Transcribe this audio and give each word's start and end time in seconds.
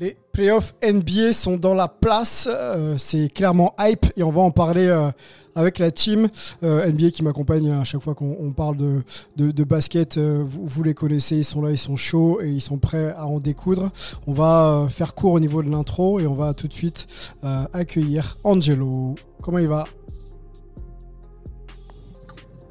Les 0.00 0.16
playoffs 0.32 0.74
NBA 0.82 1.34
sont 1.34 1.58
dans 1.58 1.74
la 1.74 1.86
place, 1.86 2.48
euh, 2.50 2.94
c'est 2.96 3.28
clairement 3.28 3.74
hype 3.78 4.06
et 4.16 4.22
on 4.22 4.30
va 4.30 4.40
en 4.40 4.50
parler 4.50 4.86
euh, 4.86 5.10
avec 5.54 5.78
la 5.78 5.90
team 5.90 6.28
euh, 6.62 6.90
NBA 6.90 7.10
qui 7.10 7.22
m'accompagne 7.22 7.70
à 7.70 7.84
chaque 7.84 8.00
fois 8.00 8.14
qu'on 8.14 8.34
on 8.40 8.52
parle 8.52 8.78
de, 8.78 9.02
de, 9.36 9.64
basket. 9.64 10.16
vous, 10.16 10.66
vous 10.66 10.82
les 10.82 10.94
connaissez, 10.94 11.36
ils 11.36 11.44
sont 11.44 11.60
là, 11.60 11.70
ils 11.70 11.76
sont 11.76 11.96
chauds 11.96 12.40
et 12.40 12.48
ils 12.48 12.62
sont 12.62 12.78
prêts 12.78 13.12
à 13.14 13.26
en 13.26 13.38
découdre. 13.38 13.90
On 14.26 14.32
va 14.32 14.86
faire 14.88 15.14
court 15.14 15.34
au 15.34 15.40
niveau 15.40 15.62
de 15.62 15.68
l'intro 15.68 16.20
et 16.20 16.26
on 16.26 16.34
va 16.34 16.54
tout 16.54 16.68
de 16.68 16.72
suite 16.72 17.06
accueillir 17.74 18.38
Angelo. 18.44 19.14
Comment 19.42 19.58
il 19.58 19.68
va? 19.68 19.84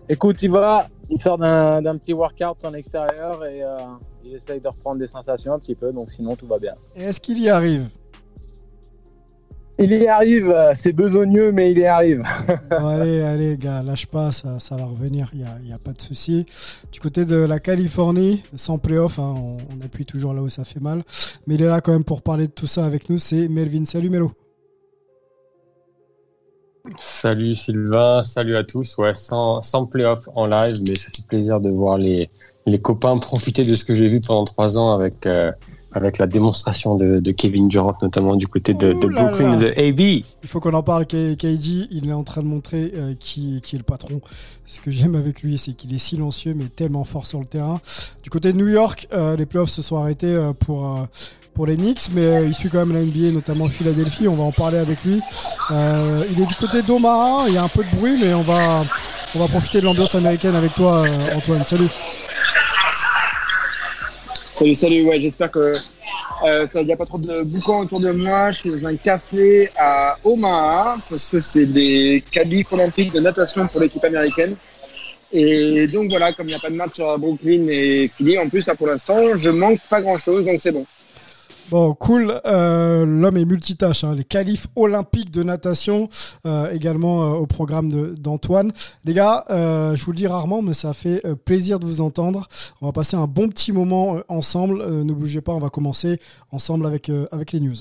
Écoute, 0.10 0.42
il 0.42 0.50
va, 0.50 0.88
il 1.12 1.22
sort 1.22 1.38
d'un 1.38 1.96
petit 1.98 2.14
workout 2.14 2.66
en 2.66 2.74
extérieur 2.74 3.46
et 3.46 3.62
euh, 4.24 4.28
il 4.30 4.36
essaye 4.36 4.60
de 4.60 4.68
reprendre 4.68 5.00
des 5.00 5.08
sensations 5.08 5.54
un 5.54 5.60
petit 5.60 5.76
peu, 5.76 5.92
donc 5.92 6.12
sinon 6.12 6.36
tout 6.36 6.48
va 6.48 6.60
bien. 6.60 6.74
Et 6.96 7.04
Est-ce 7.04 7.20
qu'il 7.20 7.40
y 7.42 7.50
arrive? 7.50 7.88
Il 9.80 9.92
y 9.94 10.08
arrive, 10.08 10.50
euh, 10.50 10.74
c'est 10.76 10.92
besogneux, 10.92 11.52
mais 11.52 11.72
il 11.72 11.80
y 11.80 11.86
arrive. 11.86 12.22
Bon, 12.70 12.86
Allez, 12.88 13.22
allez, 13.22 13.58
gars, 13.58 13.82
lâche 13.82 14.06
pas, 14.06 14.32
ça, 14.32 14.60
ça 14.60 14.76
va 14.76 14.86
revenir, 14.86 15.30
il 15.34 15.40
n'y 15.40 15.46
a, 15.46 15.60
y 15.64 15.74
a 15.74 15.80
pas 15.80 15.94
de 15.94 16.02
souci. 16.02 16.46
Du 16.92 17.00
côté 17.00 17.26
de 17.26 17.38
la 17.38 17.60
Californie, 17.60 18.44
sans 18.56 18.78
playoff, 18.78 19.18
hein, 19.18 19.34
on, 19.36 19.58
on 19.74 19.82
appuie 19.84 20.06
toujours 20.06 20.34
là 20.34 20.44
où 20.44 20.50
ça 20.50 20.66
fait 20.66 20.82
mal. 20.82 21.04
Mais 21.48 21.56
il 21.56 21.64
est 21.64 21.68
là 21.68 21.82
quand 21.82 21.94
même 21.94 22.04
pour 22.04 22.22
parler 22.22 22.48
de 22.48 22.52
tout 22.52 22.68
ça 22.68 22.86
avec 22.86 23.10
nous, 23.10 23.18
c'est 23.18 23.48
Melvin. 23.48 23.86
Salut 23.86 24.10
Melo. 24.10 24.34
Salut 27.00 27.54
Sylvain, 27.54 28.24
salut 28.24 28.56
à 28.56 28.64
tous. 28.64 28.98
Ouais, 28.98 29.14
sans, 29.14 29.62
sans 29.62 29.86
playoff 29.86 30.28
en 30.36 30.48
live, 30.48 30.78
mais 30.88 30.96
ça 30.96 31.10
fait 31.16 31.26
plaisir 31.28 31.60
de 31.60 31.70
voir 31.70 31.98
les, 31.98 32.30
les 32.66 32.78
copains 32.80 33.18
profiter 33.18 33.64
de 33.64 33.74
ce 33.74 33.84
que 33.86 33.96
j'ai 33.96 34.06
vu 34.06 34.22
pendant 34.22 34.46
trois 34.46 34.78
ans 34.78 34.92
avec, 34.94 35.26
euh, 35.26 35.52
avec 35.94 36.18
la 36.20 36.28
démonstration 36.28 36.96
de, 36.96 37.20
de 37.20 37.32
Kevin 37.32 37.68
Durant, 37.68 37.96
notamment 38.02 38.36
du 38.36 38.48
côté 38.48 38.74
de, 38.74 38.94
de 38.94 39.08
Brooklyn 39.08 39.58
de 39.58 39.68
AB. 39.78 40.00
Il 40.00 40.26
faut 40.48 40.60
qu'on 40.60 40.74
en 40.74 40.84
parle, 40.84 41.04
K- 41.04 41.36
KD. 41.36 41.88
Il 41.92 42.08
est 42.08 42.14
en 42.14 42.24
train 42.24 42.42
de 42.42 42.48
montrer 42.48 42.92
euh, 42.96 43.14
qui, 43.20 43.62
qui 43.62 43.76
est 43.76 43.80
le 43.80 43.84
patron. 43.84 44.22
Ce 44.68 44.80
que 44.80 44.92
j'aime 44.92 45.16
avec 45.16 45.42
lui, 45.42 45.58
c'est 45.58 45.74
qu'il 45.74 45.94
est 45.94 45.98
silencieux, 46.00 46.54
mais 46.56 46.66
tellement 46.66 47.04
fort 47.04 47.26
sur 47.26 47.40
le 47.40 47.46
terrain. 47.46 47.82
Du 48.24 48.30
côté 48.30 48.54
de 48.54 48.58
New 48.58 48.68
York, 48.70 49.08
euh, 49.12 49.36
les 49.36 49.46
playoffs 49.46 49.70
se 49.72 49.82
sont 49.82 49.98
arrêtés 49.98 50.28
euh, 50.34 50.54
pour, 50.54 50.86
euh, 50.86 51.04
pour 51.54 51.66
les 51.66 51.76
Knicks, 51.76 52.10
mais 52.14 52.46
il 52.46 52.54
suit 52.54 52.70
quand 52.70 52.86
même 52.86 52.94
la 52.94 53.02
NBA, 53.04 53.34
notamment 53.34 53.68
Philadelphie. 53.68 54.28
On 54.30 54.36
va 54.36 54.44
en 54.44 54.52
parler 54.54 54.78
avec 54.78 55.04
lui. 55.04 55.20
Euh, 55.72 56.24
il 56.32 56.40
est 56.40 56.46
du 56.46 56.56
côté 56.56 56.84
d'Omaha. 56.84 57.46
Il 57.50 57.56
y 57.56 57.58
a 57.58 57.64
un 57.64 57.68
peu 57.68 57.84
de 57.84 57.96
bruit, 57.98 58.18
mais 58.22 58.34
on 58.34 58.44
va, 58.44 58.84
on 59.36 59.40
va 59.40 59.48
profiter 59.48 59.80
de 59.80 59.86
l'ambiance 59.86 60.16
américaine 60.16 60.56
avec 60.56 60.74
toi, 60.76 61.06
euh, 61.06 61.36
Antoine. 61.36 61.64
Salut. 61.64 61.88
Salut, 64.52 64.76
salut, 64.76 65.04
ouais, 65.04 65.22
j'espère 65.22 65.50
que 65.52 65.74
euh, 66.44 66.66
n'y 66.84 66.92
a 66.92 66.98
pas 66.98 67.06
trop 67.06 67.18
de 67.18 67.44
boucan 67.44 67.82
autour 67.82 68.00
de 68.00 68.12
moi. 68.12 68.52
Je 68.52 68.60
suis 68.60 68.70
dans 68.70 68.88
un 68.88 68.96
café 68.96 69.70
à 69.78 70.18
Omaha 70.24 70.98
parce 71.10 71.30
que 71.30 71.40
c'est 71.40 71.66
des 71.66 72.24
qualifs 72.32 72.72
olympiques 72.74 73.14
de 73.14 73.20
natation 73.20 73.68
pour 73.68 73.82
l'équipe 73.82 74.04
américaine. 74.04 74.56
Et 75.32 75.88
donc 75.88 76.10
voilà, 76.10 76.34
comme 76.34 76.48
il 76.48 76.50
n'y 76.50 76.56
a 76.56 76.60
pas 76.60 76.70
de 76.70 76.76
match 76.76 77.00
à 77.00 77.16
Brooklyn 77.18 77.68
et 77.70 78.08
Philly, 78.08 78.38
en 78.38 78.50
plus 78.50 78.68
là 78.68 78.76
pour 78.76 78.88
l'instant, 78.88 79.38
je 79.38 79.50
manque 79.50 79.80
pas 79.90 80.02
grand 80.02 80.18
chose, 80.18 80.46
donc 80.46 80.60
c'est 80.62 80.72
bon. 80.72 80.86
Bon, 81.72 81.94
cool. 81.94 82.38
Euh, 82.46 83.06
L'homme 83.06 83.38
est 83.38 83.46
multitâche. 83.46 84.04
hein. 84.04 84.14
Les 84.14 84.26
qualifs 84.26 84.68
olympiques 84.76 85.32
de 85.32 85.42
natation, 85.42 86.10
euh, 86.46 86.70
également 86.74 87.24
euh, 87.24 87.38
au 87.38 87.48
programme 87.48 88.14
d'Antoine. 88.16 88.74
Les 89.06 89.14
gars, 89.14 89.46
je 89.50 90.04
vous 90.04 90.12
le 90.12 90.18
dis 90.18 90.28
rarement, 90.28 90.62
mais 90.62 90.74
ça 90.74 90.94
fait 90.94 91.24
plaisir 91.46 91.80
de 91.80 91.86
vous 91.86 92.02
entendre. 92.02 92.50
On 92.82 92.88
va 92.88 92.92
passer 92.92 93.16
un 93.16 93.26
bon 93.26 93.48
petit 93.48 93.72
moment 93.72 94.18
ensemble. 94.28 94.86
Ne 94.86 95.14
bougez 95.14 95.40
pas, 95.40 95.54
on 95.54 95.60
va 95.60 95.70
commencer 95.70 96.20
ensemble 96.52 96.86
avec, 96.86 97.10
avec 97.32 97.54
les 97.54 97.62
news. 97.62 97.76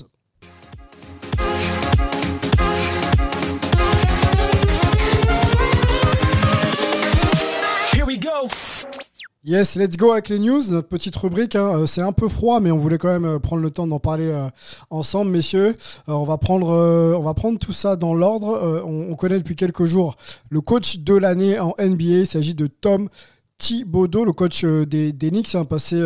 Yes, 9.43 9.75
let's 9.75 9.97
go 9.97 10.11
avec 10.11 10.29
les 10.29 10.37
news. 10.37 10.61
Notre 10.69 10.87
petite 10.87 11.15
rubrique, 11.15 11.55
hein, 11.55 11.79
euh, 11.79 11.85
c'est 11.87 12.01
un 12.01 12.11
peu 12.11 12.29
froid, 12.29 12.59
mais 12.59 12.69
on 12.69 12.77
voulait 12.77 12.99
quand 12.99 13.07
même 13.07 13.25
euh, 13.25 13.39
prendre 13.39 13.63
le 13.63 13.71
temps 13.71 13.87
d'en 13.87 13.97
parler 13.97 14.27
euh, 14.27 14.47
ensemble, 14.91 15.31
messieurs. 15.31 15.75
On 16.05 16.25
va 16.25 16.37
prendre, 16.37 16.67
on 16.67 17.21
va 17.21 17.33
prendre 17.33 17.57
tout 17.57 17.73
ça 17.73 17.95
dans 17.95 18.13
l'ordre. 18.13 18.83
On, 18.85 19.09
on 19.09 19.15
connaît 19.15 19.39
depuis 19.39 19.55
quelques 19.55 19.85
jours 19.85 20.15
le 20.51 20.61
coach 20.61 20.99
de 20.99 21.15
l'année 21.15 21.57
en 21.57 21.73
NBA. 21.79 22.03
Il 22.03 22.27
s'agit 22.27 22.53
de 22.53 22.67
Tom 22.67 23.09
Thibodeau, 23.57 24.25
le 24.25 24.33
coach 24.33 24.63
des, 24.63 25.11
Knicks, 25.11 25.55
hein, 25.55 25.65
passé 25.65 25.99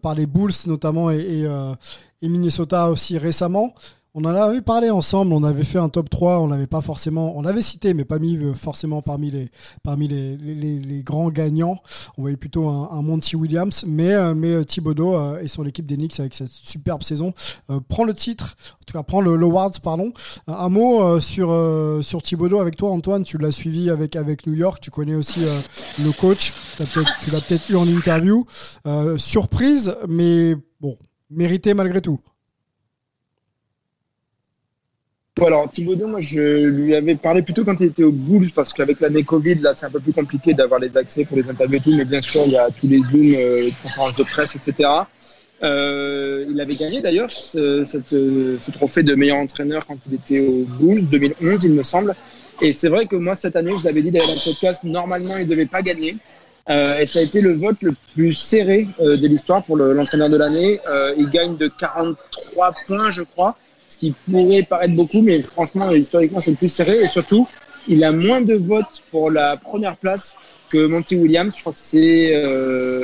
par 0.00 0.14
les 0.14 0.26
Bulls 0.26 0.52
notamment 0.66 1.10
et 1.10 1.48
Minnesota 2.22 2.90
aussi 2.90 3.18
récemment. 3.18 3.74
On 4.18 4.24
en 4.24 4.34
avait 4.34 4.62
parlé 4.62 4.88
ensemble, 4.88 5.34
on 5.34 5.44
avait 5.44 5.62
fait 5.62 5.76
un 5.76 5.90
top 5.90 6.08
3, 6.08 6.40
on 6.40 6.46
l'avait 6.46 6.66
pas 6.66 6.80
forcément, 6.80 7.36
on 7.36 7.42
l'avait 7.42 7.60
cité, 7.60 7.92
mais 7.92 8.06
pas 8.06 8.18
mis 8.18 8.38
euh, 8.38 8.54
forcément 8.54 9.02
parmi 9.02 9.30
les, 9.30 9.50
parmi 9.82 10.08
les, 10.08 11.02
grands 11.02 11.28
gagnants. 11.28 11.82
On 12.16 12.22
voyait 12.22 12.38
plutôt 12.38 12.66
un, 12.70 13.02
Monty 13.02 13.36
Williams, 13.36 13.84
mais, 13.86 14.14
euh, 14.14 14.34
mais 14.34 14.52
euh, 14.52 14.64
Thibodeau 14.64 15.36
et 15.36 15.48
son 15.48 15.66
équipe 15.66 15.84
des 15.84 15.98
Knicks 15.98 16.18
avec 16.18 16.32
cette 16.32 16.50
superbe 16.50 17.02
saison 17.02 17.34
prend 17.90 18.04
le 18.04 18.14
titre, 18.14 18.56
en 18.76 18.84
tout 18.86 18.96
cas 18.96 19.02
prend 19.02 19.20
le 19.20 19.36
l'Awards, 19.36 19.78
pardon. 19.82 20.14
Un, 20.46 20.70
mot 20.70 21.20
sur, 21.20 21.54
sur 22.02 22.22
Thibodeau 22.22 22.58
avec 22.58 22.76
toi, 22.76 22.92
Antoine, 22.92 23.22
tu 23.22 23.36
l'as 23.36 23.52
suivi 23.52 23.90
avec, 23.90 24.16
avec 24.16 24.46
New 24.46 24.54
York, 24.54 24.78
tu 24.80 24.90
connais 24.90 25.14
aussi 25.14 25.40
le 25.98 26.12
coach, 26.12 26.54
tu 26.78 27.30
l'as 27.30 27.40
peut-être 27.42 27.68
eu 27.68 27.76
en 27.76 27.86
interview. 27.86 28.46
Surprise, 29.18 29.94
mais 30.08 30.54
bon, 30.80 30.96
mérité 31.28 31.74
malgré 31.74 32.00
tout. 32.00 32.18
Bon, 32.18 32.22
alors 35.44 35.70
Thibaudot, 35.70 36.06
moi 36.06 36.20
je 36.22 36.40
lui 36.66 36.94
avais 36.94 37.14
parlé 37.14 37.42
plutôt 37.42 37.62
quand 37.62 37.78
il 37.80 37.86
était 37.88 38.04
au 38.04 38.10
Bulls 38.12 38.50
parce 38.54 38.72
qu'avec 38.72 39.00
l'année 39.00 39.22
Covid, 39.22 39.56
là 39.56 39.74
c'est 39.74 39.84
un 39.84 39.90
peu 39.90 40.00
plus 40.00 40.14
compliqué 40.14 40.54
d'avoir 40.54 40.80
les 40.80 40.96
accès 40.96 41.26
pour 41.26 41.36
les 41.36 41.48
interviews 41.48 41.76
et 41.76 41.80
tout, 41.80 41.94
mais 41.94 42.06
bien 42.06 42.22
sûr 42.22 42.42
il 42.46 42.52
y 42.52 42.56
a 42.56 42.68
tous 42.70 42.86
les 42.88 43.02
Zooms, 43.02 43.34
euh, 43.36 43.68
conférences 43.82 44.14
de 44.16 44.22
presse, 44.22 44.56
etc. 44.56 44.88
Euh, 45.62 46.46
il 46.48 46.58
avait 46.58 46.74
gagné 46.74 47.02
d'ailleurs 47.02 47.28
ce, 47.30 47.58
euh, 47.58 48.58
ce 48.58 48.70
trophée 48.70 49.02
de 49.02 49.14
meilleur 49.14 49.36
entraîneur 49.36 49.86
quand 49.86 49.98
il 50.08 50.14
était 50.14 50.40
au 50.40 50.64
Bulls, 50.78 51.06
2011 51.06 51.64
il 51.64 51.72
me 51.72 51.82
semble. 51.82 52.14
Et 52.62 52.72
c'est 52.72 52.88
vrai 52.88 53.04
que 53.06 53.16
moi 53.16 53.34
cette 53.34 53.56
année, 53.56 53.72
je 53.78 53.84
l'avais 53.84 54.00
dit 54.00 54.10
d'ailleurs 54.10 54.28
dans 54.28 54.34
le 54.34 54.44
podcast, 54.52 54.84
normalement 54.84 55.36
il 55.36 55.44
ne 55.44 55.50
devait 55.50 55.66
pas 55.66 55.82
gagner. 55.82 56.16
Euh, 56.68 56.98
et 56.98 57.06
ça 57.06 57.18
a 57.18 57.22
été 57.22 57.42
le 57.42 57.52
vote 57.52 57.76
le 57.82 57.94
plus 58.14 58.32
serré 58.32 58.88
euh, 59.00 59.16
de 59.18 59.26
l'histoire 59.28 59.62
pour 59.62 59.76
le- 59.76 59.92
l'entraîneur 59.92 60.30
de 60.30 60.36
l'année. 60.36 60.80
Euh, 60.88 61.14
il 61.16 61.28
gagne 61.30 61.56
de 61.56 61.68
43 61.68 62.74
points, 62.86 63.10
je 63.10 63.22
crois 63.22 63.56
ce 63.88 63.96
qui 63.96 64.14
pourrait 64.30 64.62
paraître 64.62 64.94
beaucoup, 64.94 65.22
mais 65.22 65.42
franchement, 65.42 65.90
historiquement, 65.92 66.40
c'est 66.40 66.54
plus 66.54 66.72
serré. 66.72 67.02
Et 67.02 67.06
surtout, 67.06 67.46
il 67.88 68.02
a 68.04 68.12
moins 68.12 68.40
de 68.40 68.54
votes 68.54 69.02
pour 69.10 69.30
la 69.30 69.56
première 69.56 69.96
place 69.96 70.34
que 70.68 70.86
Monty 70.86 71.16
Williams. 71.16 71.54
Je 71.56 71.60
crois 71.60 71.72
que 71.72 71.78
c'est. 71.80 72.34
Euh... 72.34 73.00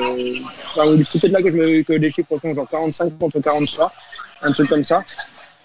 c'est 1.05 1.19
peut-être 1.19 1.31
là 1.31 1.41
que, 1.41 1.49
je 1.49 1.55
me... 1.55 1.83
que 1.83 1.93
les 1.93 2.09
chiffres 2.09 2.37
sont 2.37 2.53
genre 2.53 2.67
45 2.69 3.17
contre 3.17 3.39
43, 3.39 3.91
un 4.41 4.51
truc 4.51 4.69
comme 4.69 4.83
ça. 4.83 5.03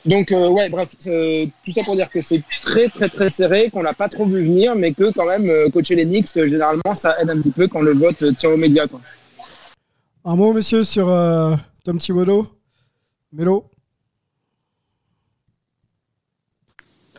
Donc, 0.04 0.30
euh, 0.30 0.48
ouais, 0.48 0.68
bref, 0.68 0.94
euh, 1.06 1.44
tout 1.64 1.72
ça 1.72 1.82
pour 1.82 1.96
dire 1.96 2.08
que 2.08 2.20
c'est 2.20 2.42
très, 2.62 2.88
très, 2.88 3.08
très 3.08 3.28
serré, 3.28 3.68
qu'on 3.70 3.82
l'a 3.82 3.92
pas 3.92 4.08
trop 4.08 4.24
vu 4.24 4.44
venir, 4.44 4.74
mais 4.76 4.92
que 4.92 5.12
quand 5.12 5.26
même, 5.26 5.50
euh, 5.50 5.68
coacher 5.70 5.96
les 5.96 6.04
Knicks, 6.04 6.32
généralement, 6.34 6.94
ça 6.94 7.16
aide 7.20 7.28
un 7.30 7.40
petit 7.40 7.50
peu 7.50 7.68
quand 7.68 7.82
le 7.82 7.92
vote 7.92 8.24
tient 8.36 8.50
aux 8.50 8.56
médias. 8.56 8.86
Un 10.24 10.36
mot, 10.36 10.52
monsieur, 10.52 10.84
sur 10.84 11.06
Tom 11.84 11.98
Thibodeau? 11.98 12.46
Mélo 13.32 13.64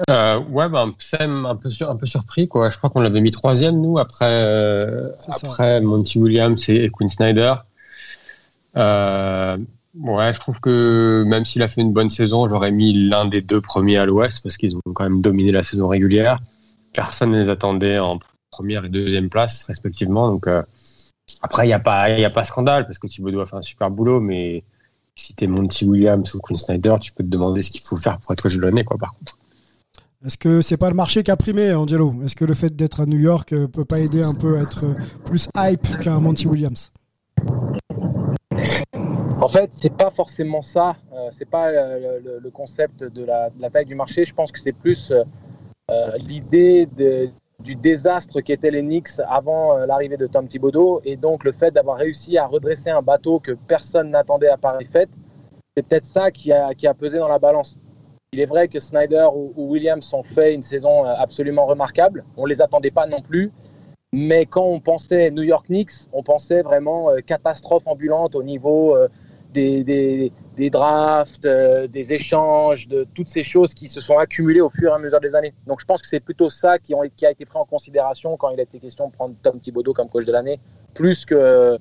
Euh, 0.10 0.40
ouais, 0.40 0.69
bah, 0.69 0.86
Sam 1.00 1.46
un 1.46 1.56
peu, 1.56 1.69
un 1.81 1.96
peu 1.96 2.06
surpris. 2.06 2.48
Quoi. 2.48 2.69
Je 2.69 2.78
crois 2.78 2.90
qu'on 2.90 3.01
l'avait 3.01 3.22
mis 3.22 3.31
troisième, 3.31 3.81
nous, 3.81 3.98
après, 3.98 4.28
euh, 4.30 5.10
après 5.28 5.81
Monty 5.81 6.19
Williams 6.19 6.69
et, 6.69 6.90
Quinn 6.90 7.10
Snyder. 7.10 7.56
Euh, 8.78 9.57
ouais, 10.00 10.34
je 10.34 10.40
trouve 10.40 10.62
que 10.62 11.24
même 11.28 11.44
s'il 11.44 11.62
a 11.63 11.68
fait 11.68 11.81
une 11.81 11.92
bonne 11.92 12.10
saison, 12.10 12.48
j'aurais 12.48 12.72
mis 12.72 12.94
l'un 13.10 13.25
des 13.25 13.42
deux 13.42 13.62
premiers 13.62 13.98
à 13.98 14.06
l'Ouest 14.06 14.42
parce 14.42 14.57
qu'ils 14.57 14.75
ont 14.75 14.94
quand 14.94 15.04
même 15.04 15.22
dominé 15.22 15.51
la 15.51 15.63
saison 15.63 15.88
régulière. 15.88 16.40
Personne 16.94 17.31
ne 17.31 17.44
les 17.44 17.50
attendait 17.50 18.00
en 18.00 18.19
première 18.51 18.86
et 18.86 18.90
deuxième 18.90 19.30
place, 19.30 19.63
respectivement. 19.66 20.30
Donc, 20.30 20.48
après, 21.42 21.66
il 21.66 21.68
n'y 21.68 21.74
a, 21.74 21.80
pas, 21.80 22.04
a 22.04 22.30
pas 22.30 22.44
scandale 22.44 22.86
parce 22.86 23.00
que 23.00 23.07
Thibodeau 23.07 23.42
a 23.42 23.46
fait 23.46 23.57
un 23.57 23.62
super 23.62 23.92
boulot, 23.92 24.19
mais 24.19 24.63
si 25.16 25.36
tu 25.36 25.44
es 25.44 25.48
Monty 25.48 25.86
Williams 25.86 26.34
ou 26.34 26.40
Quinn 26.40 26.57
Snyder, 26.57 26.96
tu 27.01 27.12
peux 27.12 27.24
te 27.24 27.30
demander 27.30 27.62
ce 27.62 27.72
qu'il 27.72 27.81
faut 27.81 27.98
faire 27.98 28.18
pour 28.19 28.31
être 28.31 28.48
de 28.48 28.62
l'année, 28.62 28.84
quoi, 28.84 28.98
par 28.98 29.13
contre. 29.13 29.38
Est-ce 30.25 30.38
que 30.38 30.62
c'est 30.62 30.75
pas 30.75 30.89
le 30.89 30.95
marché 30.95 31.24
qui 31.24 31.31
a 31.31 31.38
primé, 31.38 31.74
Angelo? 31.74 32.13
Est-ce 32.25 32.36
que 32.36 32.44
le 32.44 32.54
fait 32.54 32.75
d'être 32.75 33.00
à 33.00 33.06
New 33.06 33.18
York 33.18 33.54
euh, 33.54 33.69
peut 33.69 33.86
pas 33.86 34.00
aider 34.00 34.21
un 34.21 34.36
peu 34.36 34.57
à 34.57 34.63
être 34.63 34.86
plus 35.24 35.48
hype 35.56 35.98
qu'un 36.01 36.19
Monty 36.19 36.45
Williams? 36.45 36.92
En 39.39 39.48
fait, 39.48 39.69
c'est 39.71 39.95
pas 39.95 40.12
forcément 40.12 40.62
ça. 40.62 40.98
Euh, 41.13 41.30
c'est 41.31 41.50
pas 41.50 41.69
euh, 41.69 42.39
le, 42.44 42.50
concept 42.50 43.01
de 43.01 43.24
la, 43.24 43.50
taille 43.69 43.86
du 43.86 43.95
marché. 43.95 44.25
Je 44.25 44.33
pense 44.33 44.51
que 44.51 44.60
c'est 44.60 44.74
plus 44.74 45.13
l'idée 46.18 46.86
du 47.63 47.75
désastre 47.75 48.42
qu'étaient 48.42 48.72
les 48.72 48.81
Knicks 48.81 49.22
avant 49.25 49.77
l'arrivée 49.86 50.18
de 50.18 50.27
Tom 50.27 50.50
Thibodeau 50.50 51.00
et 51.06 51.15
donc 51.15 51.45
le 51.45 51.54
fait 51.54 51.72
d'avoir 51.72 51.98
réussi 51.98 52.38
à 52.38 52.45
redresser 52.45 52.89
un 52.89 53.01
bateau 53.01 53.39
que 53.39 53.54
personne 53.54 54.12
n'attendait 54.12 54.50
à 54.50 54.57
pareille 54.57 54.86
fête. 54.86 55.10
C'est 55.75 55.83
peut-être 55.83 56.06
ça 56.06 56.30
qui 56.30 56.51
a 56.51 56.94
pesé 56.94 57.19
dans 57.19 57.30
la 57.30 57.39
balance. 57.39 57.77
Il 58.31 58.39
est 58.39 58.45
vrai 58.45 58.67
que 58.67 58.79
Snyder 58.79 59.27
ou, 59.33 59.53
Williams 59.57 60.13
ont 60.13 60.21
fait 60.21 60.53
une 60.53 60.61
saison 60.61 61.03
euh, 61.03 61.13
absolument 61.17 61.65
remarquable. 61.65 62.23
On 62.37 62.43
ne 62.43 62.49
les 62.49 62.61
attendait 62.61 62.91
pas 62.91 63.07
non 63.07 63.21
plus. 63.21 63.51
Mais 64.11 64.45
quand 64.45 64.65
on 64.65 64.79
pensait 64.79 65.31
New 65.31 65.41
York 65.41 65.65
Knicks, 65.67 66.07
on 66.13 66.21
pensait 66.21 66.61
vraiment 66.61 67.09
euh, 67.09 67.21
catastrophe 67.21 67.87
ambulante 67.87 68.35
au 68.35 68.43
niveau 68.43 68.95
euh, 68.95 69.07
des, 69.51 69.83
des, 70.55 70.69
drafts, 70.69 71.47
des 71.47 72.13
échanges, 72.13 72.87
de 72.87 73.07
toutes 73.15 73.29
ces 73.29 73.43
choses 73.43 73.73
qui 73.73 73.87
se 73.87 73.99
sont 73.99 74.19
accumulées 74.19 74.61
au 74.61 74.69
fur 74.69 74.91
et 74.91 74.93
à 74.93 74.99
mesure 74.99 75.19
des 75.19 75.33
années. 75.33 75.55
Donc 75.65 75.79
je 75.79 75.85
pense 75.85 76.03
que 76.03 76.07
c'est 76.07 76.19
plutôt 76.19 76.51
ça 76.51 76.77
qui, 76.77 76.93
qui, 77.15 77.25
a 77.25 77.31
été 77.31 77.45
pris 77.45 77.57
en 77.57 77.65
considération 77.65 78.37
quand 78.37 78.49
il 78.51 78.59
a 78.59 78.63
été 78.63 78.79
question 78.79 79.07
de 79.07 79.11
prendre 79.11 79.33
Tom 79.41 79.59
Thibodeau 79.59 79.93
comme 79.93 80.07
coach 80.07 80.25
de 80.25 80.31
l'année, 80.31 80.59
plus 80.93 81.25
que, 81.25 81.79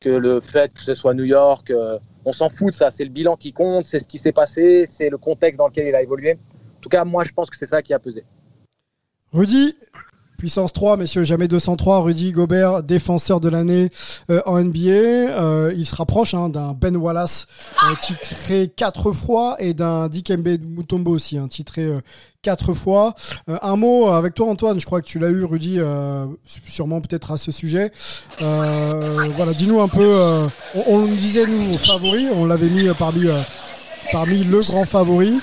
que 0.00 0.08
le 0.08 0.40
fait 0.40 0.72
que 0.72 0.80
ce 0.80 0.94
soit 0.94 1.12
New 1.12 1.24
York 1.24 1.70
on 2.24 2.32
s'en 2.32 2.48
fout 2.48 2.72
de 2.72 2.76
ça. 2.76 2.90
C'est 2.90 3.04
le 3.04 3.10
bilan 3.10 3.36
qui 3.36 3.52
compte, 3.52 3.84
c'est 3.84 4.00
ce 4.00 4.08
qui 4.08 4.18
s'est 4.18 4.32
passé, 4.32 4.84
c'est 4.86 5.08
le 5.08 5.18
contexte 5.18 5.58
dans 5.58 5.68
lequel 5.68 5.86
il 5.86 5.94
a 5.94 6.02
évolué. 6.02 6.32
En 6.32 6.80
tout 6.80 6.88
cas, 6.88 7.04
moi, 7.04 7.24
je 7.24 7.32
pense 7.32 7.50
que 7.50 7.56
c'est 7.56 7.66
ça 7.66 7.82
qui 7.82 7.92
a 7.92 7.98
pesé. 7.98 8.24
Rudy, 9.32 9.76
Puissance 10.40 10.72
3, 10.72 10.96
messieurs, 10.96 11.22
jamais 11.22 11.48
203. 11.48 12.00
Rudy 12.00 12.32
Gobert, 12.32 12.82
défenseur 12.82 13.40
de 13.40 13.50
l'année 13.50 13.90
euh, 14.30 14.40
en 14.46 14.58
NBA. 14.58 14.88
Euh, 14.88 15.70
il 15.76 15.84
se 15.84 15.94
rapproche 15.94 16.32
hein, 16.32 16.48
d'un 16.48 16.72
Ben 16.72 16.96
Wallace 16.96 17.44
euh, 17.84 17.94
titré 18.00 18.72
quatre 18.74 19.12
fois 19.12 19.56
et 19.58 19.74
d'un 19.74 20.08
Dikembe 20.08 20.48
Mutombo 20.64 21.10
aussi, 21.10 21.36
hein, 21.36 21.46
titré 21.46 21.86
quatre 22.40 22.72
fois. 22.72 23.14
un 23.48 23.76
mot 23.76 24.08
avec 24.08 24.32
toi, 24.32 24.48
Antoine. 24.48 24.80
Je 24.80 24.86
crois 24.86 25.02
que 25.02 25.06
tu 25.06 25.18
l'as 25.18 25.28
eu, 25.28 25.44
Rudy, 25.44 25.78
sûrement 26.64 27.02
peut-être 27.02 27.32
à 27.32 27.36
ce 27.36 27.52
sujet. 27.52 27.92
voilà, 28.38 29.52
dis-nous 29.52 29.82
un 29.82 29.88
peu. 29.88 30.40
on, 30.74 30.84
on 30.86 30.98
nous 31.00 31.16
disait 31.16 31.46
nous 31.46 31.76
favoris, 31.76 32.28
on 32.34 32.46
l'avait 32.46 32.70
mis 32.70 32.88
parmi 32.98 33.26
parmi 34.10 34.42
le 34.44 34.60
grand 34.60 34.86
favori. 34.86 35.38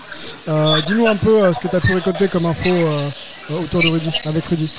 dis-nous 0.87 1.05
un 1.05 1.17
peu 1.17 1.53
ce 1.53 1.59
que 1.59 1.67
tu 1.67 1.75
as 1.75 1.81
pu 1.81 1.93
récolter 1.93 2.29
comme 2.29 2.47
info 2.47 2.71
autour 3.49 3.81
de 3.81 3.87
Rudy, 3.87 4.11
avec 4.25 4.45
Rudy. 4.45 4.73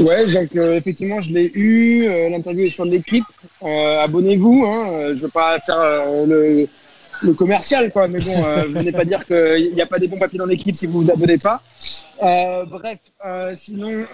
Ouais, 0.00 0.26
donc 0.32 0.54
euh, 0.54 0.76
effectivement, 0.76 1.20
je 1.20 1.32
l'ai 1.32 1.50
eu. 1.54 2.06
Euh, 2.06 2.28
l'interview 2.28 2.66
est 2.66 2.70
sur 2.70 2.84
l'équipe. 2.84 3.24
Euh, 3.62 4.00
abonnez-vous. 4.00 4.64
Hein, 4.64 5.08
je 5.08 5.10
ne 5.10 5.14
veux 5.14 5.28
pas 5.28 5.58
faire 5.58 5.78
le, 6.26 6.68
commercial, 7.34 7.90
quoi. 7.90 8.06
Mais 8.06 8.20
bon, 8.20 8.34
je 8.34 8.78
ne 8.78 8.90
pas 8.92 9.04
dire 9.04 9.26
qu'il 9.26 9.74
n'y 9.74 9.82
a 9.82 9.86
pas 9.86 9.98
des 9.98 10.06
bons 10.06 10.18
papiers 10.18 10.38
dans 10.38 10.46
l'équipe 10.46 10.76
si 10.76 10.86
vous 10.86 11.02
vous 11.02 11.10
abonnez 11.10 11.38
pas. 11.38 11.62
bref, 12.20 13.00
sinon, 13.54 14.06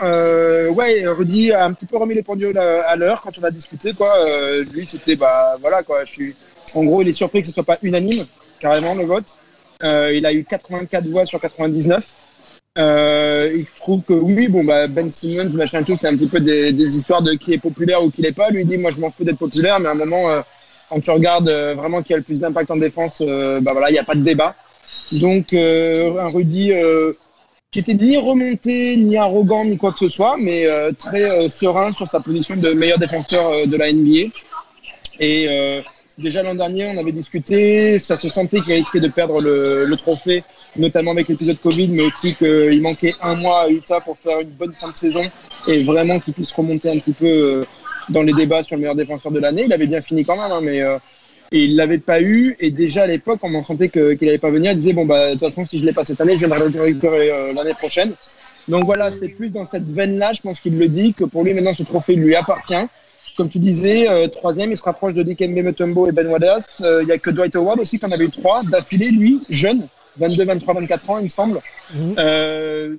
ouais, 0.75 1.05
Rudy 1.07 1.53
a 1.53 1.67
un 1.67 1.75
petit 1.75 1.87
peu 1.87 1.99
remis 1.99 2.15
les 2.15 2.23
pendules 2.23 2.57
à, 2.57 2.97
l'heure 2.97 3.21
quand 3.21 3.39
on 3.39 3.45
a 3.45 3.51
discuté, 3.51 3.93
quoi. 3.93 4.15
lui, 4.73 4.87
c'était, 4.87 5.17
bah, 5.17 5.59
voilà, 5.61 5.83
quoi. 5.83 6.05
Je 6.05 6.11
suis, 6.11 6.35
en 6.75 6.85
gros, 6.85 7.03
il 7.03 7.09
est 7.09 7.13
surpris 7.13 7.43
que 7.43 7.49
ce 7.49 7.53
soit 7.53 7.63
pas 7.63 7.79
unanime, 7.83 8.25
carrément, 8.59 8.95
le 8.95 9.05
vote. 9.05 9.37
Euh, 9.85 10.13
il 10.15 10.25
a 10.25 10.33
eu 10.33 10.45
84 10.45 11.07
voix 11.07 11.27
sur 11.27 11.41
99. 11.41 12.17
Euh, 12.77 13.53
il 13.55 13.67
trouve 13.67 14.03
que 14.03 14.15
oui, 14.15 14.49
bon, 14.49 14.65
bah, 14.65 14.87
Ben 14.89 15.11
Simmons, 15.11 15.51
machin 15.51 15.83
tout, 15.83 15.97
c'est 16.01 16.09
un 16.09 16.17
petit 16.17 16.27
peu 16.27 16.41
des, 16.41 16.97
histoires 16.97 17.23
de 17.23 17.35
qui 17.35 17.53
est 17.53 17.59
populaire 17.59 18.03
ou 18.03 18.11
qui 18.11 18.23
n'est 18.23 18.33
pas. 18.33 18.51
Lui 18.51 18.65
dit, 18.65 18.79
moi, 18.79 18.91
je 18.91 18.99
m'en 18.99 19.11
fous 19.11 19.25
d'être 19.25 19.39
populaire, 19.39 19.79
mais 19.79 19.89
à 19.89 19.93
un 19.93 19.95
moment, 19.95 20.31
euh, 20.31 20.41
quand 20.89 21.01
tu 21.01 21.11
regardes 21.11 21.51
vraiment 21.51 22.03
qui 22.03 22.15
a 22.15 22.17
le 22.17 22.23
plus 22.23 22.41
d'impact 22.41 22.71
en 22.71 22.77
défense, 22.77 23.21
bah 23.21 23.73
voilà, 23.73 23.91
il 23.91 23.93
n'y 23.93 23.99
a 23.99 24.05
pas 24.05 24.15
de 24.15 24.23
débat. 24.23 24.55
Donc, 25.13 25.55
un 25.55 26.29
Rudy 26.29 26.73
qui 27.71 27.79
était 27.79 27.95
ni 27.95 28.17
remonté, 28.17 28.97
ni 28.97 29.17
arrogant, 29.17 29.65
ni 29.65 29.77
quoi 29.77 29.93
que 29.93 29.99
ce 29.99 30.09
soit, 30.09 30.37
mais 30.39 30.67
très 30.99 31.49
serein 31.49 31.91
sur 31.91 32.07
sa 32.07 32.21
position 32.21 32.57
de 32.57 32.73
meilleur 32.75 32.99
défenseur 32.99 33.67
de 33.67 33.77
la 33.77 33.93
NBA. 33.93 34.31
Et 35.21 35.49
Déjà 36.17 36.45
l'an 36.45 36.55
dernier, 36.55 36.87
on 36.87 36.97
avait 36.97 37.11
discuté, 37.11 37.99
ça 37.99 38.17
se 38.17 38.29
sentait 38.29 38.61
qu'il 38.61 38.75
risquait 38.75 39.01
de 39.01 39.09
perdre 39.09 39.41
le, 39.41 39.97
trophée, 39.97 40.45
notamment 40.77 41.11
avec 41.11 41.27
l'épisode 41.27 41.59
Covid, 41.61 41.89
mais 41.89 42.05
aussi 42.05 42.37
qu'il 42.37 42.81
manquait 42.83 43.15
un 43.21 43.35
mois 43.35 43.63
à 43.63 43.69
Utah 43.69 44.01
pour 44.01 44.17
faire 44.17 44.39
une 44.39 44.51
bonne 44.51 44.73
fin 44.73 44.91
de 44.91 44.97
saison 44.97 45.25
et 45.67 45.83
vraiment 45.83 46.21
qu'il 46.21 46.33
puisse 46.33 46.53
remonter 46.53 46.89
un 46.89 46.99
petit 46.99 47.13
peu 47.13 47.27
euh, 47.27 47.65
dans 48.11 48.23
les 48.23 48.33
débats 48.33 48.63
sur 48.63 48.77
le 48.77 48.83
meilleur 48.83 48.95
défenseur 48.95 49.33
de 49.33 49.41
l'année. 49.41 49.65
Il 49.65 49.73
avait 49.73 49.89
bien 49.89 50.01
fini 50.01 50.25
quand 50.25 50.37
même, 50.37 50.53
hein, 50.53 50.61
mais 50.63 50.83
euh, 50.83 50.99
et 51.51 51.65
il 51.65 51.75
l'avait 51.75 51.99
pas 51.99 52.21
eu. 52.21 52.57
Et 52.61 52.71
déjà 52.71 53.03
à 53.03 53.07
l'époque, 53.09 53.41
on 53.43 53.53
en 53.53 53.65
sentait 53.65 53.89
qu'il 53.89 54.19
n'allait 54.23 54.39
pas 54.39 54.51
venir. 54.51 54.71
Il 54.71 54.77
disait 54.77 54.93
bon 54.93 55.07
bah 55.07 55.27
de 55.27 55.31
toute 55.33 55.41
façon, 55.41 55.65
si 55.65 55.81
je 55.81 55.85
l'ai 55.85 55.93
pas 55.93 56.05
cette 56.05 56.21
année, 56.21 56.37
je 56.37 56.47
viendrai 56.47 56.69
le 56.69 56.81
récupérer 56.81 57.31
euh, 57.31 57.53
l'année 57.53 57.75
prochaine. 57.75 58.13
Donc 58.69 58.85
voilà, 58.85 59.11
c'est 59.11 59.29
plus 59.29 59.51
dans 59.51 59.65
cette 59.67 59.91
veine-là, 59.91 60.33
je 60.33 60.41
pense 60.41 60.61
qu'il 60.61 60.79
le 60.79 60.87
dit, 60.87 61.13
que 61.13 61.25
pour 61.25 61.43
lui 61.43 61.53
maintenant 61.55 61.75
ce 61.75 61.83
trophée 61.83 62.15
lui 62.15 62.37
appartient 62.37 62.87
comme 63.37 63.49
tu 63.49 63.59
disais, 63.59 64.09
euh, 64.09 64.29
troisième, 64.29 64.71
il 64.71 64.77
se 64.77 64.83
rapproche 64.83 65.15
de 65.15 65.23
Dikembe 65.23 65.51
Mutombo 65.51 66.07
et 66.09 66.13
Ben 66.13 66.27
Wallace. 66.27 66.81
Euh, 66.85 67.03
il 67.03 67.07
n'y 67.07 67.13
a 67.13 67.19
que 67.19 67.31
Dwight 67.31 67.57
Howard 67.57 67.81
aussi 67.81 67.99
qui 67.99 68.07
en 68.07 68.13
avait 68.13 68.25
eu 68.25 68.31
trois 68.31 68.63
d'affilée, 68.63 69.11
lui, 69.11 69.41
jeune, 69.49 69.87
22, 70.19 70.45
23, 70.45 70.75
24 70.75 71.11
ans, 71.11 71.19
il 71.19 71.25
me 71.25 71.29
semble. 71.29 71.61
Mhm. 71.93 72.15
Euh, 72.19 72.95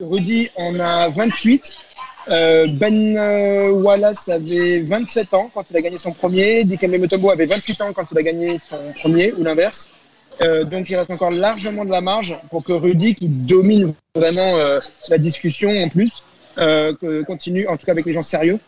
Rudy 0.00 0.50
en 0.56 0.78
a 0.80 1.08
28. 1.08 1.76
ben 2.28 3.70
Wallace 3.70 4.28
avait 4.28 4.80
27 4.80 5.34
ans 5.34 5.50
quand 5.52 5.64
il 5.70 5.76
a 5.76 5.80
gagné 5.80 5.98
son 5.98 6.12
premier. 6.12 6.64
Dikembe 6.64 6.98
Mutombo 6.98 7.30
avait 7.30 7.46
28 7.46 7.80
ans 7.80 7.92
quand 7.92 8.06
il 8.12 8.18
a 8.18 8.22
gagné 8.22 8.58
son 8.58 8.78
premier, 9.00 9.32
ou 9.32 9.42
l'inverse. 9.42 9.90
donc 10.40 10.88
il 10.88 10.96
reste 10.96 11.10
encore 11.10 11.30
largement 11.30 11.84
de 11.84 11.90
la 11.90 12.00
marge 12.00 12.36
pour 12.50 12.64
que 12.64 12.72
Rudy, 12.72 13.14
qui 13.14 13.28
domine 13.28 13.94
vraiment 14.14 14.56
la 15.08 15.18
discussion 15.18 15.70
en 15.70 15.88
plus, 15.88 16.22
continue, 17.26 17.68
en 17.68 17.76
tout 17.76 17.86
cas 17.86 17.92
avec 17.92 18.06
les 18.06 18.12
gens 18.12 18.22
sérieux, 18.22 18.58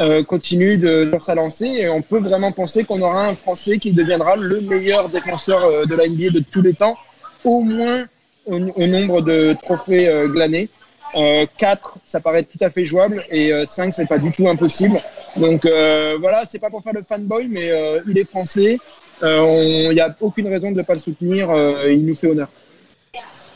euh, 0.00 0.24
continue 0.24 0.76
de, 0.76 1.04
de 1.04 1.18
sa 1.20 1.36
lancée 1.36 1.66
et 1.66 1.88
on 1.88 2.02
peut 2.02 2.18
vraiment 2.18 2.50
penser 2.50 2.82
qu'on 2.82 3.00
aura 3.00 3.28
un 3.28 3.34
Français 3.34 3.78
qui 3.78 3.92
deviendra 3.92 4.34
le 4.34 4.60
meilleur 4.60 5.08
défenseur 5.08 5.64
euh, 5.64 5.84
de 5.84 5.94
la 5.94 6.08
NBA 6.08 6.30
de 6.30 6.40
tous 6.40 6.62
les 6.62 6.74
temps, 6.74 6.96
au 7.44 7.60
moins 7.60 8.04
au, 8.46 8.58
nombre 8.58 9.20
de 9.20 9.54
trophées 9.62 10.08
euh, 10.08 10.26
glanés. 10.26 10.68
4, 11.14 11.98
ça 12.04 12.18
paraît 12.18 12.42
tout 12.42 12.58
à 12.60 12.70
fait 12.70 12.84
jouable 12.84 13.24
et 13.30 13.52
5, 13.64 13.94
c'est 13.94 14.08
pas 14.08 14.18
du 14.18 14.32
tout 14.32 14.48
impossible. 14.48 15.00
Donc 15.36 15.64
voilà, 15.64 16.42
c'est 16.44 16.58
pas 16.58 16.70
pour 16.70 16.82
faire 16.82 16.92
le 16.92 17.04
fanboy, 17.04 17.46
mais 17.46 17.70
il 18.08 18.18
est 18.18 18.28
français. 18.28 18.78
Il 19.22 19.90
n'y 19.92 20.00
a 20.00 20.16
aucune 20.20 20.48
raison 20.48 20.72
de 20.72 20.78
ne 20.78 20.82
pas 20.82 20.94
le 20.94 20.98
soutenir. 20.98 21.50
il 21.88 22.04
nous 22.04 22.16
fait 22.16 22.26
honneur. 22.26 22.48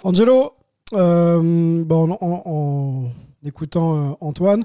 Angelo, 0.04 0.52
en 0.92 1.42
écoutant 3.44 4.16
Antoine, 4.20 4.64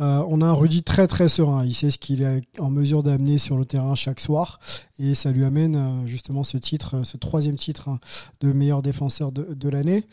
euh, 0.00 0.24
on 0.28 0.40
a 0.40 0.46
un 0.46 0.52
Rudy 0.54 0.82
très 0.82 1.06
très 1.06 1.28
serein. 1.28 1.64
Il 1.64 1.74
sait 1.74 1.90
ce 1.90 1.98
qu'il 1.98 2.22
est 2.22 2.42
en 2.58 2.70
mesure 2.70 3.02
d'amener 3.02 3.36
sur 3.36 3.56
le 3.56 3.66
terrain 3.66 3.94
chaque 3.94 4.20
soir. 4.20 4.58
Et 4.98 5.14
ça 5.14 5.30
lui 5.30 5.44
amène 5.44 5.76
euh, 5.76 6.06
justement 6.06 6.42
ce 6.42 6.56
titre, 6.56 7.04
ce 7.04 7.16
troisième 7.16 7.56
titre 7.56 7.88
hein, 7.88 7.98
de 8.40 8.52
meilleur 8.52 8.80
défenseur 8.80 9.30
de, 9.32 9.68
l'année. 9.68 10.04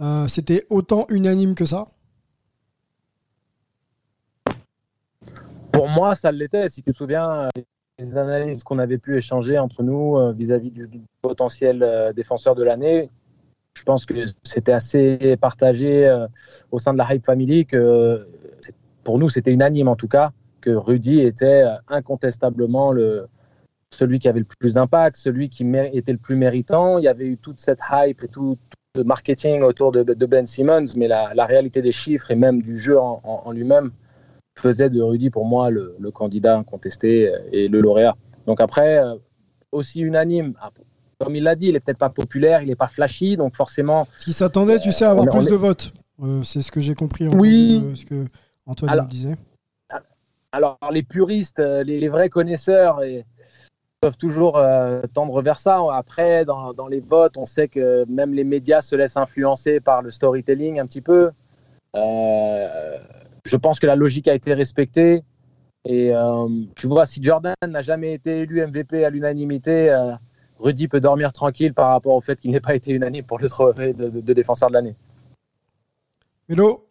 Euh, 0.00 0.26
c'était 0.26 0.66
autant 0.68 1.06
unanime 1.10 1.54
que 1.54 1.64
ça? 1.64 1.86
Pour 5.70 5.88
moi, 5.88 6.14
ça 6.14 6.32
l'était. 6.32 6.68
Si 6.68 6.82
tu 6.82 6.92
te 6.92 6.96
souviens, 6.96 7.48
les 7.98 8.16
analyses 8.16 8.64
qu'on 8.64 8.78
avait 8.78 8.98
pu 8.98 9.16
échanger 9.16 9.58
entre 9.58 9.82
nous 9.82 10.16
vis-à-vis 10.34 10.70
du, 10.70 10.88
potentiel 11.22 12.12
défenseur 12.16 12.54
de 12.54 12.62
l'année, 12.62 13.10
je 13.74 13.82
pense 13.82 14.06
que 14.06 14.14
c'était 14.42 14.72
assez 14.72 15.36
partagé 15.40 16.10
au 16.70 16.78
sein 16.78 16.94
de 16.94 16.98
la 16.98 17.12
Hype 17.12 17.24
Family 17.24 17.66
pour 19.06 19.20
nous, 19.20 19.28
c'était 19.28 19.52
unanime 19.52 19.86
en 19.86 19.94
tout 19.94 20.08
cas 20.08 20.32
que 20.60 20.70
Rudy 20.70 21.20
était 21.20 21.62
euh, 21.62 21.76
incontestablement 21.86 22.90
le, 22.90 23.28
celui 23.94 24.18
qui 24.18 24.28
avait 24.28 24.40
le 24.40 24.46
plus 24.58 24.74
d'impact, 24.74 25.16
celui 25.16 25.48
qui 25.48 25.64
était 25.92 26.10
le 26.10 26.18
plus 26.18 26.34
méritant. 26.34 26.98
Il 26.98 27.04
y 27.04 27.08
avait 27.08 27.26
eu 27.26 27.36
toute 27.36 27.60
cette 27.60 27.78
hype 27.88 28.24
et 28.24 28.28
tout, 28.28 28.58
le 28.96 29.04
marketing 29.04 29.62
autour 29.62 29.92
de, 29.92 30.26
Ben 30.26 30.44
Simmons, 30.44 30.86
mais 30.96 31.06
la, 31.06 31.46
réalité 31.46 31.82
des 31.82 31.92
chiffres 31.92 32.32
et 32.32 32.34
même 32.34 32.62
du 32.62 32.80
jeu 32.80 32.98
en, 32.98 33.52
lui-même 33.52 33.92
faisait 34.58 34.90
de 34.90 35.00
Rudy 35.00 35.30
pour 35.30 35.44
moi 35.44 35.70
le, 35.70 36.10
candidat 36.12 36.58
incontesté 36.58 37.32
et 37.52 37.68
le 37.68 37.80
lauréat. 37.80 38.16
Donc 38.46 38.60
après, 38.60 38.98
euh, 38.98 39.14
aussi 39.70 40.00
unanime. 40.00 40.54
Ah, 40.60 40.70
comme 41.20 41.36
il 41.36 41.44
l'a 41.44 41.54
dit, 41.54 41.68
il 41.68 41.76
est 41.76 41.80
peut-être 41.80 41.98
pas 41.98 42.10
populaire, 42.10 42.60
il 42.60 42.68
n'est 42.68 42.74
pas 42.74 42.88
flashy, 42.88 43.36
donc 43.36 43.54
forcément. 43.54 44.08
Ce 44.16 44.24
qui 44.24 44.32
s'attendait, 44.32 44.80
tu 44.80 44.90
sais, 44.90 45.04
à 45.04 45.10
avoir 45.10 45.28
plus 45.28 45.46
de 45.46 45.54
votes. 45.54 45.92
Euh, 46.24 46.42
c'est 46.42 46.60
ce 46.60 46.72
que 46.72 46.80
j'ai 46.80 46.94
compris. 46.94 47.28
oui. 47.28 47.92
ce 47.94 48.04
que 48.04 48.26
Antoine 48.66 49.06
disait. 49.06 49.36
Alors, 50.52 50.78
les 50.90 51.02
puristes, 51.02 51.58
euh, 51.58 51.82
les, 51.82 52.08
vrais 52.08 52.28
connaisseurs 52.28 53.02
et, 53.02 53.26
peuvent 54.00 54.16
toujours 54.16 54.56
euh, 54.56 55.02
tendre 55.12 55.42
vers 55.42 55.58
ça. 55.58 55.80
Après, 55.92 56.44
dans, 56.44 56.88
les 56.88 57.00
votes, 57.00 57.36
on 57.36 57.46
sait 57.46 57.68
que 57.68 58.04
même 58.08 58.32
les 58.32 58.44
médias 58.44 58.80
se 58.80 58.96
laissent 58.96 59.16
influencer 59.16 59.80
par 59.80 60.02
le 60.02 60.10
storytelling 60.10 60.80
un 60.80 60.86
petit 60.86 61.00
peu. 61.00 61.30
Euh, 61.94 62.98
je 63.44 63.56
pense 63.56 63.78
que 63.78 63.86
la 63.86 63.96
logique 63.96 64.28
a 64.28 64.34
été 64.34 64.54
respectée. 64.54 65.22
Et 65.88 66.12
tu 66.74 66.88
vois, 66.88 67.06
si 67.06 67.22
Jordan 67.22 67.54
n'a 67.64 67.80
jamais 67.80 68.12
été 68.12 68.40
élu 68.40 68.66
MVP 68.66 69.04
à 69.04 69.10
l'unanimité, 69.10 69.94
Rudy 70.58 70.88
peut 70.88 70.98
dormir 70.98 71.32
tranquille 71.32 71.74
par 71.74 71.90
rapport 71.90 72.14
au 72.14 72.20
fait 72.20 72.40
qu'il 72.40 72.50
n'ait 72.50 72.60
pas 72.60 72.74
été 72.74 72.90
unanime 72.90 73.24
pour 73.24 73.38
le 73.38 73.48
trophée 73.48 73.92
de, 73.92 74.08
de 74.08 74.32
défenseur 74.32 74.68
de 74.68 74.74
l'année. 74.74 74.96
Hello, 76.48 76.85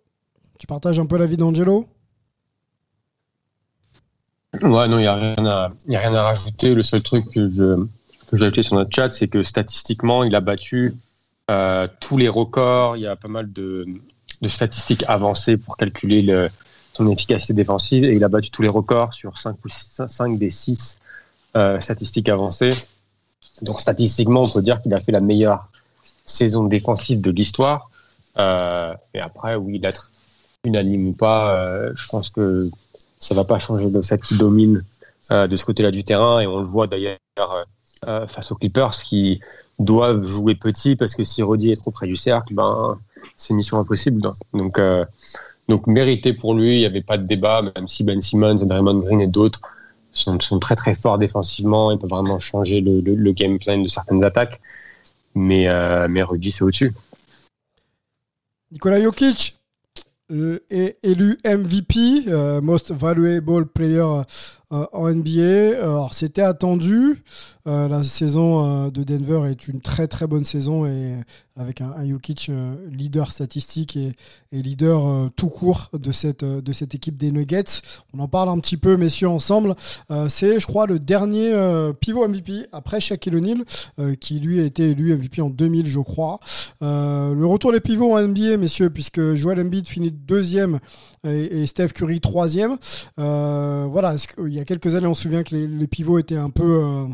tu 0.60 0.68
partages 0.68 1.00
un 1.00 1.06
peu 1.06 1.18
la 1.18 1.26
vie 1.26 1.38
d'Angelo? 1.38 1.88
Ouais, 4.62 4.88
non, 4.88 4.98
il 4.98 5.02
n'y 5.02 5.08
a, 5.08 5.16
rien 5.16 5.46
à, 5.46 5.66
a 5.66 6.00
rien 6.00 6.16
à 6.16 6.24
rajouter. 6.24 6.74
Le 6.74 6.84
seul 6.84 7.02
truc 7.02 7.26
que 7.32 7.50
je 7.50 7.86
que 8.30 8.36
ajouté 8.36 8.64
sur 8.64 8.76
notre 8.76 8.94
chat, 8.94 9.12
c'est 9.12 9.28
que 9.28 9.44
statistiquement, 9.44 10.24
il 10.24 10.36
a 10.36 10.42
battu 10.42 10.96
euh, 11.52 11.88
tous 12.00 12.18
les 12.18 12.30
records. 12.30 12.98
Il 12.98 13.04
y 13.04 13.08
a 13.08 13.16
pas 13.16 13.28
mal 13.28 13.52
de, 13.52 13.86
statistiques 14.48 15.04
avancées 15.08 15.58
pour 15.58 15.78
calculer 15.78 16.22
le, 16.22 16.50
son 16.94 17.10
efficacité 17.12 17.54
défensive 17.54 18.04
et 18.04 18.12
il 18.12 18.24
a 18.24 18.30
battu 18.30 18.50
tous 18.50 18.62
les 18.62 18.68
records 18.68 19.14
sur 19.14 19.38
5, 19.38 19.58
ou 19.64 19.70
5 19.70 20.38
des 20.38 20.50
6 20.50 21.00
euh, 21.56 21.80
statistiques 21.80 22.30
avancées. 22.30 22.72
Donc 23.62 23.80
statistiquement, 23.80 24.44
on 24.44 24.50
peut 24.50 24.62
dire 24.62 24.82
qu'il 24.82 24.94
a 24.94 25.00
fait 25.00 25.12
la 25.12 25.22
meilleure 25.22 25.70
saison 26.26 26.64
défensive 26.64 27.22
de 27.22 27.32
l'histoire. 27.32 27.90
Euh, 28.38 28.94
et 29.14 29.20
après, 29.20 29.56
oui, 29.56 29.80
d'être 29.80 30.12
unanime 30.66 31.08
ou 31.08 31.14
pas, 31.14 31.56
euh, 31.56 31.92
je 31.96 32.08
pense 32.08 32.30
que 32.30 32.70
ça 33.20 33.34
va 33.34 33.44
pas 33.44 33.60
changer 33.60 33.90
le 33.90 34.02
fait 34.02 34.22
qu'il 34.22 34.38
domine 34.38 34.84
euh, 35.32 35.48
de 35.48 35.56
ce 35.58 35.66
côté-là 35.66 35.90
du 35.90 36.04
terrain. 36.04 36.40
Et 36.40 36.48
on 36.48 36.60
le 36.60 36.66
voit 36.66 36.86
d'ailleurs 36.86 37.18
euh, 38.08 38.28
face 38.28 38.52
aux 38.52 38.56
Clippers 38.56 38.92
qui 38.92 39.42
doivent 39.80 40.24
jouer 40.24 40.54
petit 40.54 40.96
parce 40.96 41.16
que 41.16 41.24
si 41.24 41.42
Roddy 41.42 41.72
est 41.72 41.76
trop 41.76 41.90
près 41.90 42.06
du 42.06 42.16
cercle, 42.16 42.54
ben, 42.54 42.98
c'est 43.36 43.56
mission 43.56 43.80
impossible. 43.80 44.22
Donc, 44.54 44.78
euh, 44.78 45.04
donc 45.68 45.88
mérité 45.88 46.34
pour 46.34 46.54
lui, 46.54 46.76
il 46.76 46.80
n'y 46.80 46.86
avait 46.86 47.02
pas 47.02 47.18
de 47.18 47.24
débat, 47.24 47.64
même 47.64 47.88
si 47.88 48.04
Ben 48.04 48.22
Simmons, 48.22 48.56
Draymond 48.56 49.00
Green 49.00 49.22
et 49.22 49.28
d'autres 49.28 49.62
sont, 50.14 50.40
sont, 50.40 50.60
très 50.60 50.76
très 50.76 50.94
forts 50.94 51.18
défensivement 51.18 51.92
et 51.92 51.98
peuvent 51.98 52.12
vraiment 52.12 52.38
changer 52.38 52.80
le, 52.82 53.02
le, 53.02 53.32
game 53.32 53.58
plan 53.58 53.80
de 53.80 53.88
certaines 53.88 54.24
attaques. 54.24 54.62
Mais, 55.34 55.68
mais 56.08 56.22
Rudy, 56.22 56.52
c'est 56.52 56.64
au-dessus. 56.64 56.94
Nicolas 58.72 59.02
Jokic, 59.02 59.55
est 60.30 60.98
élu 61.04 61.38
MVP, 61.46 62.26
Most 62.62 62.92
Valuable 62.92 63.68
Player 63.68 64.24
en 64.72 65.10
NBA. 65.10 65.80
Alors 65.82 66.14
c'était 66.14 66.42
attendu. 66.42 67.24
la 67.66 68.04
saison 68.04 68.90
de 68.90 69.04
Denver 69.04 69.50
est 69.50 69.68
une 69.68 69.82
très 69.82 70.08
très 70.08 70.28
bonne 70.28 70.46
saison 70.46 70.86
et 70.86 71.16
avec 71.58 71.80
un, 71.82 71.94
un 71.98 72.78
leader 72.92 73.32
statistique 73.32 73.96
et, 73.98 74.16
leader 74.52 75.32
tout 75.36 75.50
court 75.50 75.90
de 75.94 76.12
cette, 76.12 76.44
de 76.44 76.72
cette 76.72 76.96
équipe 76.96 77.18
des 77.18 77.32
Nuggets. 77.32 77.82
On 78.14 78.20
en 78.20 78.28
parle 78.28 78.50
un 78.50 78.60
petit 78.60 78.78
peu, 78.78 78.98
messieurs, 78.98 79.30
ensemble. 79.30 79.76
C'est, 80.28 80.60
je 80.60 80.68
crois, 80.68 80.86
le 80.86 81.00
dernier 81.00 81.54
pivot 82.00 82.28
MVP 82.28 82.68
après 82.72 83.00
Shaquille 83.00 83.36
O'Neal, 83.36 83.64
qui 84.20 84.40
lui 84.40 84.60
a 84.60 84.64
été 84.64 84.90
élu 84.90 85.16
MVP 85.16 85.42
en 85.42 85.50
2000, 85.50 85.88
je 85.88 86.00
crois. 86.00 86.40
le 86.82 87.46
retour 87.46 87.72
des 87.72 87.82
pivots 87.82 88.16
en 88.16 88.22
NBA, 88.22 88.58
messieurs, 88.58 88.90
puisque 88.90 89.36
Joel 89.36 89.62
Embiid 89.62 89.88
finit 89.88 90.12
deuxième 90.12 90.80
et, 91.24 91.66
Steph 91.66 91.90
Curry 91.90 92.20
troisième. 92.20 92.78
voilà, 93.18 94.16
il 94.40 94.54
y 94.58 94.62
a 94.62 94.66
quelques 94.66 94.96
années, 94.96 95.08
on 95.08 95.14
se 95.14 95.24
souvient 95.24 95.44
que 95.44 95.56
les, 95.56 95.88
pivots 95.88 96.18
étaient 96.18 96.38
un 96.38 96.50
peu, 96.50 96.84
euh, 96.84 97.08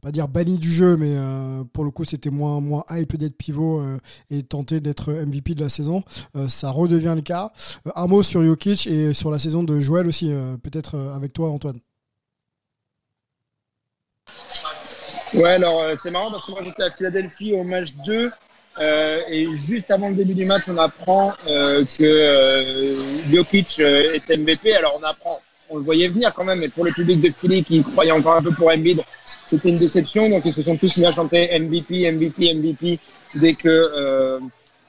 pas 0.00 0.10
dire 0.10 0.26
bannis 0.28 0.58
du 0.58 0.72
jeu, 0.72 0.96
mais 0.96 1.12
euh, 1.14 1.64
pour 1.72 1.84
le 1.84 1.90
coup, 1.90 2.04
c'était 2.04 2.30
moins, 2.30 2.60
moins 2.60 2.82
hype 2.90 3.16
d'être 3.16 3.36
pivot 3.36 3.80
euh, 3.80 3.98
et 4.30 4.42
tenter 4.42 4.80
d'être 4.80 5.12
MVP 5.12 5.54
de 5.54 5.60
la 5.60 5.68
saison. 5.68 6.02
ça 6.48 6.70
redevient 6.70 7.12
le 7.14 7.22
cas. 7.22 7.52
un 7.94 8.06
mot 8.06 8.22
sur 8.22 8.42
Jokic 8.42 8.86
et 8.86 9.12
sur 9.12 9.30
la 9.30 9.38
saison 9.38 9.62
de 9.62 9.80
Joël 9.80 10.06
aussi, 10.06 10.32
peut-être 10.62 10.98
avec 11.14 11.32
toi, 11.32 11.50
Antoine. 11.50 11.80
Ouais, 15.34 15.50
alors 15.50 15.84
c'est 15.96 16.10
marrant 16.10 16.30
parce 16.30 16.46
que 16.46 16.50
moi 16.50 16.60
à 16.78 16.90
Philadelphie 16.90 17.52
au 17.52 17.62
match 17.62 17.92
2 18.06 18.30
et 19.28 19.46
juste 19.56 19.90
avant 19.90 20.08
le 20.08 20.14
début 20.16 20.34
du 20.34 20.46
match, 20.46 20.62
on 20.68 20.78
apprend 20.78 21.32
que 21.46 22.96
Jokic 23.30 23.78
est 23.78 24.28
MVP. 24.30 24.74
Alors 24.74 24.98
on 24.98 25.04
apprend 25.04 25.40
on 25.70 25.78
le 25.78 25.84
voyait 25.84 26.08
venir 26.08 26.34
quand 26.34 26.44
même, 26.44 26.58
mais 26.58 26.68
pour 26.68 26.84
le 26.84 26.90
public 26.90 27.20
de 27.20 27.30
Philly 27.30 27.64
qui 27.64 27.82
croyait 27.82 28.12
encore 28.12 28.36
un 28.36 28.42
peu 28.42 28.52
pour 28.52 28.68
Embiid, 28.68 29.02
c'était 29.46 29.70
une 29.70 29.78
déception. 29.78 30.28
Donc 30.28 30.42
ils 30.44 30.52
se 30.52 30.62
sont 30.62 30.76
tous 30.76 30.96
mis 30.96 31.06
à 31.06 31.12
chanter 31.12 31.58
MVP, 31.58 32.10
MVP, 32.10 32.54
MVP 32.54 32.98
dès 33.34 33.54
que 33.54 33.68
euh, 33.68 34.38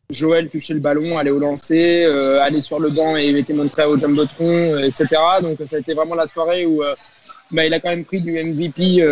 Joël 0.09 0.49
touchait 0.49 0.73
le 0.73 0.79
ballon, 0.79 1.17
allait 1.17 1.31
au 1.31 1.39
lancer, 1.39 2.03
euh, 2.03 2.41
allait 2.41 2.61
sur 2.61 2.79
le 2.79 2.89
banc 2.89 3.15
et 3.15 3.29
était 3.29 3.53
montré 3.53 3.85
au 3.85 3.97
jumbotron, 3.97 4.49
euh, 4.49 4.87
etc. 4.87 5.07
Donc 5.41 5.57
ça 5.69 5.75
a 5.75 5.79
été 5.79 5.93
vraiment 5.93 6.15
la 6.15 6.27
soirée 6.27 6.65
où 6.65 6.81
bah, 7.51 7.65
il 7.65 7.73
a 7.73 7.79
quand 7.79 7.89
même 7.89 8.05
pris 8.05 8.21
du 8.21 8.31
MVP 8.43 9.05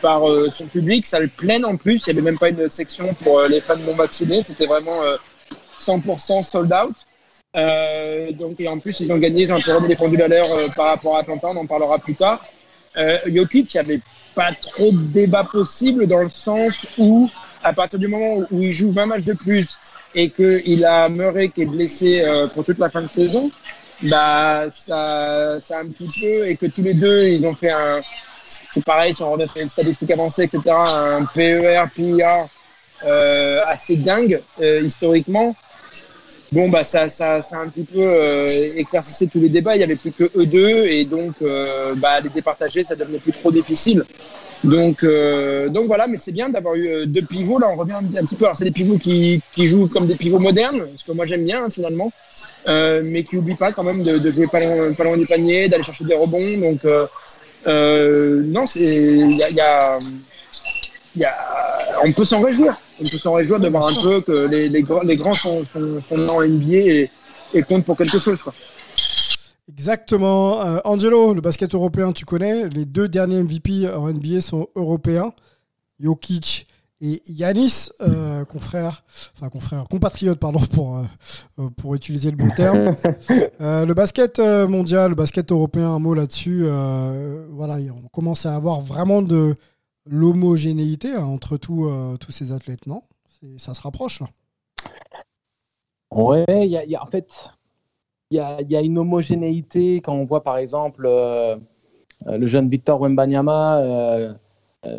par 0.00 0.22
son 0.50 0.66
public. 0.66 1.04
Ça 1.04 1.20
le 1.20 1.28
plaît 1.28 1.62
en 1.64 1.76
plus. 1.76 2.06
Il 2.06 2.12
n'y 2.12 2.18
avait 2.18 2.30
même 2.30 2.38
pas 2.38 2.48
une 2.48 2.68
section 2.68 3.14
pour 3.22 3.42
les 3.42 3.60
fans 3.60 3.76
non 3.86 3.94
vaccinés. 3.94 4.42
C'était 4.42 4.66
vraiment 4.66 5.00
100% 5.78 6.42
sold 6.42 6.72
out. 6.72 6.94
Euh, 7.54 8.32
donc, 8.32 8.60
et 8.60 8.68
en 8.68 8.78
plus, 8.78 9.00
ils 9.00 9.12
ont 9.12 9.18
gagné, 9.18 9.42
ils 9.42 9.52
ont 9.52 9.56
un 9.56 9.80
peu 9.80 9.86
des 9.86 9.96
pendules 9.96 10.22
à 10.22 10.28
l'heure 10.28 10.50
euh, 10.52 10.68
par 10.74 10.86
rapport 10.86 11.16
à 11.16 11.20
Atlanta, 11.20 11.48
on 11.48 11.56
en 11.56 11.66
parlera 11.66 11.98
plus 11.98 12.14
tard. 12.14 12.42
Euh, 12.96 13.18
Jokic, 13.26 13.74
il 13.74 13.76
n'y 13.76 13.80
avait 13.80 14.00
pas 14.34 14.52
trop 14.58 14.90
de 14.90 15.02
débat 15.12 15.44
possible 15.44 16.06
dans 16.06 16.22
le 16.22 16.30
sens 16.30 16.86
où, 16.96 17.28
à 17.62 17.74
partir 17.74 17.98
du 17.98 18.08
moment 18.08 18.46
où 18.50 18.62
il 18.62 18.72
joue 18.72 18.90
20 18.90 19.06
matchs 19.06 19.24
de 19.24 19.34
plus 19.34 19.78
et 20.14 20.30
qu'il 20.30 20.84
a 20.86 21.10
Murray 21.10 21.50
qui 21.50 21.62
est 21.62 21.66
blessé 21.66 22.22
euh, 22.22 22.48
pour 22.48 22.64
toute 22.64 22.78
la 22.78 22.88
fin 22.88 23.02
de 23.02 23.08
saison, 23.08 23.50
bah, 24.02 24.70
ça, 24.70 25.60
ça 25.60 25.80
un 25.80 25.88
petit 25.88 26.08
peu, 26.20 26.48
et 26.48 26.56
que 26.56 26.66
tous 26.66 26.82
les 26.82 26.94
deux, 26.94 27.22
ils 27.22 27.46
ont 27.46 27.54
fait 27.54 27.70
un, 27.70 28.00
c'est 28.70 28.84
pareil, 28.84 29.14
si 29.14 29.22
on 29.22 29.38
sur 29.46 29.58
les 29.58 29.66
statistiques 29.66 30.10
avancées, 30.10 30.44
etc., 30.44 30.60
un 30.68 31.26
PER, 31.26 31.84
PIA 31.94 32.48
euh, 33.04 33.60
assez 33.66 33.96
dingue 33.96 34.40
historiquement 34.58 35.54
bon, 36.52 36.68
bah, 36.68 36.84
ça, 36.84 37.08
ça, 37.08 37.42
ça 37.42 37.56
a 37.56 37.60
un 37.60 37.68
petit 37.68 37.84
peu 37.84 38.00
euh, 38.00 38.72
éclaircissé 38.76 39.26
tous 39.26 39.40
les 39.40 39.48
débats. 39.48 39.74
Il 39.74 39.78
n'y 39.78 39.84
avait 39.84 39.96
plus 39.96 40.12
que 40.12 40.30
eux 40.36 40.46
deux 40.46 40.86
et 40.86 41.04
donc 41.04 41.34
euh, 41.42 41.94
bah, 41.96 42.20
les 42.20 42.28
départager, 42.28 42.84
ça 42.84 42.94
devenait 42.94 43.18
plus 43.18 43.32
trop 43.32 43.50
difficile. 43.50 44.04
Donc, 44.64 45.02
euh, 45.02 45.68
donc 45.68 45.86
voilà, 45.86 46.06
mais 46.06 46.16
c'est 46.16 46.30
bien 46.30 46.48
d'avoir 46.48 46.74
eu 46.74 46.88
euh, 46.88 47.06
deux 47.06 47.22
pivots. 47.22 47.58
Là, 47.58 47.68
on 47.68 47.76
revient 47.76 47.94
un, 47.94 48.24
petit 48.24 48.36
peu. 48.36 48.44
Alors, 48.44 48.56
c'est 48.56 48.64
des 48.64 48.70
pivots 48.70 48.98
qui, 48.98 49.42
qui, 49.54 49.66
jouent 49.66 49.88
comme 49.88 50.06
des 50.06 50.14
pivots 50.14 50.38
modernes, 50.38 50.86
ce 50.94 51.04
que 51.04 51.12
moi 51.12 51.26
j'aime 51.26 51.44
bien 51.44 51.64
hein, 51.64 51.70
finalement, 51.70 52.12
euh, 52.68 53.02
mais 53.04 53.24
qui 53.24 53.36
n'oublient 53.36 53.56
pas 53.56 53.72
quand 53.72 53.82
même 53.82 54.04
de, 54.04 54.30
jouer 54.30 54.46
pas 54.46 54.60
loin, 54.60 54.92
pas 54.92 55.04
loin 55.04 55.16
du 55.16 55.26
panier, 55.26 55.68
d'aller 55.68 55.82
chercher 55.82 56.04
des 56.04 56.14
rebonds. 56.14 56.58
Donc, 56.58 56.84
non, 57.66 58.66
c'est 58.66 58.80
y 58.80 59.42
a, 59.42 59.98
y 61.16 61.20
y 61.20 61.24
a, 61.24 61.34
on 62.04 62.12
peut 62.12 62.24
s'en 62.24 62.40
réjouir 62.40 62.78
on 63.02 63.08
peut 63.08 63.18
s'en 63.18 63.34
réjouir 63.34 63.60
de 63.60 63.68
voir 63.68 63.88
un 63.88 64.02
peu 64.02 64.20
que 64.20 64.46
les, 64.46 64.68
les, 64.68 64.84
les 65.04 65.16
grands 65.16 65.34
sont, 65.34 65.64
sont, 65.64 66.00
sont, 66.08 66.18
dans 66.18 66.42
NBA 66.42 66.74
et, 66.74 67.10
et, 67.54 67.62
comptent 67.62 67.84
pour 67.84 67.96
quelque 67.96 68.18
chose. 68.18 68.42
Quoi. 68.42 68.54
Exactement. 69.68 70.60
Euh, 70.66 70.78
Angelo, 70.84 71.34
le 71.34 71.40
basket 71.40 71.74
européen, 71.74 72.12
tu 72.12 72.24
connais. 72.24 72.68
Les 72.68 72.84
deux 72.84 73.08
derniers 73.08 73.42
MVP 73.42 73.88
en 73.88 74.12
NBA 74.12 74.40
sont 74.40 74.68
européens. 74.74 75.32
Jokic 76.00 76.66
et 77.00 77.20
Yanis, 77.26 77.88
euh, 78.00 78.44
confrère, 78.44 79.02
enfin 79.36 79.48
confrère, 79.48 79.84
compatriote, 79.90 80.38
pardon, 80.38 80.60
pour, 80.60 80.98
euh, 80.98 81.68
pour 81.76 81.96
utiliser 81.96 82.30
le 82.30 82.36
bon 82.36 82.50
terme. 82.50 82.94
le 83.60 83.92
basket 83.92 84.38
mondial, 84.38 85.10
le 85.10 85.16
basket 85.16 85.50
européen, 85.50 85.90
un 85.90 85.98
mot 85.98 86.14
là-dessus. 86.14 86.64
voilà, 87.50 87.78
on 88.04 88.08
commence 88.08 88.46
à 88.46 88.54
avoir 88.54 88.80
vraiment 88.80 89.22
de, 89.22 89.56
l'homogénéité 90.06 91.12
hein, 91.12 91.24
entre 91.24 91.54
euh, 91.54 92.16
tous 92.16 92.32
ces 92.32 92.52
athlètes, 92.52 92.86
non? 92.86 93.02
Ça 93.56 93.74
se 93.74 93.82
rapproche. 93.82 94.22
Oui, 96.14 96.44
y 96.48 96.96
en 96.96 97.06
fait, 97.06 97.50
il 98.30 98.36
y 98.36 98.76
a, 98.76 98.80
une 98.80 98.98
homogénéité 98.98 99.96
quand 99.96 100.14
on 100.14 100.24
voit 100.24 100.44
par 100.44 100.58
exemple 100.58 101.06
euh, 101.06 101.56
le 102.24 102.46
jeune 102.46 102.68
Victor 102.68 103.00
Wembanyama, 103.00 104.36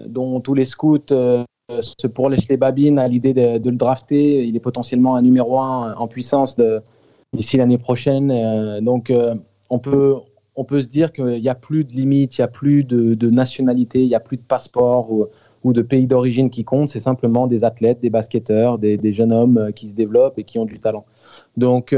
dont 0.08 0.42
tous 0.42 0.56
les 0.56 0.66
scouts 0.66 1.06
se 1.08 2.08
pourlèchent 2.08 2.50
les 2.50 2.58
babines 2.58 3.00
à 3.00 3.08
l'idée 3.08 3.34
de, 3.34 3.60
de, 3.60 3.70
le 3.70 3.78
drafter. 3.78 4.46
Il 4.46 4.58
est 4.58 4.60
potentiellement 4.60 5.16
un 5.16 5.22
numéro 5.22 5.60
un 5.60 5.94
en 5.96 6.08
puissance 6.10 6.58
d'ici 7.32 7.56
l'année 7.56 7.78
prochaine. 7.78 8.82
donc, 8.82 9.14
on 9.70 9.80
peut, 9.80 10.16
on 10.56 10.64
peut 10.64 10.82
se 10.82 10.88
dire 10.88 11.12
qu'il 11.12 11.42
n'y 11.42 11.50
a 11.50 11.56
plus 11.56 11.84
de 11.84 11.92
limites, 11.94 12.38
il 12.38 12.42
n'y 12.42 12.46
a 12.46 12.48
plus 12.48 12.84
de, 12.84 13.30
nationalité, 13.30 14.02
il 14.02 14.08
n'y 14.08 14.16
a 14.16 14.20
plus 14.20 14.38
de 14.38 14.44
passeport 14.44 15.12
ou, 15.12 15.74
de 15.74 15.82
pays 15.82 16.08
d'origine 16.08 16.50
qui 16.50 16.64
compte. 16.64 16.90
C'est 16.90 17.00
simplement 17.00 17.48
des 17.48 17.64
athlètes, 17.64 18.02
des 18.02 18.10
basketteurs, 18.10 18.78
des, 18.78 19.12
jeunes 19.12 19.32
hommes 19.32 19.58
euh, 19.58 19.72
qui 19.72 19.88
se 19.88 19.94
développent 19.94 20.38
et 20.38 20.44
qui 20.44 20.60
ont 20.60 20.66
du 20.66 20.80
talent. 20.80 21.06
Donc, 21.56 21.96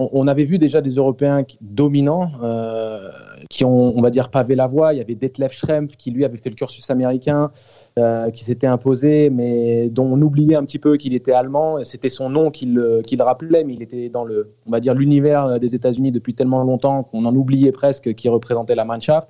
euh, 0.00 0.08
on, 0.12 0.26
avait 0.26 0.44
vu 0.44 0.58
déjà 0.58 0.80
des 0.80 0.94
Européens 0.94 1.44
dominants 1.60 2.32
euh, 2.42 3.10
qui 3.50 3.64
ont, 3.64 3.96
on 3.96 4.00
va 4.00 4.10
dire, 4.10 4.30
pavé 4.30 4.54
la 4.54 4.66
voie. 4.66 4.94
Il 4.94 4.98
y 4.98 5.00
avait 5.00 5.14
Detlef 5.14 5.52
Schrempf 5.52 5.96
qui, 5.96 6.10
lui, 6.10 6.24
avait 6.24 6.36
fait 6.36 6.50
le 6.50 6.54
cursus 6.54 6.88
américain, 6.90 7.50
euh, 7.98 8.30
qui 8.30 8.44
s'était 8.44 8.66
imposé, 8.66 9.30
mais 9.30 9.88
dont 9.90 10.06
on 10.06 10.20
oubliait 10.22 10.56
un 10.56 10.64
petit 10.64 10.78
peu 10.78 10.96
qu'il 10.96 11.14
était 11.14 11.32
allemand. 11.32 11.84
C'était 11.84 12.10
son 12.10 12.30
nom 12.30 12.50
qui 12.50 12.66
le, 12.66 13.02
rappelait, 13.20 13.64
mais 13.64 13.74
il 13.74 13.82
était 13.82 14.08
dans 14.08 14.24
le, 14.24 14.52
on 14.66 14.70
va 14.70 14.80
dire, 14.80 14.94
l'univers 14.94 15.60
des 15.60 15.74
États-Unis 15.74 16.12
depuis 16.12 16.34
tellement 16.34 16.62
longtemps 16.62 17.02
qu'on 17.04 17.24
en 17.24 17.34
oubliait 17.34 17.72
presque 17.72 18.14
qui 18.14 18.28
représentait 18.28 18.74
la 18.74 18.84
Mannschaft. 18.84 19.28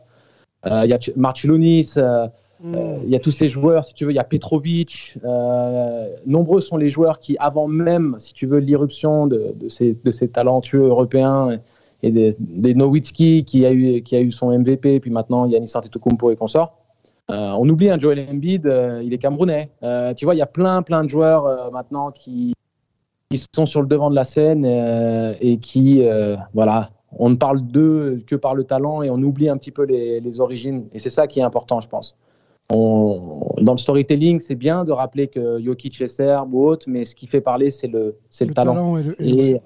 Euh, 0.66 0.82
il 0.84 0.90
y 0.90 0.94
a 0.94 0.98
Marcelonis, 2.62 2.76
euh, 2.76 3.00
il 3.04 3.10
y 3.10 3.16
a 3.16 3.18
tous 3.18 3.32
ces 3.32 3.48
joueurs, 3.48 3.86
si 3.86 3.94
tu 3.94 4.04
veux, 4.04 4.12
il 4.12 4.16
y 4.16 4.20
a 4.20 4.24
Petrovic. 4.24 5.18
Euh, 5.24 6.08
nombreux 6.26 6.60
sont 6.60 6.76
les 6.76 6.88
joueurs 6.88 7.18
qui, 7.18 7.36
avant 7.38 7.68
même, 7.68 8.16
si 8.18 8.32
tu 8.32 8.46
veux, 8.46 8.58
l'irruption 8.58 9.26
de, 9.26 9.54
ces, 9.68 10.28
talentueux 10.28 10.86
européens 10.86 11.60
et 12.02 12.10
des, 12.10 12.30
des 12.38 12.74
Nowitzki 12.74 13.44
qui 13.44 13.66
a, 13.66 13.72
eu, 13.72 14.32
son 14.32 14.56
MVP, 14.56 15.00
puis 15.00 15.10
maintenant 15.10 15.46
Yannis 15.46 15.72
Antetokounmpo 15.74 16.30
et 16.30 16.36
consorts. 16.36 16.76
Euh, 17.30 17.52
on 17.58 17.68
oublie 17.68 17.88
un 17.88 17.98
Joel 17.98 18.26
Embiid, 18.28 18.66
euh, 18.66 19.00
il 19.04 19.12
est 19.14 19.18
camerounais. 19.18 19.70
Tu 20.16 20.24
vois, 20.24 20.34
il 20.34 20.38
y 20.38 20.42
a 20.42 20.46
plein, 20.46 20.82
plein 20.82 21.04
de 21.04 21.08
joueurs 21.08 21.70
maintenant 21.72 22.10
qui, 22.10 22.54
sont 23.54 23.64
sur 23.64 23.80
le 23.80 23.86
devant 23.86 24.10
de 24.10 24.14
la 24.14 24.24
scène 24.24 24.66
et 25.40 25.56
qui, 25.58 26.02
voilà, 26.52 26.90
on 27.18 27.30
ne 27.30 27.36
parle 27.36 27.62
d'eux 27.62 28.22
que 28.26 28.36
par 28.36 28.54
le 28.54 28.64
talent 28.64 29.02
et 29.02 29.08
on 29.08 29.16
oublie 29.22 29.48
un 29.48 29.56
petit 29.56 29.70
peu 29.70 29.84
les 29.84 30.40
origines. 30.40 30.86
Et 30.92 30.98
c'est 30.98 31.10
ça 31.10 31.26
qui 31.26 31.40
est 31.40 31.42
important, 31.42 31.80
je 31.80 31.88
pense 31.88 32.14
dans 32.70 33.72
le 33.72 33.78
storytelling, 33.78 34.40
c'est 34.40 34.54
bien 34.54 34.84
de 34.84 34.92
rappeler 34.92 35.28
que 35.28 35.62
Jokic 35.62 36.00
est 36.00 36.08
serbe 36.08 36.54
ou 36.54 36.64
autre, 36.64 36.86
mais 36.88 37.04
ce 37.04 37.14
qui 37.14 37.26
fait 37.26 37.40
parler, 37.40 37.70
c'est 37.70 37.86
le, 37.86 38.16
c'est 38.30 38.44
le, 38.44 38.54
talent. 38.54 38.96
et, 39.18 39.60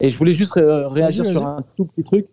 et, 0.00 0.10
je 0.10 0.16
voulais 0.16 0.34
juste 0.34 0.52
réagir 0.56 1.24
sur 1.26 1.46
un 1.46 1.64
tout 1.76 1.86
petit 1.86 2.04
truc. 2.04 2.26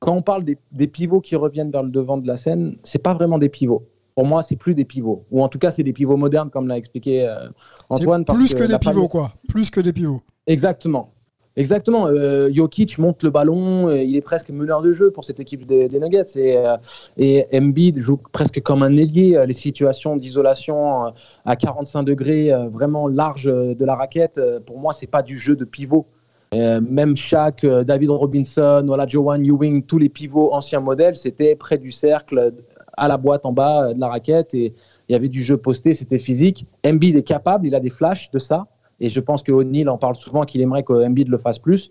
Quand 0.00 0.14
on 0.14 0.22
parle 0.22 0.44
des, 0.44 0.86
pivots 0.86 1.20
qui 1.20 1.36
reviennent 1.36 1.70
vers 1.70 1.82
le 1.82 1.90
devant 1.90 2.16
de 2.16 2.26
la 2.26 2.36
scène, 2.36 2.76
c'est 2.84 3.02
pas 3.02 3.14
vraiment 3.14 3.38
des 3.38 3.48
pivots. 3.48 3.86
Pour 4.14 4.26
moi, 4.26 4.42
c'est 4.42 4.56
plus 4.56 4.74
des 4.74 4.84
pivots. 4.84 5.24
Ou 5.30 5.42
en 5.42 5.48
tout 5.48 5.58
cas, 5.58 5.70
c'est 5.70 5.82
des 5.82 5.94
pivots 5.94 6.18
modernes, 6.18 6.50
comme 6.50 6.68
l'a 6.68 6.76
expliqué 6.76 7.26
euh, 7.26 7.48
Antoine. 7.88 8.26
Plus 8.26 8.52
que, 8.52 8.64
des 8.64 8.78
pivots, 8.78 9.08
quoi. 9.08 9.32
Plus 9.48 9.70
que 9.70 9.80
des 9.80 9.92
pivots. 9.94 10.20
Exactement. 10.46 11.14
Exactement. 11.56 12.06
Euh, 12.06 12.50
Jokic 12.52 12.98
monte 12.98 13.22
le 13.22 13.30
ballon, 13.30 13.88
euh, 13.88 14.02
il 14.02 14.16
est 14.16 14.22
presque 14.22 14.48
meneur 14.50 14.80
de 14.80 14.94
jeu 14.94 15.10
pour 15.10 15.24
cette 15.24 15.38
équipe 15.38 15.66
des, 15.66 15.88
Nuggets. 15.88 16.36
Et, 16.36 16.56
euh, 16.56 16.76
et 17.18 17.46
Embiid 17.54 17.98
joue 18.00 18.18
presque 18.32 18.60
comme 18.62 18.82
un 18.82 18.96
ailier. 18.96 19.42
Les 19.46 19.52
situations 19.52 20.16
d'isolation 20.16 21.12
à 21.44 21.56
45 21.56 22.04
degrés, 22.04 22.50
vraiment 22.72 23.06
large 23.06 23.44
de 23.44 23.84
la 23.84 23.94
raquette, 23.94 24.40
pour 24.66 24.78
moi, 24.78 24.92
c'est 24.92 25.06
pas 25.06 25.22
du 25.22 25.38
jeu 25.38 25.54
de 25.54 25.64
pivot. 25.64 26.06
même 26.52 27.16
Shaq, 27.16 27.66
David 27.66 28.10
Robinson, 28.10 28.84
voilà, 28.86 29.06
Joanne 29.06 29.44
Ewing, 29.44 29.84
tous 29.84 29.98
les 29.98 30.08
pivots 30.08 30.54
anciens 30.54 30.80
modèles, 30.80 31.16
c'était 31.16 31.54
près 31.54 31.78
du 31.78 31.90
cercle, 31.90 32.52
à 32.96 33.08
la 33.08 33.16
boîte 33.16 33.46
en 33.46 33.52
bas 33.52 33.92
de 33.92 34.00
la 34.00 34.08
raquette. 34.08 34.54
Et 34.54 34.74
il 35.08 35.12
y 35.12 35.14
avait 35.14 35.28
du 35.28 35.42
jeu 35.42 35.56
posté, 35.56 35.92
c'était 35.94 36.18
physique. 36.18 36.66
Embiid 36.86 37.16
est 37.16 37.22
capable, 37.22 37.66
il 37.66 37.74
a 37.74 37.80
des 37.80 37.90
flashs 37.90 38.30
de 38.30 38.38
ça. 38.38 38.66
Et 39.02 39.10
je 39.10 39.20
pense 39.20 39.42
que 39.42 39.50
O'Neill 39.50 39.88
en 39.90 39.98
parle 39.98 40.14
souvent 40.14 40.44
qu'il 40.44 40.60
aimerait 40.60 40.84
que 40.84 40.92
Embiid 40.92 41.28
le 41.28 41.36
fasse 41.36 41.58
plus. 41.58 41.90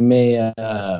Mais 0.00 0.38
euh, 0.40 0.98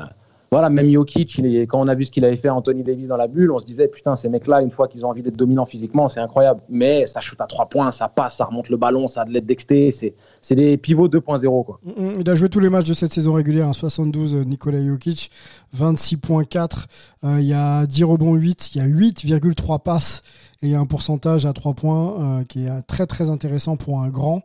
voilà, 0.51 0.69
même 0.69 0.91
Jokic, 0.91 1.41
quand 1.67 1.79
on 1.79 1.87
a 1.87 1.95
vu 1.95 2.03
ce 2.03 2.11
qu'il 2.11 2.25
avait 2.25 2.35
fait 2.35 2.49
Anthony 2.49 2.83
Davis 2.83 3.07
dans 3.07 3.15
la 3.15 3.27
bulle, 3.27 3.51
on 3.51 3.59
se 3.59 3.65
disait 3.65 3.87
putain, 3.87 4.17
ces 4.17 4.27
mecs-là, 4.27 4.61
une 4.61 4.69
fois 4.69 4.89
qu'ils 4.89 5.05
ont 5.05 5.09
envie 5.09 5.23
d'être 5.23 5.37
dominants 5.37 5.65
physiquement, 5.65 6.09
c'est 6.09 6.19
incroyable. 6.19 6.59
Mais 6.67 7.05
ça 7.05 7.21
shoot 7.21 7.39
à 7.39 7.45
trois 7.45 7.67
points, 7.67 7.91
ça 7.91 8.09
passe, 8.09 8.35
ça 8.35 8.45
remonte 8.45 8.67
le 8.67 8.75
ballon, 8.75 9.07
ça 9.07 9.21
a 9.21 9.25
de 9.25 9.31
l'aide 9.31 9.45
dexté. 9.45 9.91
C'est 9.91 10.55
des 10.55 10.75
pivots 10.75 11.07
2.0. 11.07 11.65
Quoi. 11.65 11.79
Mm, 11.83 11.89
mm, 11.89 12.11
il 12.19 12.29
a 12.29 12.35
joué 12.35 12.49
tous 12.49 12.59
les 12.59 12.69
matchs 12.69 12.89
de 12.89 12.93
cette 12.93 13.13
saison 13.13 13.31
régulière, 13.31 13.73
72 13.73 14.35
hein, 14.35 14.43
Nikola 14.45 14.81
Jokic, 14.81 15.31
26.4. 15.73 16.85
Euh, 17.23 17.37
il 17.39 17.47
y 17.47 17.53
a 17.53 17.85
10 17.85 18.03
rebonds 18.03 18.35
8, 18.35 18.75
il 18.75 18.77
y 18.77 18.81
a 18.81 18.87
8,3 18.87 19.81
passes 19.81 20.21
et 20.61 20.67
il 20.67 20.71
y 20.71 20.75
a 20.75 20.79
un 20.81 20.85
pourcentage 20.85 21.45
à 21.45 21.53
3 21.53 21.73
points 21.75 22.39
euh, 22.39 22.43
qui 22.43 22.65
est 22.65 22.81
très 22.87 23.05
très 23.05 23.29
intéressant 23.29 23.77
pour 23.77 24.01
un 24.01 24.09
grand. 24.09 24.41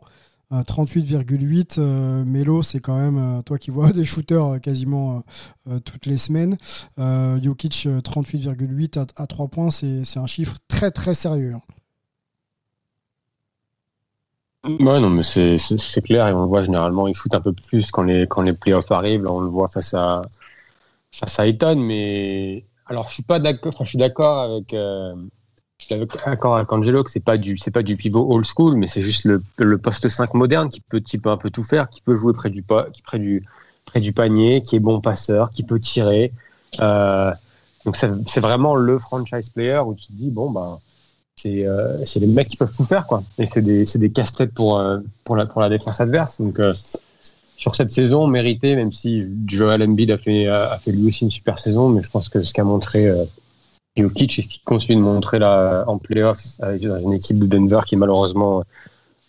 38,8. 0.51 1.75
Euh, 1.77 2.25
Melo, 2.25 2.61
c'est 2.61 2.79
quand 2.79 2.97
même 2.97 3.17
euh, 3.17 3.41
toi 3.41 3.57
qui 3.57 3.71
vois 3.71 3.91
des 3.93 4.03
shooters 4.03 4.45
euh, 4.45 4.59
quasiment 4.59 5.23
toutes 5.85 6.05
les 6.05 6.17
semaines. 6.17 6.57
Jokic, 6.97 7.87
38,8 7.87 8.99
à, 8.99 9.05
à, 9.21 9.27
3 9.27 9.47
points, 9.47 9.71
c'est 9.71 10.17
un 10.17 10.25
chiffre 10.25 10.57
très 10.67 10.91
très 10.91 11.13
sérieux. 11.13 11.53
Hein. 11.53 11.61
Ouais, 14.63 14.99
non, 14.99 15.09
mais 15.09 15.23
c'est 15.23 15.57
clair 16.03 16.27
et 16.27 16.33
on 16.33 16.41
le 16.41 16.47
voit 16.47 16.63
généralement, 16.63 17.07
il 17.07 17.15
fout 17.15 17.33
un 17.33 17.41
peu 17.41 17.53
plus 17.53 17.89
quand 17.91 18.03
les, 18.03 18.27
playoffs 18.53 18.91
arrivent. 18.91 19.25
on 19.27 19.39
le 19.39 19.47
voit 19.47 19.67
face 19.67 19.93
à, 19.93 20.21
face 21.11 21.39
à 21.39 21.47
Eton, 21.47 21.77
mais 21.77 22.65
alors 22.85 23.07
je 23.09 23.15
suis 23.15 23.23
pas 23.23 23.39
d'accord, 23.39 23.73
je 23.79 23.85
suis 23.85 23.97
d'accord 23.97 24.39
avec 24.39 24.75
je 25.81 25.95
suis 25.95 26.05
d'accord 26.25 26.55
avec 26.55 26.71
Angelo 26.71 27.03
que 27.03 27.09
c'est 27.09 27.19
pas 27.19 27.37
du 27.37 27.57
c'est 27.57 27.71
pas 27.71 27.81
du 27.81 27.97
pivot 27.97 28.31
old 28.31 28.45
school, 28.45 28.75
mais 28.75 28.87
c'est 28.87 29.01
juste 29.01 29.25
le, 29.25 29.41
le, 29.57 29.77
poste 29.77 30.07
5 30.07 30.33
moderne 30.35 30.69
qui 30.69 30.81
peut, 30.81 30.99
qui 30.99 31.17
peut 31.17 31.29
un 31.29 31.37
peu 31.37 31.49
tout 31.49 31.63
faire, 31.63 31.89
qui 31.89 32.01
peut 32.01 32.13
jouer 32.13 32.33
près 32.33 32.49
du 32.49 32.61
près 32.61 33.19
du 33.19 33.41
près 33.85 33.99
du 33.99 34.13
panier, 34.13 34.61
qui 34.61 34.75
est 34.75 34.79
bon 34.79 35.01
passeur, 35.01 35.51
qui 35.51 35.63
peut 35.63 35.79
tirer. 35.79 36.33
Euh, 36.79 37.31
donc 37.85 37.97
c'est 37.97 38.39
vraiment 38.39 38.75
le 38.75 38.99
franchise 38.99 39.49
player 39.49 39.79
où 39.79 39.95
tu 39.95 40.07
te 40.07 40.13
dis 40.13 40.29
bon 40.29 40.51
bah 40.51 40.79
c'est 41.35 41.65
euh, 41.65 41.97
les 42.15 42.27
mecs 42.27 42.47
qui 42.47 42.57
peuvent 42.57 42.75
tout 42.75 42.85
faire 42.85 43.07
quoi. 43.07 43.23
Et 43.39 43.47
c'est 43.47 43.63
des 43.63 43.85
des 43.85 44.09
casse-têtes 44.11 44.53
pour 44.53 44.77
euh, 44.77 44.99
pour 45.23 45.35
la 45.35 45.47
pour 45.47 45.61
la 45.61 45.69
défense 45.69 45.99
adverse. 45.99 46.39
Donc 46.39 46.59
euh, 46.59 46.73
sur 47.57 47.75
cette 47.75 47.91
saison 47.91 48.27
mérité, 48.27 48.75
même 48.75 48.91
si 48.91 49.27
Joel 49.47 49.81
Embiid 49.81 50.11
a 50.11 50.17
fait 50.17 50.45
a 50.47 50.77
fait 50.77 50.91
lui 50.91 51.07
aussi 51.07 51.23
une 51.23 51.31
super 51.31 51.57
saison, 51.57 51.89
mais 51.89 52.03
je 52.03 52.09
pense 52.11 52.29
que 52.29 52.43
ce 52.43 52.53
qu'a 52.53 52.63
montré 52.63 53.09
Jokic 53.97 54.39
est 54.39 54.41
ce 54.41 54.47
qu'il 54.47 54.61
continue 54.63 54.97
de 54.97 55.03
montrer 55.03 55.39
là 55.39 55.83
en 55.87 55.97
playoff 55.97 56.39
avec 56.59 56.83
une 56.83 57.13
équipe 57.13 57.39
de 57.39 57.45
Denver 57.45 57.79
qui 57.85 57.95
est 57.95 57.97
malheureusement 57.97 58.63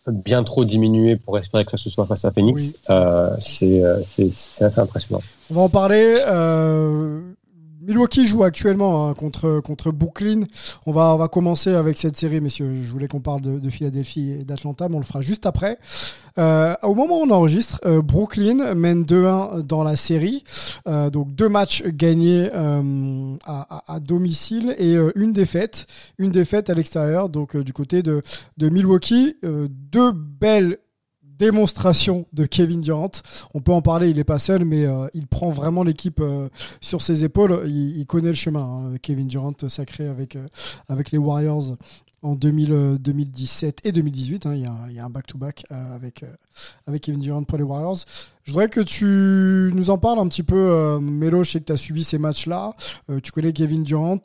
bien 0.06 0.42
trop 0.42 0.64
diminuée 0.64 1.16
pour 1.16 1.38
espérer 1.38 1.64
que 1.64 1.76
ce 1.76 1.90
soit 1.90 2.06
face 2.06 2.24
à 2.24 2.30
Phoenix. 2.30 2.74
Euh, 2.90 3.30
euh, 3.62 4.00
c'est 4.04 4.64
assez 4.64 4.80
impressionnant. 4.80 5.22
On 5.50 5.54
va 5.54 5.60
en 5.62 5.68
parler. 5.68 6.16
Euh, 6.26 7.20
Milwaukee 7.84 8.26
joue 8.26 8.44
actuellement 8.44 9.08
hein, 9.08 9.14
contre, 9.14 9.90
Brooklyn. 9.90 10.42
On 10.86 10.92
va, 10.92 11.26
commencer 11.26 11.74
avec 11.74 11.98
cette 11.98 12.16
série, 12.16 12.40
messieurs. 12.40 12.70
Je 12.80 12.92
voulais 12.92 13.08
qu'on 13.08 13.20
parle 13.20 13.40
de, 13.40 13.70
Philadelphie 13.70 14.30
et 14.30 14.44
d'Atlanta, 14.44 14.88
mais 14.88 14.94
on 14.94 15.00
le 15.00 15.04
fera 15.04 15.20
juste 15.20 15.46
après. 15.46 15.78
Euh, 16.38 16.74
au 16.82 16.94
moment 16.94 17.20
où 17.20 17.24
on 17.24 17.30
enregistre, 17.30 17.80
euh, 17.84 18.00
Brooklyn 18.00 18.74
mène 18.74 19.02
2-1 19.02 19.62
dans 19.62 19.82
la 19.82 19.96
série. 19.96 20.44
Euh, 20.86 21.10
donc 21.10 21.34
deux 21.34 21.48
matchs 21.48 21.82
gagnés 21.82 22.50
à, 22.52 24.00
domicile 24.00 24.76
et 24.78 24.96
une 25.16 25.32
défaite. 25.32 25.86
Une 26.18 26.30
défaite 26.30 26.70
à 26.70 26.74
l'extérieur, 26.74 27.28
donc 27.28 27.56
du 27.56 27.72
côté 27.72 28.02
de 28.02 28.22
Milwaukee. 28.60 29.36
deux 29.42 30.12
belles 30.12 30.78
démonstration 31.42 32.26
de 32.32 32.46
Kevin 32.46 32.80
Durant. 32.82 33.10
On 33.52 33.60
peut 33.60 33.72
en 33.72 33.82
parler, 33.82 34.08
il 34.10 34.16
n'est 34.16 34.22
pas 34.22 34.38
seul, 34.38 34.64
mais 34.64 34.86
euh, 34.86 35.08
il 35.12 35.26
prend 35.26 35.50
vraiment 35.50 35.82
l'équipe 35.82 36.20
euh, 36.20 36.48
sur 36.80 37.02
ses 37.02 37.24
épaules. 37.24 37.64
Il, 37.66 38.06
connaît 38.06 38.28
le 38.28 38.34
chemin. 38.34 38.62
Hein. 38.62 38.94
Kevin 39.02 39.26
Durant, 39.26 39.52
sacré 39.66 40.06
avec, 40.06 40.36
euh, 40.36 40.46
avec 40.88 41.10
les 41.10 41.18
Warriors 41.18 41.76
en 42.22 42.36
2017 42.36 43.80
et 43.84 43.90
2018. 43.90 44.46
Hein. 44.46 44.54
il, 44.54 44.94
y 44.94 44.98
a, 45.00 45.04
un 45.04 45.10
back-to-back 45.10 45.64
avec, 45.70 46.24
avec 46.86 47.02
Kevin 47.02 47.20
Durant 47.20 47.42
pour 47.42 47.58
les 47.58 47.64
Warriors. 47.64 47.98
Je 48.44 48.52
voudrais 48.52 48.68
que 48.68 48.80
tu 48.80 49.72
nous 49.74 49.90
en 49.90 49.98
parles 49.98 50.20
un 50.20 50.28
petit 50.28 50.44
peu, 50.44 51.00
Melo. 51.00 51.42
Je 51.42 51.50
sais 51.50 51.60
que 51.60 51.64
tu 51.64 51.72
as 51.72 51.76
suivi 51.76 52.04
ces 52.04 52.18
matchs-là. 52.18 52.74
tu 53.24 53.32
connais 53.32 53.52
Kevin 53.52 53.82
Durant. 53.82 54.20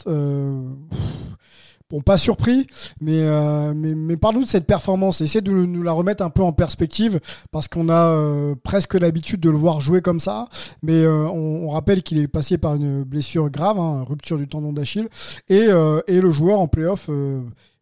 Bon, 1.89 2.01
pas 2.01 2.17
surpris, 2.17 2.67
mais, 2.99 3.21
euh, 3.21 3.73
mais, 3.73 3.95
mais 3.95 4.17
parle-nous 4.17 4.43
de 4.43 4.47
cette 4.47 4.65
performance. 4.65 5.21
Essaie 5.21 5.39
de 5.39 5.51
nous 5.51 5.83
la 5.83 5.93
remettre 5.93 6.21
un 6.21 6.29
peu 6.29 6.43
en 6.43 6.51
perspective, 6.51 7.21
parce 7.51 7.69
qu'on 7.69 7.87
a 7.87 8.09
euh, 8.09 8.55
presque 8.61 8.95
l'habitude 8.95 9.39
de 9.39 9.49
le 9.49 9.55
voir 9.55 9.79
jouer 9.79 10.01
comme 10.01 10.19
ça. 10.19 10.49
Mais 10.83 11.03
euh, 11.03 11.27
on, 11.29 11.69
rappelle 11.69 12.03
qu'il 12.03 12.17
est 12.19 12.27
passé 12.27 12.57
par 12.57 12.75
une 12.75 13.03
blessure 13.03 13.49
grave, 13.49 13.79
hein, 13.79 14.03
rupture 14.07 14.37
du 14.37 14.47
tendon 14.49 14.73
d'Achille, 14.73 15.07
et, 15.47 15.67
et 16.07 16.21
le 16.21 16.31
joueur 16.31 16.59
en 16.59 16.67
playoff 16.67 17.09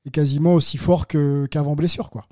est 0.05 0.09
quasiment 0.11 0.53
aussi 0.53 0.77
fort 0.77 1.07
qu'avant 1.07 1.75
blessure, 1.75 2.09
quoi. 2.09 2.25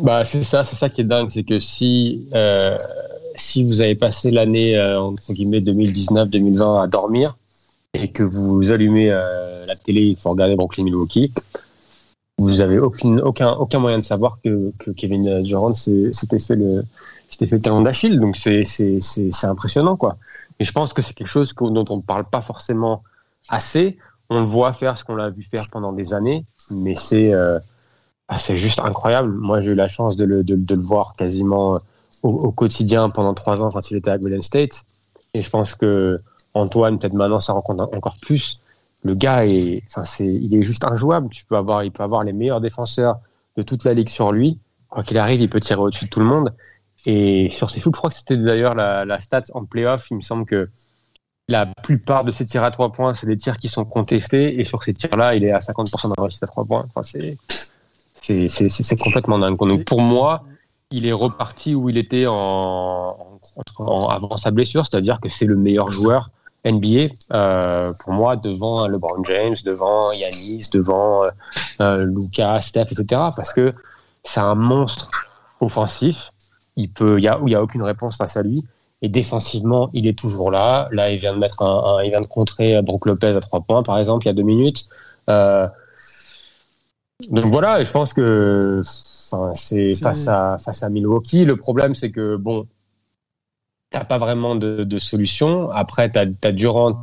Bah, 0.00 0.24
c'est 0.24 0.42
ça, 0.42 0.64
c'est 0.64 0.76
ça 0.76 0.88
qui 0.88 1.02
est 1.02 1.04
dingue, 1.04 1.30
c'est 1.30 1.44
que 1.44 1.60
si 1.60 2.28
si 3.38 3.64
vous 3.64 3.80
avez 3.80 3.94
passé 3.94 4.30
l'année 4.30 4.76
euh, 4.76 5.00
entre 5.00 5.32
guillemets 5.32 5.60
2019-2020 5.60 6.82
à 6.82 6.86
dormir 6.86 7.37
et 7.94 8.08
que 8.08 8.22
vous 8.22 8.72
allumez 8.72 9.10
euh, 9.10 9.66
la 9.66 9.76
télé, 9.76 10.02
il 10.02 10.16
faut 10.16 10.30
regarder 10.30 10.56
Brooklyn 10.56 10.84
Milwaukee, 10.84 11.32
vous 12.38 12.60
avez 12.60 12.78
aucune, 12.78 13.20
aucun, 13.20 13.78
moyen 13.78 13.98
de 13.98 14.04
savoir 14.04 14.38
que, 14.42 14.72
que 14.78 14.92
Kevin 14.92 15.42
Durant 15.42 15.74
s'était 15.74 16.38
fait 16.38 16.54
le 16.54 16.84
talon 17.60 17.82
d'Achille. 17.82 18.20
Donc 18.20 18.36
c'est 18.36 18.64
impressionnant 19.42 19.96
quoi. 19.96 20.16
Et 20.60 20.64
je 20.64 20.72
pense 20.72 20.92
que 20.92 21.02
c'est 21.02 21.14
quelque 21.14 21.28
chose 21.28 21.54
dont 21.54 21.84
on 21.88 21.96
ne 21.96 22.02
parle 22.02 22.24
pas 22.24 22.40
forcément 22.40 23.02
assez. 23.48 23.98
On 24.30 24.40
le 24.40 24.46
voit 24.46 24.72
faire 24.72 24.98
ce 24.98 25.04
qu'on 25.04 25.16
l'a 25.16 25.30
vu 25.30 25.42
faire 25.42 25.68
pendant 25.70 25.92
des 25.92 26.14
années, 26.14 26.44
mais 26.70 26.94
c'est 26.94 27.32
euh, 27.32 27.58
c'est 28.38 28.58
juste 28.58 28.78
incroyable. 28.78 29.32
Moi, 29.32 29.60
j'ai 29.60 29.70
eu 29.70 29.74
la 29.74 29.88
chance 29.88 30.16
de 30.16 30.24
le, 30.24 30.76
voir 30.76 31.14
quasiment 31.16 31.78
au, 32.22 32.28
au, 32.28 32.52
quotidien 32.52 33.08
pendant 33.08 33.32
trois 33.32 33.62
ans 33.62 33.70
quand 33.70 33.90
il 33.90 33.96
était 33.96 34.10
à 34.10 34.18
Golden 34.18 34.42
State. 34.42 34.84
Et 35.32 35.40
je 35.40 35.48
pense 35.48 35.74
que 35.74 36.20
Antoine, 36.54 36.98
peut-être 36.98 37.14
maintenant, 37.14 37.40
ça 37.40 37.52
rencontre 37.52 37.88
encore 37.94 38.16
plus. 38.20 38.60
Le 39.04 39.14
gars 39.14 39.46
est, 39.46 39.82
enfin, 39.86 40.04
c'est, 40.04 40.26
il 40.26 40.54
est 40.54 40.62
juste 40.62 40.84
injouable. 40.84 41.28
Tu 41.30 41.44
peux 41.44 41.56
avoir, 41.56 41.84
il 41.84 41.92
peut 41.92 42.02
avoir 42.02 42.24
les 42.24 42.32
meilleurs 42.32 42.60
défenseurs 42.60 43.20
de 43.56 43.62
toute 43.62 43.84
la 43.84 43.94
ligue 43.94 44.08
sur 44.08 44.32
lui. 44.32 44.58
Quoi 44.88 45.02
qu'il 45.02 45.18
arrive, 45.18 45.40
il 45.40 45.48
peut 45.48 45.60
tirer 45.60 45.80
au-dessus 45.80 46.06
de 46.06 46.10
tout 46.10 46.20
le 46.20 46.26
monde. 46.26 46.54
Et 47.06 47.48
sur 47.50 47.70
ses 47.70 47.80
shoots, 47.80 47.94
je 47.94 47.98
crois 47.98 48.10
que 48.10 48.16
c'était 48.16 48.36
d'ailleurs 48.36 48.74
la, 48.74 49.20
stat 49.20 49.42
en 49.54 49.64
playoff. 49.64 50.10
Il 50.10 50.16
me 50.16 50.20
semble 50.20 50.46
que 50.46 50.68
la 51.48 51.66
plupart 51.66 52.24
de 52.24 52.30
ses 52.30 52.44
tirs 52.44 52.64
à 52.64 52.70
trois 52.70 52.92
points, 52.92 53.14
c'est 53.14 53.26
des 53.26 53.36
tirs 53.36 53.58
qui 53.58 53.68
sont 53.68 53.84
contestés. 53.84 54.58
Et 54.60 54.64
sur 54.64 54.82
ces 54.82 54.94
tirs-là, 54.94 55.34
il 55.34 55.44
est 55.44 55.52
à 55.52 55.58
50% 55.58 56.14
de 56.14 56.20
réussite 56.20 56.42
à 56.42 56.46
trois 56.46 56.64
points. 56.64 56.86
Enfin, 56.88 57.02
c'est, 57.02 58.48
c'est 58.48 58.96
complètement 58.96 59.38
dingue. 59.38 59.56
Donc 59.56 59.84
pour 59.84 60.00
moi, 60.00 60.42
il 60.90 61.06
est 61.06 61.12
reparti 61.12 61.74
où 61.74 61.88
il 61.88 61.98
était 61.98 62.26
en 62.26 63.14
avant 64.10 64.36
sa 64.36 64.50
blessure, 64.50 64.86
c'est-à-dire 64.86 65.20
que 65.20 65.28
c'est 65.28 65.46
le 65.46 65.56
meilleur 65.56 65.90
joueur 65.90 66.30
NBA 66.70 67.14
euh, 67.32 67.92
pour 68.00 68.12
moi 68.12 68.36
devant 68.36 68.86
LeBron 68.86 69.22
James, 69.24 69.54
devant 69.64 70.12
Yanis, 70.12 70.68
devant 70.72 71.24
euh, 71.24 71.30
euh, 71.80 72.04
Lucas, 72.04 72.60
Steph, 72.62 72.86
etc. 72.92 73.06
Parce 73.36 73.52
que 73.52 73.74
c'est 74.24 74.40
un 74.40 74.54
monstre 74.54 75.10
offensif. 75.60 76.32
Il 76.76 76.90
peut, 76.90 77.18
il 77.18 77.24
y 77.24 77.28
a, 77.28 77.40
il 77.44 77.52
y 77.52 77.54
a 77.54 77.62
aucune 77.62 77.82
réponse 77.82 78.16
face 78.16 78.36
à 78.36 78.42
lui. 78.42 78.64
Et 79.02 79.08
défensivement, 79.08 79.90
il 79.92 80.06
est 80.06 80.18
toujours 80.18 80.50
là. 80.50 80.88
Là, 80.92 81.10
il 81.10 81.20
vient 81.20 81.32
de 81.32 81.38
mettre 81.38 81.62
un, 81.62 81.98
un 81.98 82.02
il 82.02 82.10
vient 82.10 82.20
de 82.20 82.26
contrer 82.26 82.80
Brook 82.82 83.06
Lopez 83.06 83.36
à 83.36 83.40
trois 83.40 83.60
points, 83.60 83.82
par 83.82 83.98
exemple, 83.98 84.26
il 84.26 84.28
y 84.28 84.30
a 84.30 84.34
deux 84.34 84.42
minutes. 84.42 84.88
Euh, 85.28 85.68
donc 87.30 87.46
voilà, 87.46 87.82
je 87.82 87.90
pense 87.90 88.14
que 88.14 88.80
c'est 89.54 89.94
face 89.94 90.28
à, 90.28 90.56
face 90.58 90.82
à 90.82 90.88
Milwaukee. 90.88 91.44
Le 91.44 91.56
problème, 91.56 91.94
c'est 91.94 92.10
que, 92.10 92.36
bon, 92.36 92.66
t'as 93.90 94.04
pas 94.04 94.18
vraiment 94.18 94.54
de, 94.54 94.98
solution. 94.98 95.70
Après, 95.70 96.08
tu 96.08 96.18
as, 96.18 96.52
Durant 96.52 97.02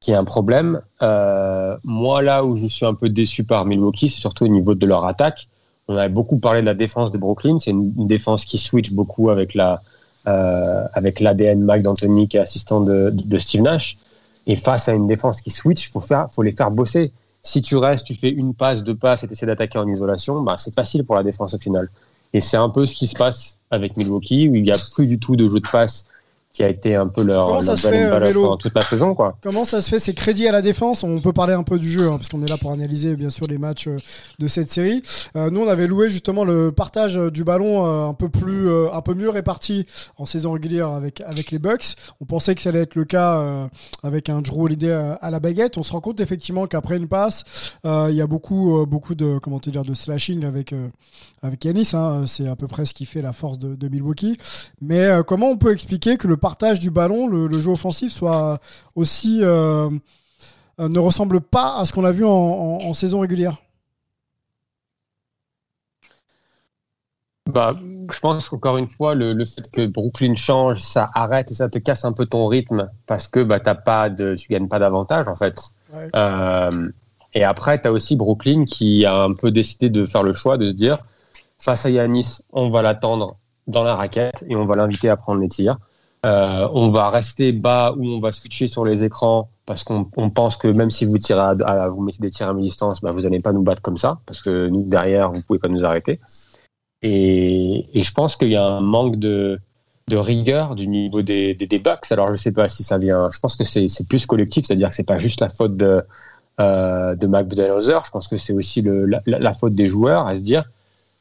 qui 0.00 0.12
est 0.12 0.16
un 0.16 0.24
problème. 0.24 0.80
Euh, 1.02 1.76
moi, 1.84 2.22
là 2.22 2.42
où 2.44 2.56
je 2.56 2.66
suis 2.66 2.86
un 2.86 2.94
peu 2.94 3.10
déçu 3.10 3.44
par 3.44 3.66
Milwaukee, 3.66 4.08
c'est 4.08 4.20
surtout 4.20 4.44
au 4.44 4.48
niveau 4.48 4.74
de 4.74 4.86
leur 4.86 5.04
attaque. 5.04 5.48
On 5.88 5.96
avait 5.96 6.08
beaucoup 6.08 6.38
parlé 6.38 6.62
de 6.62 6.66
la 6.66 6.74
défense 6.74 7.12
de 7.12 7.18
Brooklyn. 7.18 7.58
C'est 7.58 7.72
une, 7.72 8.06
défense 8.06 8.44
qui 8.44 8.58
switch 8.58 8.92
beaucoup 8.92 9.28
avec 9.28 9.54
la 9.54 9.82
euh, 10.26 10.84
avec 10.92 11.20
l'ADN 11.20 11.62
Mike 11.62 11.82
D'Antoni 11.82 12.28
qui 12.28 12.36
est 12.36 12.40
assistant 12.40 12.80
de, 12.80 13.38
Steve 13.38 13.62
Nash. 13.62 13.98
Et 14.46 14.56
face 14.56 14.88
à 14.88 14.92
une 14.92 15.06
défense 15.06 15.42
qui 15.42 15.50
switch, 15.50 15.90
faut 15.90 16.00
faut 16.00 16.42
les 16.42 16.52
faire 16.52 16.70
bosser. 16.70 17.12
Si 17.42 17.60
tu 17.62 17.76
restes, 17.76 18.06
tu 18.06 18.14
fais 18.14 18.30
une 18.30 18.54
passe, 18.54 18.84
deux 18.84 18.94
passes 18.94 19.22
et 19.22 19.26
tu 19.26 19.32
essaies 19.32 19.46
d'attaquer 19.46 19.78
en 19.78 19.88
isolation, 19.88 20.42
bah, 20.42 20.56
c'est 20.58 20.74
facile 20.74 21.04
pour 21.04 21.14
la 21.14 21.22
défense 21.22 21.54
au 21.54 21.58
final. 21.58 21.88
Et 22.32 22.40
c'est 22.40 22.56
un 22.56 22.68
peu 22.68 22.86
ce 22.86 22.94
qui 22.94 23.06
se 23.06 23.16
passe 23.16 23.58
avec 23.70 23.96
Milwaukee, 23.96 24.48
où 24.48 24.54
il 24.54 24.62
n'y 24.62 24.70
a 24.70 24.78
plus 24.94 25.06
du 25.06 25.18
tout 25.18 25.36
de 25.36 25.46
jeu 25.46 25.60
de 25.60 25.68
passe 25.68 26.04
qui 26.52 26.64
a 26.64 26.68
été 26.68 26.96
un 26.96 27.06
peu 27.06 27.22
leur, 27.22 27.46
Comment 27.46 27.60
ça 27.60 27.76
se 27.76 27.86
fait, 27.86 28.20
Mélo 28.20 28.42
pendant 28.42 28.56
toute 28.56 28.74
la 28.74 28.82
saison. 28.82 29.14
Quoi. 29.14 29.36
Comment 29.40 29.64
ça 29.64 29.80
se 29.80 29.88
fait 29.88 30.00
ces 30.00 30.14
crédits 30.14 30.48
à 30.48 30.52
la 30.52 30.62
défense? 30.62 31.04
On 31.04 31.20
peut 31.20 31.32
parler 31.32 31.54
un 31.54 31.62
peu 31.62 31.78
du 31.78 31.88
jeu, 31.88 32.08
hein, 32.08 32.16
parce 32.16 32.28
qu'on 32.28 32.42
est 32.42 32.48
là 32.48 32.56
pour 32.60 32.72
analyser 32.72 33.14
bien 33.14 33.30
sûr 33.30 33.46
les 33.46 33.58
matchs 33.58 33.86
euh, 33.86 33.96
de 34.40 34.48
cette 34.48 34.72
série. 34.72 35.00
Euh, 35.36 35.48
nous, 35.50 35.60
on 35.60 35.68
avait 35.68 35.86
loué 35.86 36.10
justement 36.10 36.44
le 36.44 36.72
partage 36.72 37.16
euh, 37.16 37.30
du 37.30 37.44
ballon 37.44 37.86
euh, 37.86 38.08
un 38.08 38.14
peu 38.14 38.28
plus, 38.28 38.68
euh, 38.68 38.92
un 38.92 39.00
peu 39.00 39.14
mieux 39.14 39.30
réparti 39.30 39.86
en 40.18 40.26
saison 40.26 40.50
régulière 40.52 40.88
avec 40.88 41.20
avec 41.20 41.52
les 41.52 41.60
Bucks. 41.60 41.94
On 42.20 42.24
pensait 42.24 42.56
que 42.56 42.62
ça 42.62 42.70
allait 42.70 42.80
être 42.80 42.96
le 42.96 43.04
cas 43.04 43.38
euh, 43.40 43.66
avec 44.02 44.28
un 44.28 44.40
Drew 44.42 44.64
Holiday 44.64 44.90
à 45.20 45.30
la 45.30 45.38
baguette. 45.38 45.78
On 45.78 45.84
se 45.84 45.92
rend 45.92 46.00
compte 46.00 46.18
effectivement 46.20 46.66
qu'après 46.66 46.96
une 46.96 47.06
passe, 47.06 47.44
il 47.84 48.14
y 48.14 48.20
a 48.20 48.26
beaucoup, 48.26 48.84
beaucoup 48.86 49.14
de 49.14 49.38
comment 49.38 49.60
te 49.60 49.70
dire 49.70 49.84
de 49.84 49.94
slashing 49.94 50.44
avec 50.44 50.74
avec 51.42 51.64
Yanis. 51.64 51.90
Hein, 51.94 52.24
c'est 52.26 52.48
à 52.48 52.56
peu 52.56 52.66
près 52.66 52.86
ce 52.86 52.94
qui 52.94 53.06
fait 53.06 53.22
la 53.22 53.32
force 53.32 53.58
de, 53.58 53.76
de 53.76 53.88
Milwaukee. 53.88 54.36
Mais 54.80 55.08
comment 55.26 55.48
on 55.50 55.56
peut 55.56 55.72
expliquer 55.72 56.16
que 56.16 56.26
le 56.26 56.36
partage 56.40 56.80
du 56.80 56.90
ballon 56.90 57.28
le, 57.28 57.46
le, 57.46 57.60
jeu 57.60 57.70
offensif 57.70 58.12
soit 58.12 58.58
aussi 58.96 59.40
euh, 59.42 59.88
ne 60.78 60.98
ressemble 60.98 61.40
pas 61.40 61.78
à 61.78 61.86
ce 61.86 61.92
qu'on 61.92 62.04
a 62.04 62.12
vu 62.12 62.24
en, 62.24 62.30
en, 62.30 62.78
en, 62.84 62.94
saison 62.94 63.20
régulière 63.20 63.58
bah, 67.46 67.76
Je 68.10 68.18
pense 68.20 68.48
qu'encore 68.48 68.78
une 68.78 68.88
fois, 68.88 69.14
le, 69.14 69.32
le, 69.32 69.44
fait 69.44 69.70
que 69.70 69.86
Brooklyn 69.86 70.34
change, 70.36 70.80
ça 70.80 71.10
arrête 71.14 71.50
et 71.50 71.54
ça 71.54 71.68
te 71.68 71.78
casse 71.78 72.04
un 72.04 72.12
peu 72.12 72.26
ton 72.26 72.46
rythme 72.46 72.90
parce 73.06 73.28
que 73.28 73.40
bah, 73.42 73.58
as 73.64 73.74
pas 73.74 74.08
de, 74.08 74.34
tu 74.34 74.48
gagnes 74.48 74.68
pas 74.68 74.78
d'avantage 74.78 75.28
en 75.28 75.36
fait. 75.36 75.60
Ouais. 75.92 76.08
Euh, 76.16 76.90
et 77.34 77.44
après, 77.44 77.80
tu 77.80 77.88
as 77.88 77.92
aussi 77.92 78.16
Brooklyn 78.16 78.64
qui 78.64 79.04
a 79.04 79.22
un 79.22 79.34
peu 79.34 79.50
décidé 79.50 79.88
de 79.88 80.06
faire 80.06 80.22
le 80.22 80.32
choix 80.32 80.58
de 80.58 80.68
se 80.68 80.74
dire 80.74 81.02
face 81.58 81.84
à 81.86 81.90
Yanis, 81.90 82.38
on 82.52 82.70
va 82.70 82.82
l'attendre 82.82 83.36
dans 83.66 83.84
la 83.84 83.94
raquette 83.94 84.44
et 84.48 84.56
on 84.56 84.64
va 84.64 84.74
l'inviter 84.74 85.08
à 85.08 85.16
prendre 85.16 85.40
les 85.40 85.48
tirs. 85.48 85.76
Euh, 86.26 86.68
on 86.74 86.90
va 86.90 87.08
rester 87.08 87.52
bas 87.52 87.94
ou 87.96 88.06
on 88.06 88.18
va 88.18 88.32
switcher 88.32 88.68
sur 88.68 88.84
les 88.84 89.04
écrans 89.04 89.48
parce 89.64 89.84
qu'on 89.84 90.04
pense 90.04 90.58
que 90.58 90.68
même 90.68 90.90
si 90.90 91.06
vous 91.06 91.16
tirez 91.16 91.40
à, 91.40 91.88
vous 91.88 92.02
mettez 92.02 92.18
des 92.20 92.28
tirs 92.28 92.48
à 92.48 92.52
mi-distance, 92.52 93.00
bah, 93.00 93.10
vous 93.10 93.22
n'allez 93.22 93.40
pas 93.40 93.52
nous 93.52 93.62
battre 93.62 93.80
comme 93.80 93.96
ça 93.96 94.20
parce 94.26 94.42
que 94.42 94.68
nous 94.68 94.82
derrière 94.82 95.32
vous 95.32 95.40
pouvez 95.40 95.58
pas 95.58 95.68
nous 95.68 95.84
arrêter. 95.84 96.20
Et, 97.02 97.86
je 97.94 98.12
pense 98.12 98.36
qu'il 98.36 98.50
y 98.52 98.56
a 98.56 98.64
un 98.64 98.80
manque 98.80 99.16
de, 99.16 99.58
rigueur 100.12 100.74
du 100.74 100.88
niveau 100.88 101.22
des, 101.22 101.54
des. 101.54 101.82
Alors 102.10 102.32
je 102.32 102.38
sais 102.38 102.52
pas 102.52 102.68
si 102.68 102.82
ça 102.84 102.98
vient. 102.98 103.30
Je 103.32 103.38
pense 103.38 103.56
que 103.56 103.64
c'est 103.64 104.08
plus 104.08 104.26
collectif, 104.26 104.66
c'est-à-dire 104.66 104.90
que 104.90 104.96
c'est 104.96 105.04
pas 105.04 105.18
juste 105.18 105.40
la 105.40 105.48
faute 105.48 105.76
de 105.76 106.02
euh, 106.60 107.14
de. 107.14 107.26
Je 107.26 108.10
pense 108.10 108.28
que 108.28 108.36
c'est 108.36 108.52
aussi 108.52 108.82
la, 108.82 109.20
la, 109.26 109.54
faute 109.54 109.74
des 109.74 109.86
joueurs 109.86 110.26
à 110.26 110.36
se 110.36 110.42
dire 110.42 110.64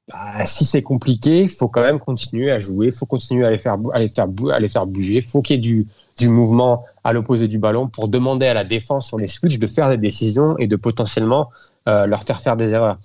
bah, 0.10 0.44
si 0.46 0.66
c'est 0.66 0.82
compliqué, 0.82 1.42
il 1.44 1.50
faut 1.50 1.68
quand 1.68 1.82
même 1.82 2.00
continuer 2.00 2.52
à 2.52 2.60
jouer, 2.60 2.88
il 2.88 2.92
faut 2.92 3.06
continuer 3.06 3.46
à 3.46 3.52
les 3.52 3.60
faire, 3.60 3.78
à 3.94 4.00
les 4.00 4.08
faire, 4.08 4.28
à 4.52 4.60
les 4.60 4.70
faire 4.70 4.88
bouger, 4.88 5.16
il 5.18 5.22
faut 5.22 5.42
qu'il 5.42 5.58
y 5.58 5.60
ait 5.60 5.62
du, 5.62 5.88
du 6.18 6.30
mouvement 6.30 6.84
à 7.04 7.14
l'opposé 7.14 7.48
du 7.48 7.60
ballon 7.60 7.88
pour 7.88 8.08
demander 8.08 8.48
à 8.48 8.56
la 8.56 8.64
défense 8.64 9.08
sur 9.08 9.18
les 9.18 9.28
switches 9.28 9.60
de 9.60 9.68
faire 9.68 9.90
des 9.90 9.98
décisions 9.98 10.58
et 10.58 10.66
de 10.66 10.76
potentiellement 10.76 11.50
euh, 11.88 12.08
leur 12.08 12.24
faire 12.24 12.42
faire 12.42 12.58
des 12.58 12.74
erreurs. 12.74 12.98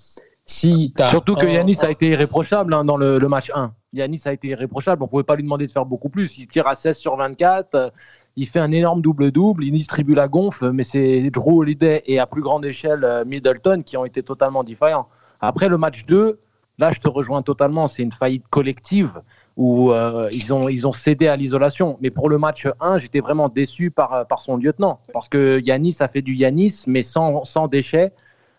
Si 0.47 0.93
Surtout 1.09 1.35
que 1.35 1.45
Yanis 1.45 1.77
a 1.81 1.91
été 1.91 2.09
irréprochable 2.09 2.73
hein, 2.73 2.85
dans 2.85 2.97
le, 2.97 3.17
le, 3.17 3.27
match 3.27 3.51
1. 3.53 3.71
Yanis 3.93 4.21
a 4.25 4.33
été 4.33 4.49
irréprochable, 4.49 5.01
on 5.01 5.05
ne 5.05 5.09
pouvait 5.09 5.23
pas 5.23 5.35
lui 5.35 5.43
demander 5.43 5.65
de 5.67 5.71
faire 5.71 5.85
beaucoup 5.85 6.09
plus. 6.09 6.37
Il 6.37 6.47
tire 6.47 6.67
à 6.67 6.75
16 6.75 6.97
sur 6.97 7.15
24, 7.15 7.75
euh, 7.75 7.89
il 8.35 8.47
fait 8.47 8.59
un 8.59 8.71
énorme 8.71 9.01
double-double, 9.01 9.63
il 9.63 9.71
distribue 9.71 10.13
la 10.15 10.27
gonfle, 10.27 10.71
mais 10.71 10.83
c'est 10.83 11.29
Drew 11.29 11.59
Holiday 11.59 12.03
et 12.05 12.19
à 12.19 12.25
plus 12.25 12.41
grande 12.41 12.65
échelle 12.65 13.03
euh, 13.03 13.25
Middleton 13.25 13.81
qui 13.83 13.95
ont 13.95 14.05
été 14.05 14.23
totalement 14.23 14.63
différents. 14.63 15.07
Après 15.39 15.67
le 15.67 15.77
match 15.77 16.05
2, 16.05 16.39
Là, 16.77 16.91
je 16.91 16.99
te 16.99 17.07
rejoins 17.07 17.41
totalement. 17.41 17.87
C'est 17.87 18.03
une 18.03 18.11
faillite 18.11 18.47
collective 18.49 19.21
où 19.55 19.91
euh, 19.91 20.29
ils, 20.31 20.53
ont, 20.53 20.67
ils 20.67 20.85
ont 20.85 20.91
cédé 20.91 21.27
à 21.27 21.35
l'isolation. 21.35 21.97
Mais 22.01 22.09
pour 22.09 22.29
le 22.29 22.37
match 22.37 22.67
1, 22.81 22.97
j'étais 22.97 23.21
vraiment 23.21 23.49
déçu 23.49 23.91
par, 23.91 24.27
par 24.27 24.41
son 24.41 24.57
lieutenant. 24.57 24.99
Parce 25.13 25.29
que 25.29 25.61
Yanis 25.61 25.97
a 25.99 26.07
fait 26.07 26.21
du 26.21 26.35
Yanis, 26.35 26.83
mais 26.87 27.03
sans, 27.03 27.45
sans 27.45 27.67
déchets. 27.67 28.11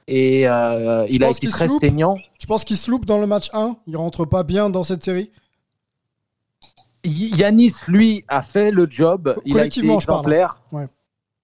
Et 0.08 0.48
euh, 0.48 1.06
il 1.10 1.24
a 1.24 1.30
été 1.30 1.48
très 1.48 1.68
saignant. 1.68 2.16
Tu 2.38 2.46
penses 2.46 2.64
qu'il 2.64 2.76
se 2.76 2.90
loupe 2.90 3.06
dans 3.06 3.18
le 3.18 3.26
match 3.26 3.50
1 3.52 3.76
Il 3.86 3.96
rentre 3.96 4.24
pas 4.24 4.44
bien 4.44 4.70
dans 4.70 4.84
cette 4.84 5.02
série? 5.02 5.30
Yanis, 7.04 7.74
lui, 7.86 8.24
a 8.28 8.42
fait 8.42 8.70
le 8.70 8.86
job. 8.90 9.34
Il 9.44 9.58
a 9.60 9.64
été 9.64 9.88
exemplaire. 9.88 10.56
Ouais. 10.72 10.86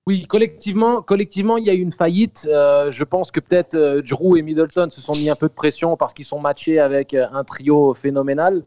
Oui, 0.09 0.27
collectivement, 0.27 1.01
collectivement, 1.01 1.59
il 1.59 1.65
y 1.65 1.71
a 1.71 1.75
eu 1.75 1.81
une 1.81 1.93
faillite. 1.93 2.49
Euh, 2.51 2.91
je 2.91 3.05
pense 3.05 3.31
que 3.31 3.38
peut-être 3.38 3.75
euh, 3.77 4.03
Drew 4.03 4.37
et 4.37 4.43
Middleton 4.43 4.91
se 4.91 5.01
sont 5.01 5.12
mis 5.12 5.31
un 5.31 5.37
peu 5.37 5.47
de 5.47 5.53
pression 5.53 5.97
parce 5.97 6.12
qu'ils 6.12 6.25
sont 6.25 6.41
matchés 6.41 6.81
avec 6.81 7.15
euh, 7.15 7.27
un 7.33 7.45
trio 7.45 7.95
phénoménal. 7.95 8.65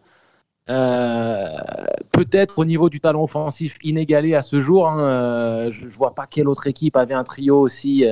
Peut-être 0.67 2.57
au 2.57 2.65
niveau 2.65 2.89
du 2.89 3.01
talent 3.01 3.23
offensif 3.23 3.77
inégalé 3.83 4.33
à 4.33 4.41
ce 4.41 4.61
jour. 4.61 4.87
Hein, 4.87 5.69
je 5.71 5.85
ne 5.85 5.89
vois 5.91 6.15
pas 6.15 6.25
quelle 6.25 6.47
autre 6.47 6.67
équipe 6.67 6.95
avait 6.95 7.13
un 7.13 7.25
trio 7.25 7.59
aussi, 7.59 8.05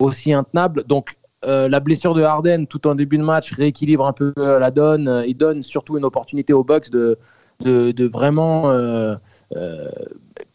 aussi 0.00 0.32
intenable. 0.32 0.82
Donc, 0.84 1.16
la 1.44 1.78
blessure 1.78 2.14
de 2.14 2.22
Harden 2.22 2.66
tout 2.66 2.88
en 2.88 2.96
début 2.96 3.18
de 3.18 3.22
match 3.22 3.52
rééquilibre 3.52 4.04
un 4.04 4.12
peu 4.12 4.32
la 4.36 4.72
donne 4.72 5.22
et 5.24 5.34
donne 5.34 5.62
surtout 5.62 5.96
une 5.96 6.04
opportunité 6.04 6.52
aux 6.52 6.64
Bucks 6.64 6.90
de, 6.90 7.18
de 7.60 8.06
vraiment 8.08 8.72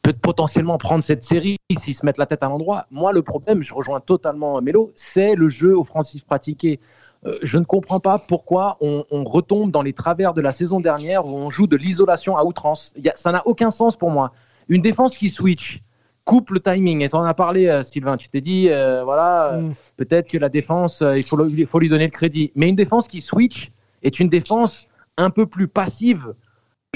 peut 0.01 0.13
potentiellement 0.13 0.77
prendre 0.77 1.03
cette 1.03 1.23
série 1.23 1.57
s'ils 1.75 1.95
se 1.95 2.05
mettent 2.05 2.17
la 2.17 2.25
tête 2.25 2.43
à 2.43 2.47
l'endroit. 2.47 2.85
Moi, 2.91 3.11
le 3.11 3.21
problème, 3.21 3.61
je 3.61 3.73
rejoins 3.73 3.99
totalement 3.99 4.61
Melo, 4.61 4.91
c'est 4.95 5.35
le 5.35 5.49
jeu 5.49 5.73
offensif 5.73 6.23
pratiqué. 6.25 6.79
euh, 7.25 7.37
je 7.43 7.57
ne 7.57 7.65
comprends 7.65 7.99
pas 7.99 8.17
pourquoi 8.19 8.77
on, 8.79 9.03
retombe 9.23 9.71
dans 9.71 9.81
les 9.81 9.93
travers 9.93 10.33
de 10.33 10.41
la 10.41 10.51
saison 10.51 10.79
dernière 10.79 11.25
où 11.25 11.31
on 11.31 11.49
joue 11.49 11.67
de 11.67 11.75
l'isolation 11.75 12.37
à 12.37 12.43
outrance. 12.43 12.93
ça 13.15 13.31
n'a 13.31 13.45
aucun 13.45 13.69
sens 13.69 13.95
pour 13.95 14.11
moi. 14.11 14.31
Une 14.69 14.81
défense 14.81 15.17
qui 15.17 15.29
switch, 15.29 15.81
coupe 16.23 16.51
le 16.51 16.59
timing. 16.59 17.01
Et 17.01 17.09
tu 17.09 17.15
en 17.15 17.23
as 17.23 17.33
parlé, 17.33 17.67
euh, 17.67 17.83
Sylvain. 17.83 18.17
Tu 18.17 18.29
t'es 18.29 18.41
dit, 18.41 18.69
euh, 18.69 19.03
voilà, 19.03 19.59
mm. 19.59 19.73
peut-être 19.97 20.29
que 20.29 20.37
la 20.37 20.49
défense, 20.49 21.03
il, 21.15 21.23
faut, 21.23 21.47
il 21.47 21.67
faut 21.67 21.79
lui 21.79 21.89
donner 21.89 22.05
le 22.05 22.11
crédit. 22.11 22.51
Mais 22.55 22.69
une 22.69 22.75
défense 22.75 23.07
qui 23.07 23.21
switch 23.21 23.71
est 24.03 24.19
une 24.19 24.29
défense 24.29 24.87
un 25.17 25.31
peu 25.31 25.47
plus 25.47 25.67
passive, 25.67 26.33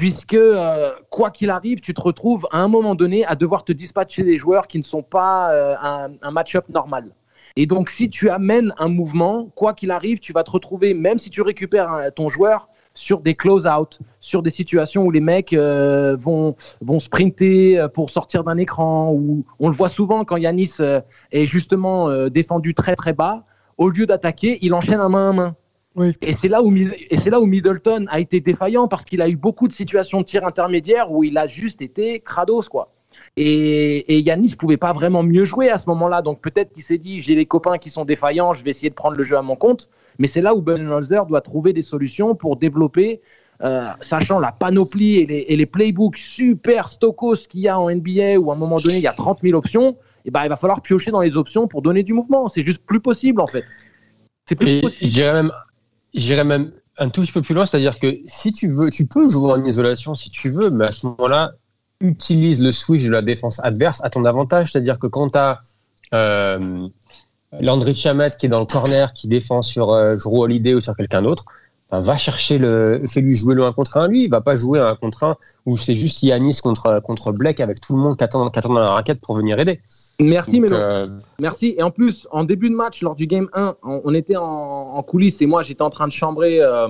puisque 0.02 0.40
quoi 1.12 1.30
qu'il 1.30 1.52
arrive, 1.52 1.80
tu 1.80 1.94
te 1.94 2.02
retrouves 2.02 2.48
à 2.52 2.58
un 2.58 2.68
moment 2.68 2.96
donné 2.96 3.24
à 3.24 3.36
devoir 3.36 3.64
te 3.64 3.72
dispatcher 3.72 4.24
des 4.24 4.40
joueurs 4.40 4.66
qui 4.68 4.80
ne 4.80 4.84
sont 4.84 5.04
pas 5.04 5.52
un, 5.80 6.10
un 6.20 6.32
match-up 6.32 6.66
normal. 6.70 7.12
Et 7.56 7.68
donc, 7.68 7.92
si 7.92 8.10
tu 8.10 8.32
amènes 8.32 8.74
un 8.80 8.88
mouvement, 8.88 9.52
quoi 9.54 9.76
qu'il 9.76 9.92
arrive, 9.92 10.18
tu 10.18 10.34
vas 10.34 10.44
te 10.44 10.50
retrouver, 10.50 10.96
même 10.96 11.20
si 11.20 11.30
tu 11.30 11.44
récupères 11.44 12.10
ton 12.16 12.30
joueur, 12.30 12.68
sur 12.94 13.22
des 13.22 13.36
close-out, 13.36 14.00
sur 14.20 14.42
des 14.42 14.50
situations 14.50 15.04
où 15.04 15.12
les 15.12 15.22
mecs 15.22 15.54
euh, 15.54 16.18
vont, 16.20 16.56
sprinter 17.00 17.80
euh, 17.80 17.88
pour 17.88 18.10
sortir 18.10 18.44
d'un 18.44 18.58
écran. 18.58 19.12
Ou 19.14 19.46
on 19.60 19.70
le 19.70 19.76
voit 19.76 19.90
souvent 19.90 20.26
quand 20.26 20.38
Yanis 20.38 20.74
euh, 20.80 21.02
est 21.32 21.46
justement 21.46 22.28
défendu 22.30 22.74
très 22.74 22.96
très 22.96 23.14
bas. 23.14 23.44
Au 23.78 23.90
lieu 23.90 24.06
d'attaquer, 24.06 24.60
il 24.62 24.74
enchaîne 24.74 25.00
un 25.00 25.10
main 25.10 25.30
à 25.30 25.34
main. 25.34 25.56
Oui. 25.96 26.14
Et 26.22 26.32
c'est 26.34 26.48
là 26.48 26.64
où 26.64 26.74
et 26.74 27.18
c'est 27.18 27.30
là 27.30 27.42
où 27.42 27.46
Middleton 27.46 28.06
a 28.10 28.20
été 28.20 28.40
défaillant 28.40 28.88
parce 28.88 29.04
qu'il 29.04 29.22
a 29.22 29.28
eu 29.28 29.36
beaucoup 29.36 29.68
de 29.68 29.74
situations 29.74 30.22
de 30.22 30.26
tir 30.26 30.46
intermédiaire 30.46 31.12
où 31.12 31.24
il 31.24 31.38
a 31.38 31.48
juste 31.48 31.82
été 31.82 32.22
crados 32.22 32.70
quoi. 32.70 32.94
Et, 33.36 34.16
et 34.16 34.20
Yanis 34.20 34.56
pouvait 34.56 34.78
pas 34.78 34.94
vraiment 34.94 35.22
mieux 35.22 35.44
jouer 35.44 35.70
à 35.70 35.78
ce 35.78 35.90
moment-là. 35.90 36.22
Donc 36.22 36.42
peut-être 36.42 36.72
qu'il 36.72 36.84
s'est 36.84 36.98
dit 36.98 37.22
j'ai 37.22 37.36
les 37.36 37.46
copains 37.46 37.78
qui 37.78 37.90
sont 37.90 38.06
défaillants, 38.06 38.54
je 38.54 38.64
vais 38.64 38.70
essayer 38.70 38.90
de 38.90 38.96
prendre 38.96 39.18
le 39.18 39.24
jeu 39.26 39.38
à 39.38 39.42
mon 39.42 39.58
compte. 39.58 39.90
Mais 40.18 40.28
c'est 40.28 40.42
là 40.42 40.56
où 40.56 40.62
Budenholzer 40.62 41.26
doit 41.26 41.42
trouver 41.42 41.74
des 41.74 41.82
solutions 41.82 42.36
pour 42.36 42.56
développer, 42.56 43.22
euh, 43.62 43.88
sachant 44.02 44.40
la 44.40 44.52
panoplie 44.52 45.18
et 45.18 45.26
les, 45.26 45.46
et 45.48 45.56
les 45.58 45.66
playbooks 45.66 46.18
super 46.18 46.88
stokos 46.88 47.48
qu'il 47.50 47.62
y 47.62 47.68
a 47.68 47.80
en 47.80 47.90
NBA 47.90 48.38
où 48.40 48.52
à 48.52 48.56
un 48.56 48.58
moment 48.58 48.78
donné 48.78 48.96
il 48.96 49.04
y 49.04 49.08
a 49.08 49.14
30 49.14 49.40
000 49.42 49.58
options. 49.58 49.98
Et 50.24 50.32
ben, 50.32 50.44
il 50.44 50.50
va 50.50 50.56
falloir 50.56 50.82
piocher 50.82 51.12
dans 51.12 51.22
les 51.22 51.36
options 51.36 51.68
pour 51.68 51.82
donner 51.82 52.04
du 52.04 52.14
mouvement. 52.14 52.48
C'est 52.48 52.64
juste 52.64 52.82
plus 52.86 53.02
possible 53.02 53.42
en 53.42 53.48
fait. 53.48 53.64
C'est 54.46 54.56
plus 54.56 54.82
possible. 54.82 55.12
J'irais 55.12 55.34
même, 55.34 55.52
j'irais 56.14 56.44
même 56.44 56.72
un 56.98 57.10
tout 57.10 57.22
petit 57.22 57.32
peu 57.32 57.42
plus 57.42 57.56
loin, 57.56 57.66
c'est-à-dire 57.66 58.00
que 58.00 58.20
si 58.26 58.52
tu 58.52 58.68
veux, 58.68 58.90
tu 58.90 59.08
peux 59.08 59.28
jouer 59.28 59.52
en 59.52 59.64
isolation 59.64 60.14
si 60.16 60.30
tu 60.30 60.50
veux, 60.50 60.70
mais 60.70 60.86
à 60.86 60.92
ce 60.92 61.06
moment-là, 61.08 61.54
utilise 62.00 62.62
le 62.62 62.72
switch 62.72 63.04
de 63.04 63.12
la 63.12 63.22
défense 63.22 63.60
adverse 63.64 64.02
à 64.04 64.10
ton 64.10 64.26
avantage. 64.26 64.72
C'est-à-dire 64.72 65.00
que 65.00 65.08
quand 65.08 65.30
tu 65.30 65.38
as 65.38 65.62
euh, 66.14 66.88
Landry 67.60 67.96
Chamet 67.96 68.32
qui 68.40 68.48
est 68.48 68.50
dans 68.50 68.60
le 68.60 68.66
corner, 68.66 69.14
qui 69.14 69.28
défend 69.28 69.62
sur 69.62 69.92
euh, 69.92 70.16
Holiday 70.26 70.74
ou 70.74 70.82
sur 70.82 70.96
quelqu'un 70.96 71.22
d'autre, 71.22 71.46
va 72.00 72.18
chercher 72.18 72.58
le, 72.58 73.02
fais-lui 73.06 73.36
jouer 73.36 73.56
le 73.56 73.64
1 73.66 73.74
contre 73.74 73.98
1 73.98 74.08
lui. 74.08 74.24
Il 74.26 74.30
va 74.30 74.42
pas 74.42 74.56
jouer 74.56 74.80
un 74.80 74.96
contre 74.96 75.24
1 75.24 75.38
où 75.66 75.78
c'est 75.78 75.96
juste 75.96 76.24
Yanis 76.24 76.60
contre, 76.64 77.02
contre 77.02 77.32
Black 77.32 77.60
avec 77.60 77.82
tout 77.82 77.96
le 77.96 78.02
monde 78.02 78.18
qui 78.18 78.24
attend, 78.24 78.50
dans 78.50 78.74
la 78.74 78.92
raquette 78.92 79.20
pour 79.20 79.36
venir 79.36 79.60
aider. 79.60 79.82
Merci, 80.20 80.62
mais 80.62 80.72
euh, 80.72 81.08
Merci. 81.40 81.76
Et 81.78 81.84
en 81.84 81.92
plus, 81.92 82.28
en 82.32 82.44
début 82.44 82.70
de 82.70 82.76
match, 82.76 83.02
lors 83.02 83.16
du 83.16 83.28
game 83.28 83.50
1, 83.54 83.76
on, 83.84 84.14
était 84.14 84.38
en, 84.38 85.02
coulisses 85.04 85.42
et 85.42 85.46
moi, 85.46 85.64
j'étais 85.64 85.82
en 85.82 85.90
train 85.90 86.08
de 86.08 86.14
chambrer 86.14 86.62
euh, 86.62 86.88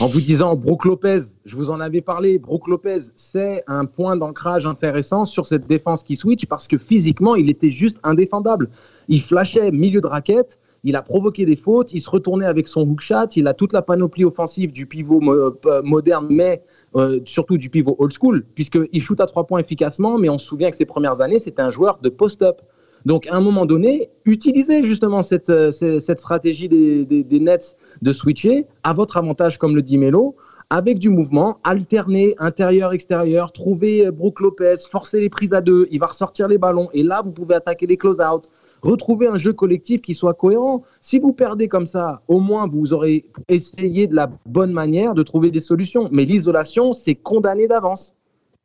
en 0.00 0.06
vous 0.06 0.20
disant 0.20 0.56
Brook 0.56 0.84
Lopez, 0.84 1.20
je 1.44 1.56
vous 1.56 1.70
en 1.70 1.80
avais 1.80 2.00
parlé, 2.00 2.38
Brook 2.38 2.66
Lopez, 2.68 2.98
c'est 3.16 3.62
un 3.66 3.84
point 3.84 4.16
d'ancrage 4.16 4.66
intéressant 4.66 5.24
sur 5.24 5.46
cette 5.46 5.66
défense 5.66 6.02
qui 6.02 6.16
switch 6.16 6.46
parce 6.46 6.66
que 6.66 6.78
physiquement, 6.78 7.36
il 7.36 7.50
était 7.50 7.70
juste 7.70 7.98
indéfendable. 8.02 8.70
Il 9.08 9.22
flashait 9.22 9.70
milieu 9.70 10.00
de 10.00 10.06
raquette, 10.06 10.58
il 10.84 10.96
a 10.96 11.02
provoqué 11.02 11.46
des 11.46 11.56
fautes, 11.56 11.92
il 11.92 12.00
se 12.00 12.10
retournait 12.10 12.44
avec 12.44 12.68
son 12.68 12.82
hook 12.82 13.00
shot, 13.00 13.28
il 13.36 13.48
a 13.48 13.54
toute 13.54 13.72
la 13.72 13.80
panoplie 13.80 14.24
offensive 14.24 14.70
du 14.70 14.86
pivot 14.86 15.20
euh, 15.22 15.82
moderne, 15.82 16.26
mais 16.28 16.62
euh, 16.94 17.20
surtout 17.24 17.56
du 17.56 17.70
pivot 17.70 17.96
old 17.98 18.12
school, 18.12 18.44
puisqu'il 18.54 19.02
shoot 19.02 19.18
à 19.18 19.26
trois 19.26 19.46
points 19.46 19.60
efficacement, 19.60 20.18
mais 20.18 20.28
on 20.28 20.36
se 20.38 20.46
souvient 20.46 20.70
que 20.70 20.76
ses 20.76 20.84
premières 20.84 21.22
années, 21.22 21.38
c'était 21.38 21.62
un 21.62 21.70
joueur 21.70 21.98
de 22.02 22.10
post-up. 22.10 22.60
Donc, 23.06 23.26
à 23.26 23.34
un 23.34 23.40
moment 23.40 23.66
donné, 23.66 24.10
utilisez 24.26 24.84
justement 24.84 25.22
cette, 25.22 25.50
euh, 25.50 25.70
cette 25.70 26.20
stratégie 26.20 26.68
des, 26.68 27.04
des, 27.04 27.40
Nets 27.40 27.76
de 28.02 28.12
switcher 28.12 28.66
à 28.82 28.92
votre 28.92 29.16
avantage, 29.16 29.58
comme 29.58 29.74
le 29.74 29.82
dit 29.82 29.96
Melo, 29.96 30.36
avec 30.68 30.98
du 30.98 31.08
mouvement, 31.08 31.60
alterner 31.64 32.34
intérieur-extérieur, 32.38 33.52
trouver 33.52 34.10
Brook 34.10 34.40
Lopez, 34.40 34.76
forcer 34.90 35.20
les 35.20 35.28
prises 35.28 35.54
à 35.54 35.60
deux, 35.60 35.86
il 35.90 36.00
va 36.00 36.06
ressortir 36.06 36.48
les 36.48 36.58
ballons, 36.58 36.88
et 36.92 37.02
là, 37.02 37.22
vous 37.22 37.32
pouvez 37.32 37.54
attaquer 37.54 37.86
les 37.86 37.96
close-out, 37.96 38.48
retrouver 38.84 39.26
un 39.26 39.38
jeu 39.38 39.52
collectif 39.52 40.02
qui 40.02 40.14
soit 40.14 40.34
cohérent. 40.34 40.82
Si 41.00 41.18
vous 41.18 41.32
perdez 41.32 41.68
comme 41.68 41.86
ça, 41.86 42.22
au 42.28 42.40
moins, 42.40 42.66
vous 42.66 42.92
aurez 42.92 43.24
essayé 43.48 44.06
de 44.06 44.14
la 44.14 44.30
bonne 44.46 44.72
manière 44.72 45.14
de 45.14 45.22
trouver 45.22 45.50
des 45.50 45.60
solutions. 45.60 46.08
Mais 46.12 46.24
l'isolation, 46.24 46.92
c'est 46.92 47.14
condamné 47.14 47.66
d'avance. 47.66 48.14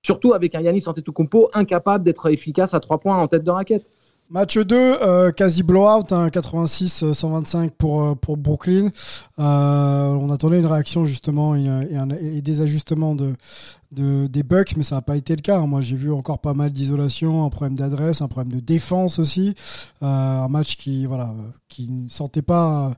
Surtout 0.02 0.34
avec 0.34 0.56
un 0.56 0.62
Yanis 0.62 0.84
Antetokounmpo 0.86 1.50
incapable 1.54 2.04
d'être 2.04 2.30
efficace 2.30 2.74
à 2.74 2.80
trois 2.80 3.00
points 3.00 3.18
en 3.18 3.28
tête 3.28 3.44
de 3.44 3.52
raquette. 3.52 3.86
Match 4.32 4.60
2, 4.60 4.76
euh, 4.76 5.32
quasi 5.32 5.64
blowout, 5.64 6.06
86-125 6.12 7.58
hein, 7.58 7.70
pour, 7.80 8.04
euh, 8.04 8.14
pour 8.14 8.38
Brooklyn. 8.38 8.90
Euh, 9.40 9.42
on 9.42 10.30
attendait 10.30 10.60
une 10.60 10.68
réaction 10.68 11.04
justement 11.04 11.56
et, 11.56 12.42
des 12.42 12.62
ajustements 12.62 13.16
de, 13.16 13.34
de, 13.92 14.28
des 14.28 14.44
Bucks, 14.44 14.76
mais 14.78 14.84
ça 14.84 14.96
n'a 14.96 15.02
pas 15.02 15.18
été 15.18 15.36
le 15.36 15.42
cas. 15.42 15.58
Hein. 15.58 15.68
Moi, 15.68 15.82
j'ai 15.82 15.96
vu 15.96 16.12
encore 16.12 16.40
pas 16.40 16.54
mal 16.54 16.72
d'isolation, 16.72 17.46
un 17.46 17.50
problème 17.50 17.76
d'adresse, 17.76 18.22
un 18.22 18.28
problème 18.28 18.54
de 18.54 18.64
défense 18.64 19.20
aussi. 19.20 19.56
un 20.02 20.48
match 20.48 20.76
qui, 20.76 21.06
voilà, 21.06 21.34
qui 21.68 21.90
ne 21.90 22.10
sentait 22.10 22.42
pas 22.42 22.94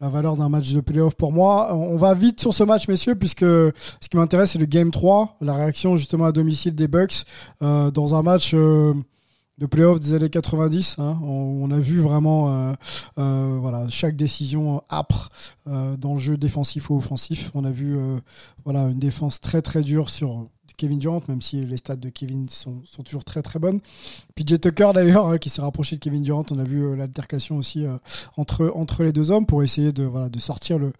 la 0.00 0.08
valeur 0.08 0.36
d'un 0.36 0.48
match 0.48 0.72
de 0.72 0.80
playoff 0.80 1.14
pour 1.16 1.32
moi. 1.32 1.74
On 1.74 1.96
va 1.96 2.14
vite 2.14 2.40
sur 2.40 2.54
ce 2.54 2.62
match, 2.62 2.88
messieurs, 2.88 3.16
puisque 3.16 3.40
ce 3.40 4.08
qui 4.08 4.16
m'intéresse, 4.16 4.52
c'est 4.52 4.58
le 4.58 4.66
Game 4.66 4.90
3, 4.90 5.36
la 5.40 5.54
réaction 5.54 5.96
justement 5.96 6.24
à 6.24 6.32
domicile 6.32 6.74
des 6.74 6.88
Bucks 6.88 7.24
dans 7.60 8.14
un 8.14 8.22
match 8.22 8.54
de 9.58 9.66
playoff 9.66 10.00
des 10.00 10.14
années 10.14 10.30
90. 10.30 10.96
Hein. 10.98 11.18
On, 11.22 11.70
a 11.70 11.78
vu 11.78 12.00
vraiment 12.00 12.48
euh, 12.48 12.72
euh, 13.18 13.58
voilà, 13.60 13.88
chaque 13.88 14.16
décision 14.16 14.82
âpre 14.90 15.30
euh, 15.66 15.96
dans 15.96 16.14
le 16.14 16.18
jeu 16.18 16.36
défensif 16.36 16.90
ou 16.90 16.96
offensif. 16.96 17.50
On 17.54 17.64
a 17.64 17.70
vu 17.70 17.98
voilà, 18.64 18.84
une 18.84 18.98
défense 18.98 19.40
très 19.40 19.62
très 19.62 19.82
dure 19.82 20.10
sur 20.10 20.46
Kevin 20.76 20.98
Durant, 20.98 21.22
même 21.28 21.42
si 21.42 21.64
les 21.64 21.76
stats 21.76 21.96
de 21.96 22.08
Kevin 22.08 22.48
sont, 22.48 22.82
sont 22.84 23.02
toujours 23.02 23.24
très 23.24 23.42
très 23.42 23.58
bonnes. 23.58 23.80
PJ 24.36 24.60
Tucker 24.60 24.92
d'ailleurs, 24.94 25.26
hein, 25.26 25.38
qui 25.38 25.48
s'est 25.48 25.60
rapproché 25.60 25.96
de 25.96 26.00
Kevin 26.00 26.22
Durant, 26.22 26.44
on 26.52 26.58
a 26.58 26.64
vu 26.64 26.96
l'altercation 26.96 27.56
aussi 27.56 27.84
entre, 28.36 28.72
entre 28.76 29.02
les 29.02 29.12
deux 29.12 29.32
hommes 29.32 29.46
pour 29.46 29.64
essayer 29.64 29.92
de, 29.92 30.04
voilà, 30.04 30.28
de 30.28 30.38
sortir 30.38 30.78
le, 30.78 30.92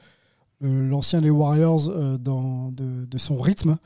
l'ancien 0.60 1.20
les 1.20 1.30
Warriors 1.30 2.18
dans, 2.18 2.72
de, 2.72 3.04
de, 3.04 3.18
son 3.18 3.36
rythme. 3.38 3.78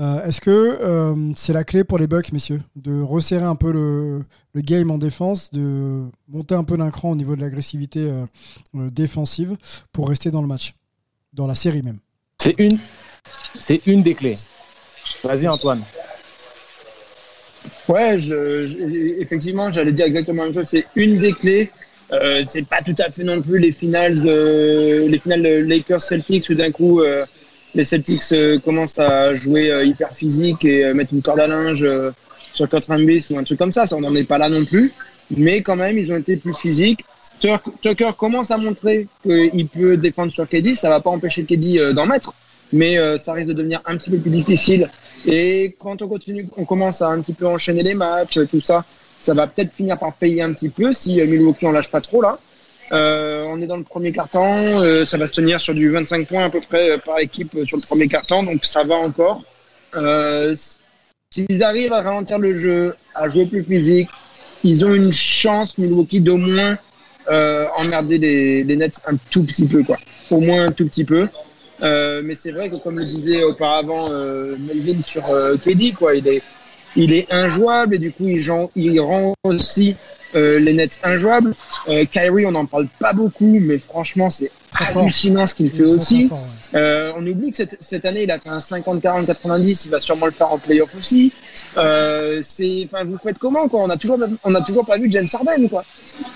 Euh, 0.00 0.24
est-ce 0.24 0.40
que 0.40 0.50
euh, 0.50 1.14
c'est 1.36 1.52
la 1.52 1.62
clé 1.62 1.84
pour 1.84 1.98
les 1.98 2.06
Bucks, 2.06 2.32
messieurs, 2.32 2.62
de 2.74 3.02
resserrer 3.02 3.44
un 3.44 3.54
peu 3.54 3.70
le, 3.70 4.22
game 4.56 4.90
en 4.90 4.96
défense, 4.96 5.50
de 5.50 6.04
monter 6.26 6.54
un 6.54 6.64
peu 6.64 6.78
d'un 6.78 6.90
cran 6.90 7.10
au 7.10 7.16
niveau 7.16 7.36
de 7.36 7.42
l'agressivité 7.42 8.10
euh, 8.10 8.90
défensive 8.90 9.56
pour 9.92 10.08
rester 10.08 10.30
dans 10.30 10.40
le 10.40 10.48
match, 10.48 10.74
dans 11.34 11.46
la 11.46 11.54
série 11.54 11.82
même? 11.82 11.98
C'est 12.40 12.54
une, 12.58 12.78
c'est 13.54 13.86
une 13.86 14.02
des 14.02 14.14
clés. 14.14 14.38
Vas-y 15.22 15.46
Antoine. 15.46 15.82
Ouais, 17.86 18.16
effectivement, 19.18 19.70
j'allais 19.70 19.92
dire 19.92 20.06
exactement 20.06 20.44
la 20.44 20.48
même 20.48 20.54
chose. 20.54 20.66
C'est 20.66 20.86
une 20.94 21.18
des 21.18 21.34
clés. 21.34 21.70
c'est 22.44 22.66
pas 22.66 22.80
tout 22.80 22.94
à 22.98 23.10
fait 23.10 23.22
non 23.22 23.42
plus 23.42 23.58
les 23.58 23.70
finales, 23.70 24.14
les 24.14 25.18
finales 25.18 25.42
Lakers 25.66 26.00
Celtics 26.00 26.48
où 26.48 26.54
d'un 26.54 26.70
coup 26.70 27.02
les 27.74 27.84
Celtics 27.84 28.32
euh, 28.32 28.58
commencent 28.58 28.98
à 28.98 29.34
jouer 29.34 29.70
euh, 29.70 29.84
hyper 29.84 30.12
physique 30.12 30.64
et 30.64 30.84
euh, 30.84 30.94
mettre 30.94 31.14
une 31.14 31.22
corde 31.22 31.40
à 31.40 31.46
linge 31.46 31.86
sur 32.52 32.68
80 32.68 33.04
bis 33.04 33.30
ou 33.30 33.38
un 33.38 33.44
truc 33.44 33.58
comme 33.58 33.72
ça. 33.72 33.86
Ça, 33.86 33.96
on 33.96 34.00
n'en 34.00 34.14
est 34.14 34.24
pas 34.24 34.38
là 34.38 34.48
non 34.48 34.64
plus. 34.64 34.92
Mais 35.36 35.62
quand 35.62 35.76
même, 35.76 35.98
ils 35.98 36.10
ont 36.12 36.16
été 36.16 36.36
plus 36.36 36.54
physiques. 36.54 37.04
Tucker 37.80 38.10
commence 38.18 38.50
à 38.50 38.58
montrer 38.58 39.06
qu'il 39.22 39.66
peut 39.68 39.96
défendre 39.96 40.32
sur 40.32 40.46
KD. 40.46 40.74
Ça 40.74 40.88
va 40.90 41.00
pas 41.00 41.10
empêcher 41.10 41.44
KD 41.44 41.94
d'en 41.94 42.04
mettre, 42.04 42.34
mais 42.72 42.98
ça 43.16 43.32
risque 43.32 43.48
de 43.48 43.54
devenir 43.54 43.80
un 43.86 43.96
petit 43.96 44.10
peu 44.10 44.18
plus 44.18 44.30
difficile. 44.30 44.90
Et 45.24 45.74
quand 45.78 46.02
on 46.02 46.08
continue, 46.08 46.48
on 46.58 46.64
commence 46.64 47.00
à 47.00 47.08
un 47.08 47.22
petit 47.22 47.32
peu 47.32 47.46
enchaîner 47.46 47.82
les 47.82 47.94
matchs, 47.94 48.40
tout 48.50 48.60
ça, 48.60 48.84
ça 49.20 49.32
va 49.32 49.46
peut-être 49.46 49.72
finir 49.72 49.96
par 49.96 50.12
payer 50.12 50.42
un 50.42 50.52
petit 50.52 50.68
peu 50.68 50.92
si 50.92 51.22
Milwaukee 51.22 51.64
en 51.64 51.72
lâche 51.72 51.88
pas 51.88 52.02
trop 52.02 52.20
là. 52.20 52.38
Euh, 52.92 53.44
on 53.48 53.60
est 53.62 53.66
dans 53.66 53.76
le 53.76 53.84
premier 53.84 54.10
quart-temps, 54.10 54.82
euh, 54.82 55.04
ça 55.04 55.16
va 55.16 55.26
se 55.28 55.32
tenir 55.32 55.60
sur 55.60 55.74
du 55.74 55.90
25 55.90 56.26
points 56.26 56.46
à 56.46 56.50
peu 56.50 56.60
près 56.60 56.90
euh, 56.90 56.98
par 56.98 57.20
équipe 57.20 57.56
sur 57.64 57.76
le 57.76 57.82
premier 57.82 58.08
quart-temps, 58.08 58.42
donc 58.42 58.64
ça 58.64 58.82
va 58.82 58.96
encore. 58.96 59.44
S'ils 61.32 61.62
arrivent 61.62 61.92
à 61.92 62.02
ralentir 62.02 62.38
le 62.38 62.58
jeu, 62.58 62.96
à 63.14 63.28
jouer 63.28 63.46
plus 63.46 63.62
physique, 63.62 64.08
ils 64.64 64.84
ont 64.84 64.92
une 64.92 65.12
chance, 65.12 65.78
Milwaukee, 65.78 66.20
d'au 66.20 66.36
moins 66.36 66.76
emmerder 67.76 68.18
les, 68.18 68.76
Nets 68.76 69.00
un 69.06 69.16
tout 69.30 69.44
petit 69.44 69.66
peu, 69.66 69.84
quoi. 69.84 69.96
Au 70.30 70.40
moins 70.40 70.66
un 70.66 70.72
tout 70.72 70.86
petit 70.86 71.04
peu. 71.04 71.28
mais 71.80 72.34
c'est 72.34 72.50
vrai 72.50 72.70
que, 72.70 72.76
comme 72.76 72.98
le 72.98 73.04
disait 73.04 73.44
auparavant 73.44 74.08
Melvin 74.10 75.00
sur 75.02 75.22
KD, 75.64 75.94
quoi, 75.94 76.16
il 76.16 76.26
est, 76.26 76.42
il 76.96 77.12
est 77.12 77.32
injouable 77.32 77.94
et 77.94 77.98
du 77.98 78.12
coup, 78.12 78.28
il, 78.28 78.40
il 78.76 79.00
rend 79.00 79.34
aussi 79.44 79.96
euh, 80.34 80.58
les 80.58 80.72
Nets 80.72 81.00
injouables. 81.02 81.54
Euh, 81.88 82.04
Kyrie, 82.04 82.46
on 82.46 82.52
n'en 82.52 82.66
parle 82.66 82.86
pas 82.98 83.12
beaucoup, 83.12 83.58
mais 83.60 83.78
franchement, 83.78 84.30
c'est 84.30 84.50
hallucinant 84.78 85.46
ce 85.46 85.54
qu'il 85.54 85.70
fait 85.70 85.84
aussi. 85.84 86.30
euh, 86.74 87.12
on 87.16 87.26
oublie 87.26 87.50
que 87.50 87.56
cette, 87.56 87.76
cette, 87.80 88.04
année, 88.04 88.24
il 88.24 88.30
a 88.30 88.38
fait 88.38 88.48
un 88.48 88.58
50-40-90, 88.58 89.82
il 89.86 89.90
va 89.90 90.00
sûrement 90.00 90.26
le 90.26 90.32
faire 90.32 90.52
en 90.52 90.58
playoff 90.58 90.94
aussi. 90.96 91.32
Euh, 91.76 92.40
c'est, 92.42 92.88
enfin, 92.90 93.04
vous 93.04 93.18
faites 93.18 93.38
comment 93.38 93.68
quoi? 93.68 93.82
On 93.82 93.90
a 93.90 93.96
toujours, 93.96 94.18
on 94.44 94.54
a 94.54 94.60
toujours 94.62 94.86
pas 94.86 94.98
vu 94.98 95.10
James 95.10 95.28
Harden 95.32 95.68
quoi. 95.68 95.84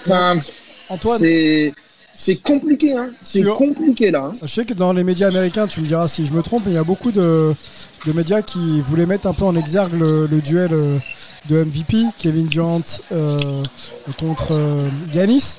Enfin, 0.02 0.38
Antoine, 0.88 1.20
c'est 2.14 2.36
compliqué, 2.36 2.92
hein. 2.96 3.10
C'est 3.22 3.40
Sur- 3.40 3.56
compliqué 3.56 4.10
là. 4.10 4.30
hein. 4.32 4.38
Je 4.42 4.46
sais 4.46 4.64
que 4.64 4.74
dans 4.74 4.92
les 4.92 5.04
médias 5.04 5.28
américains, 5.28 5.66
tu 5.66 5.80
me 5.80 5.86
diras 5.86 6.08
si 6.08 6.26
je 6.26 6.32
me 6.32 6.42
trompe, 6.42 6.62
mais 6.66 6.72
il 6.72 6.76
y 6.76 6.78
a 6.78 6.84
beaucoup 6.84 7.10
de, 7.12 7.52
de 8.06 8.12
médias 8.12 8.42
qui 8.42 8.80
voulaient 8.80 9.06
mettre 9.06 9.26
un 9.26 9.32
peu 9.32 9.44
en 9.44 9.56
exergue 9.56 9.94
le, 9.98 10.26
le 10.26 10.40
duel 10.40 10.70
euh, 10.72 10.98
de 11.48 11.64
MVP, 11.64 11.98
Kevin 12.18 12.46
Durant 12.46 12.80
euh, 13.12 13.38
contre 14.18 14.52
euh, 14.52 14.88
Yanis. 15.12 15.58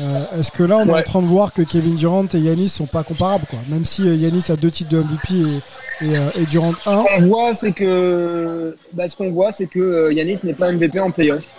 Euh, 0.00 0.38
Est-ce 0.38 0.52
que 0.52 0.62
là, 0.62 0.78
on 0.78 0.88
est 0.88 0.92
en 1.00 1.02
train 1.02 1.22
de 1.22 1.26
voir 1.26 1.52
que 1.52 1.62
Kevin 1.62 1.96
Durant 1.96 2.24
et 2.32 2.38
Yanis 2.38 2.68
sont 2.68 2.86
pas 2.86 3.02
comparables, 3.02 3.46
quoi? 3.50 3.58
Même 3.68 3.84
si 3.84 4.02
Yanis 4.04 4.44
a 4.48 4.54
deux 4.56 4.70
titres 4.70 4.90
de 4.90 4.98
MVP 5.02 5.34
et, 6.02 6.06
et, 6.06 6.42
et 6.42 6.46
Durant 6.46 6.72
un. 6.86 7.04
Ce 7.04 7.16
qu'on 7.18 7.26
voit, 7.26 7.52
c'est 7.52 7.72
que, 7.72 8.76
bah, 8.92 9.08
ce 9.08 9.16
qu'on 9.16 9.30
voit, 9.32 9.50
c'est 9.50 9.66
que 9.66 10.12
Yanis 10.12 10.38
n'est 10.44 10.54
pas 10.54 10.70
MVP 10.70 11.00
en 11.00 11.10
playoff. 11.10 11.50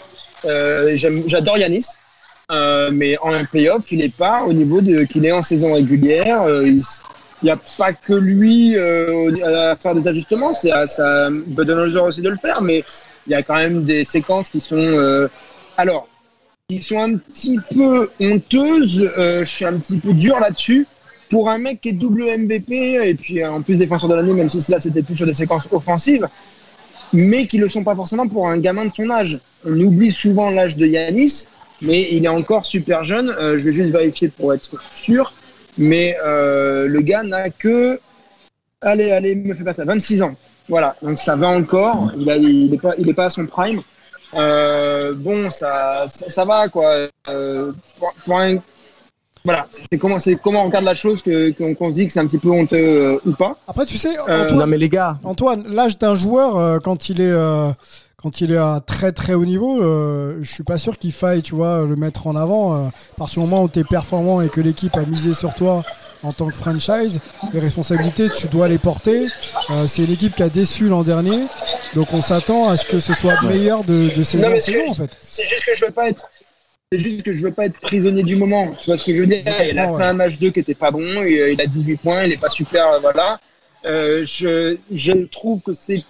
J'adore 0.45 1.57
Yanis, 1.57 1.85
euh, 2.51 2.89
mais 2.91 3.17
en 3.19 3.45
playoff, 3.45 3.91
il 3.91 3.99
n'est 3.99 4.09
pas 4.09 4.43
au 4.43 4.53
niveau 4.53 4.81
de 4.81 5.03
qu'il 5.03 5.25
est 5.25 5.31
en 5.31 5.41
saison 5.41 5.73
régulière. 5.73 6.41
Euh, 6.43 6.65
il 6.67 7.45
n'y 7.45 7.51
a 7.51 7.59
pas 7.77 7.93
que 7.93 8.13
lui 8.13 8.75
euh, 8.75 9.71
à 9.71 9.75
faire 9.75 9.95
des 9.95 10.07
ajustements. 10.07 10.51
C'est 10.53 10.71
à 10.71 10.87
ça, 10.87 11.29
Budenholzer 11.29 12.03
aussi 12.03 12.21
de 12.21 12.29
le 12.29 12.35
faire, 12.35 12.61
mais 12.61 12.83
il 13.27 13.31
y 13.31 13.35
a 13.35 13.43
quand 13.43 13.55
même 13.55 13.83
des 13.83 14.03
séquences 14.03 14.49
qui 14.49 14.59
sont, 14.59 15.27
alors, 15.77 16.07
qui 16.67 16.81
sont 16.81 16.99
un 16.99 17.15
petit 17.15 17.59
peu 17.73 18.09
honteuses. 18.19 19.11
Je 19.15 19.43
suis 19.43 19.65
un 19.65 19.77
petit 19.77 19.97
peu 19.97 20.13
dur 20.13 20.39
là-dessus 20.39 20.87
pour 21.29 21.49
un 21.49 21.59
mec 21.59 21.81
qui 21.81 21.89
est 21.89 21.93
double 21.93 22.23
MVP 22.23 22.99
et 23.07 23.13
puis 23.13 23.45
en 23.45 23.61
plus 23.61 23.77
défenseur 23.77 24.09
de 24.09 24.15
l'année, 24.15 24.33
même 24.33 24.49
si 24.49 24.59
là 24.71 24.79
c'était 24.79 25.03
plus 25.03 25.15
sur 25.15 25.27
des 25.27 25.33
séquences 25.35 25.67
offensives, 25.71 26.27
mais 27.13 27.45
qui 27.45 27.57
ne 27.57 27.63
le 27.63 27.69
sont 27.69 27.83
pas 27.83 27.95
forcément 27.95 28.27
pour 28.27 28.47
un 28.47 28.57
gamin 28.57 28.85
de 28.85 28.93
son 28.93 29.09
âge. 29.11 29.39
On 29.65 29.79
oublie 29.79 30.11
souvent 30.11 30.49
l'âge 30.49 30.75
de 30.75 30.87
Yanis, 30.87 31.45
mais 31.81 32.07
il 32.11 32.25
est 32.25 32.29
encore 32.29 32.65
super 32.65 33.03
jeune. 33.03 33.29
Euh, 33.29 33.57
je 33.57 33.65
vais 33.65 33.73
juste 33.73 33.91
vérifier 33.91 34.29
pour 34.29 34.53
être 34.53 34.69
sûr, 34.91 35.33
mais 35.77 36.17
euh, 36.23 36.87
le 36.87 37.01
gars 37.01 37.23
n'a 37.23 37.49
que, 37.49 37.99
allez, 38.81 39.11
allez, 39.11 39.35
me 39.35 39.53
fais 39.53 39.63
pas 39.63 39.73
ça, 39.73 39.85
26 39.85 40.21
ans. 40.21 40.35
Voilà, 40.67 40.95
donc 41.01 41.19
ça 41.19 41.35
va 41.35 41.47
encore. 41.49 42.11
Il 42.17 42.29
a, 42.29 42.37
il 42.37 42.73
est 42.73 42.77
pas, 42.77 42.93
il 42.97 43.09
est 43.09 43.13
pas 43.13 43.25
à 43.25 43.29
son 43.29 43.45
prime. 43.45 43.81
Euh, 44.35 45.13
bon, 45.15 45.49
ça, 45.49 46.05
ça, 46.07 46.29
ça 46.29 46.45
va 46.45 46.69
quoi. 46.69 47.07
Euh, 47.27 47.71
pour, 47.97 48.13
pour 48.25 48.39
un 48.39 48.57
voilà, 49.45 49.67
c'est 49.71 49.97
comment, 49.97 50.19
c'est 50.19 50.35
comment 50.35 50.63
on 50.63 50.65
regarde 50.65 50.83
la 50.83 50.95
chose 50.95 51.21
que, 51.21 51.51
qu'on, 51.51 51.89
se 51.89 51.95
dit 51.95 52.05
que 52.05 52.11
c'est 52.11 52.19
un 52.19 52.27
petit 52.27 52.37
peu 52.37 52.49
honteux 52.49 52.77
euh, 52.77 53.19
ou 53.25 53.31
pas. 53.31 53.57
Après, 53.67 53.85
tu 53.85 53.97
sais, 53.97 54.19
Antoine, 54.19 54.55
Non 54.55 54.67
mais 54.67 54.77
les 54.77 54.89
gars, 54.89 55.17
Antoine, 55.23 55.65
l'âge 55.67 55.97
d'un 55.97 56.15
joueur 56.15 56.57
euh, 56.57 56.79
quand 56.79 57.09
il 57.09 57.21
est 57.21 57.31
euh, 57.31 57.71
quand 58.21 58.41
il 58.41 58.51
est 58.51 58.57
à 58.57 58.81
très 58.85 59.11
très 59.11 59.33
haut 59.33 59.45
niveau, 59.45 59.81
euh, 59.81 60.37
je 60.41 60.51
suis 60.51 60.63
pas 60.63 60.77
sûr 60.77 60.97
qu'il 60.97 61.13
faille, 61.13 61.41
tu 61.41 61.55
vois, 61.55 61.85
le 61.85 61.95
mettre 61.95 62.27
en 62.27 62.35
avant. 62.35 62.75
Euh, 62.75 62.87
à 62.87 62.91
partir 63.17 63.43
du 63.43 63.49
moment 63.49 63.63
où 63.63 63.69
tu 63.69 63.79
es 63.79 63.83
performant 63.83 64.41
et 64.41 64.49
que 64.49 64.59
l'équipe 64.61 64.95
a 64.97 65.05
misé 65.05 65.33
sur 65.33 65.53
toi 65.53 65.83
en 66.21 66.33
tant 66.33 66.47
que 66.47 66.55
franchise, 66.55 67.21
les 67.53 67.61
responsabilités, 67.61 68.29
tu 68.29 68.47
dois 68.47 68.67
les 68.67 68.77
porter. 68.77 69.25
Euh, 69.69 69.87
c'est 69.87 70.03
une 70.03 70.11
équipe 70.11 70.35
qui 70.35 70.43
a 70.43 70.49
déçu 70.49 70.89
l'an 70.89 71.03
dernier, 71.03 71.45
donc 71.95 72.13
on 72.13 72.21
s'attend 72.21 72.67
à 72.69 72.75
ce 72.75 72.85
que 72.85 72.99
ce 72.99 73.13
soit 73.13 73.41
meilleur 73.43 73.85
de, 73.85 74.13
de 74.13 74.23
saison 74.23 74.53
en 74.53 74.59
saison 74.59 74.89
en 74.89 74.93
fait. 74.93 75.11
C'est 75.21 75.45
juste 75.45 75.63
que 75.65 75.73
je 75.73 75.85
veux 75.85 75.91
pas 75.91 76.09
être. 76.09 76.29
C'est 76.91 76.99
juste 76.99 77.21
que 77.21 77.31
je 77.33 77.43
veux 77.43 77.51
pas 77.53 77.67
être 77.67 77.79
prisonnier 77.79 78.23
du 78.23 78.35
moment. 78.35 78.73
Tu 78.81 78.87
vois 78.87 78.97
ce 78.97 79.05
que 79.05 79.15
je 79.15 79.21
veux 79.21 79.27
dire? 79.27 79.43
Il 79.69 79.77
a 79.77 79.95
fait 79.95 80.03
un 80.03 80.13
match 80.13 80.39
2 80.39 80.49
qui 80.49 80.59
était 80.59 80.73
pas 80.73 80.89
bon. 80.89 81.23
et, 81.23 81.39
euh, 81.39 81.53
il 81.53 81.61
a 81.61 81.67
18 81.67 81.97
points. 81.97 82.23
Il 82.23 82.31
est 82.31 82.37
pas 82.37 82.49
super. 82.49 82.87
euh, 82.93 82.99
voilà. 82.99 83.39
Euh, 83.85 84.25
je, 84.25 84.75
je 84.91 85.11
trouve 85.27 85.61
que 85.61 85.73
c'est. 85.73 86.03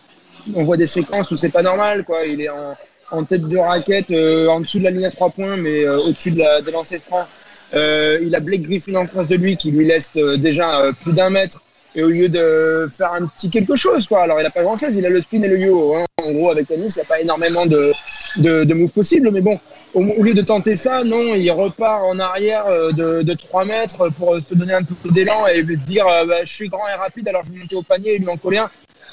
On 0.53 0.63
voit 0.63 0.77
des 0.77 0.85
séquences 0.85 1.31
où 1.31 1.37
c'est 1.37 1.49
pas 1.49 1.61
normal. 1.61 2.03
Quoi. 2.03 2.25
Il 2.25 2.41
est 2.41 2.49
en, 2.49 2.75
en 3.11 3.23
tête 3.23 3.47
de 3.47 3.57
raquette, 3.57 4.11
euh, 4.11 4.47
en 4.47 4.59
dessous 4.59 4.79
de 4.79 4.83
la 4.83 4.91
ligne 4.91 5.05
à 5.05 5.11
3 5.11 5.29
points, 5.31 5.57
mais 5.57 5.83
euh, 5.83 5.99
au-dessus 5.99 6.31
de 6.31 6.39
la, 6.39 6.61
des 6.61 6.71
lancers 6.71 7.01
francs. 7.01 7.27
Euh, 7.73 8.19
il 8.21 8.33
a 8.35 8.39
Blake 8.39 8.63
Griffin 8.63 8.95
en 8.95 9.07
face 9.07 9.27
de 9.27 9.35
lui 9.35 9.57
qui 9.57 9.71
lui 9.71 9.85
laisse 9.85 10.11
euh, 10.17 10.37
déjà 10.37 10.81
euh, 10.81 10.91
plus 10.91 11.13
d'un 11.13 11.29
mètre. 11.29 11.61
Et 11.95 12.03
au 12.03 12.09
lieu 12.09 12.29
de 12.29 12.87
faire 12.95 13.13
un 13.13 13.25
petit 13.25 13.49
quelque 13.49 13.75
chose, 13.75 14.07
quoi. 14.07 14.21
Alors 14.21 14.39
il 14.39 14.45
a 14.45 14.51
pas 14.51 14.61
grand 14.61 14.77
chose. 14.77 14.95
Il 14.95 15.05
a 15.05 15.09
le 15.09 15.21
spin 15.21 15.41
et 15.41 15.47
le 15.47 15.59
yo. 15.59 15.95
Hein. 15.95 16.05
En 16.23 16.31
gros, 16.31 16.51
avec 16.51 16.67
Tennis, 16.67 16.95
il 16.95 16.99
n'y 16.99 17.03
a 17.03 17.07
pas 17.07 17.19
énormément 17.19 17.65
de, 17.65 17.91
de, 18.37 18.63
de 18.63 18.73
moves 18.75 18.91
possibles. 18.91 19.31
Mais 19.31 19.41
bon, 19.41 19.59
au, 19.95 20.01
lieu 20.23 20.33
de 20.35 20.41
tenter 20.41 20.75
ça, 20.75 21.03
non, 21.03 21.33
il 21.33 21.49
repart 21.49 22.03
en 22.03 22.19
arrière 22.19 22.65
de, 22.93 23.23
de 23.23 23.33
3 23.33 23.65
mètres 23.65 24.09
pour 24.09 24.37
se 24.39 24.53
donner 24.53 24.73
un 24.73 24.83
peu 24.83 24.93
d'élan 25.09 25.47
et 25.47 25.63
dire 25.63 26.05
bah, 26.27 26.43
je 26.43 26.53
suis 26.53 26.69
grand 26.69 26.87
et 26.87 26.93
rapide, 26.93 27.27
alors 27.27 27.43
je 27.43 27.51
vais 27.51 27.57
monter 27.57 27.75
au 27.75 27.81
panier 27.81 28.15
et 28.15 28.19
lui 28.19 28.29
en 28.29 28.37
coller. 28.37 28.63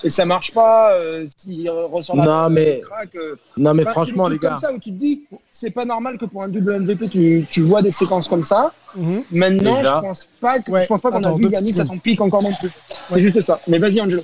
Et 0.05 0.11
ça 0.11 0.25
marche 0.25 0.53
pas. 0.53 0.93
euh, 0.93 1.27
S'il 1.37 1.69
ressort 1.71 2.17
la 2.17 2.25
Non, 2.25 2.51
mais- 2.51 2.81
euh. 3.17 3.37
non 3.57 3.75
mais 3.75 3.83
Enfin, 3.83 3.93
franchement 3.93 4.25
c'est 4.25 4.31
les 4.35 4.39
gars, 4.39 4.49
comme 4.51 4.57
ça 4.59 4.73
où 4.73 4.79
tu 4.79 4.91
te 4.93 4.99
dis 4.99 5.23
c'est 5.51 5.71
pas 5.71 5.85
normal 5.85 6.19
que 6.19 6.27
pour 6.27 6.43
un 6.43 6.49
double 6.49 6.75
MVP 6.83 7.09
tu, 7.09 7.47
tu 7.49 7.63
vois 7.63 7.83
des 7.83 7.91
séquences 7.91 8.29
comme 8.29 8.45
ça. 8.45 8.73
Mhm. 8.95 9.23
Maintenant, 9.33 9.77
Déjà. 9.79 9.97
je 10.03 10.07
pense 10.09 10.29
pas 10.41 10.59
que 10.61 10.71
Ouais, 10.71 10.83
je 10.83 10.87
pense 10.87 11.03
pas 11.03 11.11
qu'on 11.11 11.19
attends, 11.19 11.35
a 11.35 11.39
vu 11.39 11.51
petites 11.51 11.81
à 11.81 11.85
son 11.85 11.99
pic 11.99 12.21
encore 12.21 12.43
non 12.43 12.53
plus. 12.53 12.69
Ouais. 12.69 12.73
C'est 13.15 13.23
juste 13.23 13.41
ça. 13.41 13.61
Mais 13.69 13.79
vas-y 13.79 14.01
Angelo. 14.01 14.23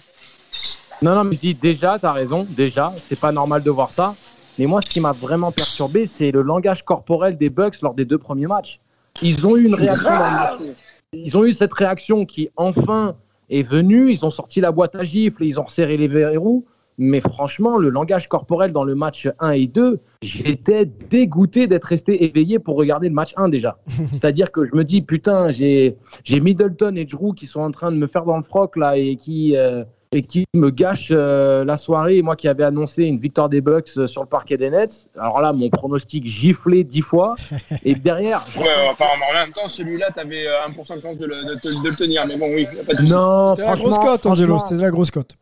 non 1.00 1.14
non 1.14 1.24
mais 1.24 1.36
je 1.36 1.40
dis 1.40 1.54
déjà, 1.54 1.98
t'as 1.98 2.12
raison, 2.12 2.46
déjà, 2.48 2.92
c'est 3.08 3.18
pas 3.18 3.32
normal 3.32 3.62
de 3.62 3.70
voir 3.70 3.90
ça. 3.90 4.14
Mais 4.58 4.66
moi, 4.66 4.80
ce 4.86 4.90
qui 4.90 5.00
m'a 5.00 5.12
vraiment 5.12 5.50
perturbé, 5.50 6.06
c'est 6.06 6.30
le 6.30 6.42
langage 6.42 6.84
corporel 6.84 7.38
des 7.38 7.48
Bucks 7.48 7.80
lors 7.80 7.94
des 7.94 8.04
deux 8.04 8.18
premiers 8.18 8.46
matchs. 8.46 8.80
Ils 9.22 9.46
ont 9.46 9.56
eu 9.56 9.64
une 9.64 9.74
réaction. 9.74 10.04
dans 10.04 10.14
le 10.16 10.18
match. 10.66 10.76
Ils 11.14 11.36
ont 11.36 11.44
eu 11.44 11.52
cette 11.54 11.72
réaction 11.72 12.26
qui 12.26 12.50
enfin 12.56 13.14
est 13.52 13.62
venue. 13.62 14.10
Ils 14.10 14.24
ont 14.24 14.30
sorti 14.30 14.60
la 14.60 14.72
boîte 14.72 14.94
à 14.94 15.02
gifles, 15.02 15.44
ils 15.44 15.60
ont 15.60 15.64
resserré 15.64 15.96
les 15.96 16.08
verrous. 16.08 16.64
Mais 16.98 17.20
franchement, 17.20 17.78
le 17.78 17.88
langage 17.88 18.28
corporel 18.28 18.70
dans 18.72 18.84
le 18.84 18.94
match 18.94 19.28
1 19.40 19.50
et 19.52 19.66
2, 19.66 19.98
j'étais 20.20 20.84
dégoûté 20.84 21.66
d'être 21.66 21.84
resté 21.84 22.24
éveillé 22.24 22.58
pour 22.58 22.76
regarder 22.76 23.08
le 23.08 23.14
match 23.14 23.32
1 23.36 23.48
déjà. 23.48 23.78
C'est-à-dire 24.10 24.52
que 24.52 24.66
je 24.66 24.74
me 24.74 24.84
dis, 24.84 25.00
putain, 25.00 25.52
j'ai 25.52 25.96
j'ai 26.22 26.40
Middleton 26.40 26.94
et 26.96 27.04
Drew 27.04 27.34
qui 27.34 27.46
sont 27.46 27.60
en 27.60 27.70
train 27.70 27.90
de 27.90 27.96
me 27.96 28.06
faire 28.06 28.24
dans 28.24 28.36
le 28.36 28.42
froc 28.42 28.76
là 28.76 28.98
et 28.98 29.16
qui, 29.16 29.56
euh, 29.56 29.84
et 30.12 30.22
qui 30.22 30.44
me 30.54 30.70
gâchent 30.70 31.08
euh, 31.10 31.64
la 31.64 31.76
soirée. 31.76 32.20
Moi 32.22 32.36
qui 32.36 32.48
avais 32.48 32.64
annoncé 32.64 33.04
une 33.04 33.18
victoire 33.18 33.48
des 33.48 33.60
Bucks 33.60 33.90
euh, 33.96 34.06
sur 34.06 34.22
le 34.22 34.28
parquet 34.28 34.56
des 34.56 34.70
Nets. 34.70 35.08
Alors 35.18 35.40
là, 35.40 35.52
mon 35.52 35.70
pronostic 35.70 36.26
giflé 36.26 36.84
dix 36.84 37.00
fois. 37.02 37.34
Et 37.84 37.94
derrière, 37.94 38.44
Ouais, 38.58 38.66
apparemment 38.90 39.24
en 39.30 39.34
même 39.34 39.52
temps 39.52 39.66
celui-là 39.66 40.10
t'avais 40.14 40.44
1% 40.76 40.96
de 40.96 41.00
chance 41.00 41.18
de 41.18 41.26
le, 41.26 41.44
de, 41.44 41.54
te- 41.54 41.82
de 41.82 41.88
le 41.88 41.96
tenir. 41.96 42.26
Mais 42.26 42.36
bon 42.36 42.46
oui, 42.54 42.66
a 42.80 42.84
pas 42.84 42.94
de 42.94 43.02
non, 43.02 43.54
C'était 43.54 43.66
la 43.68 43.76
grosse 43.76 43.98
cote, 43.98 44.26
Angelo. 44.26 44.58
C'était 44.58 44.82
la 44.82 44.90
grosse 44.90 45.10
cote. 45.10 45.34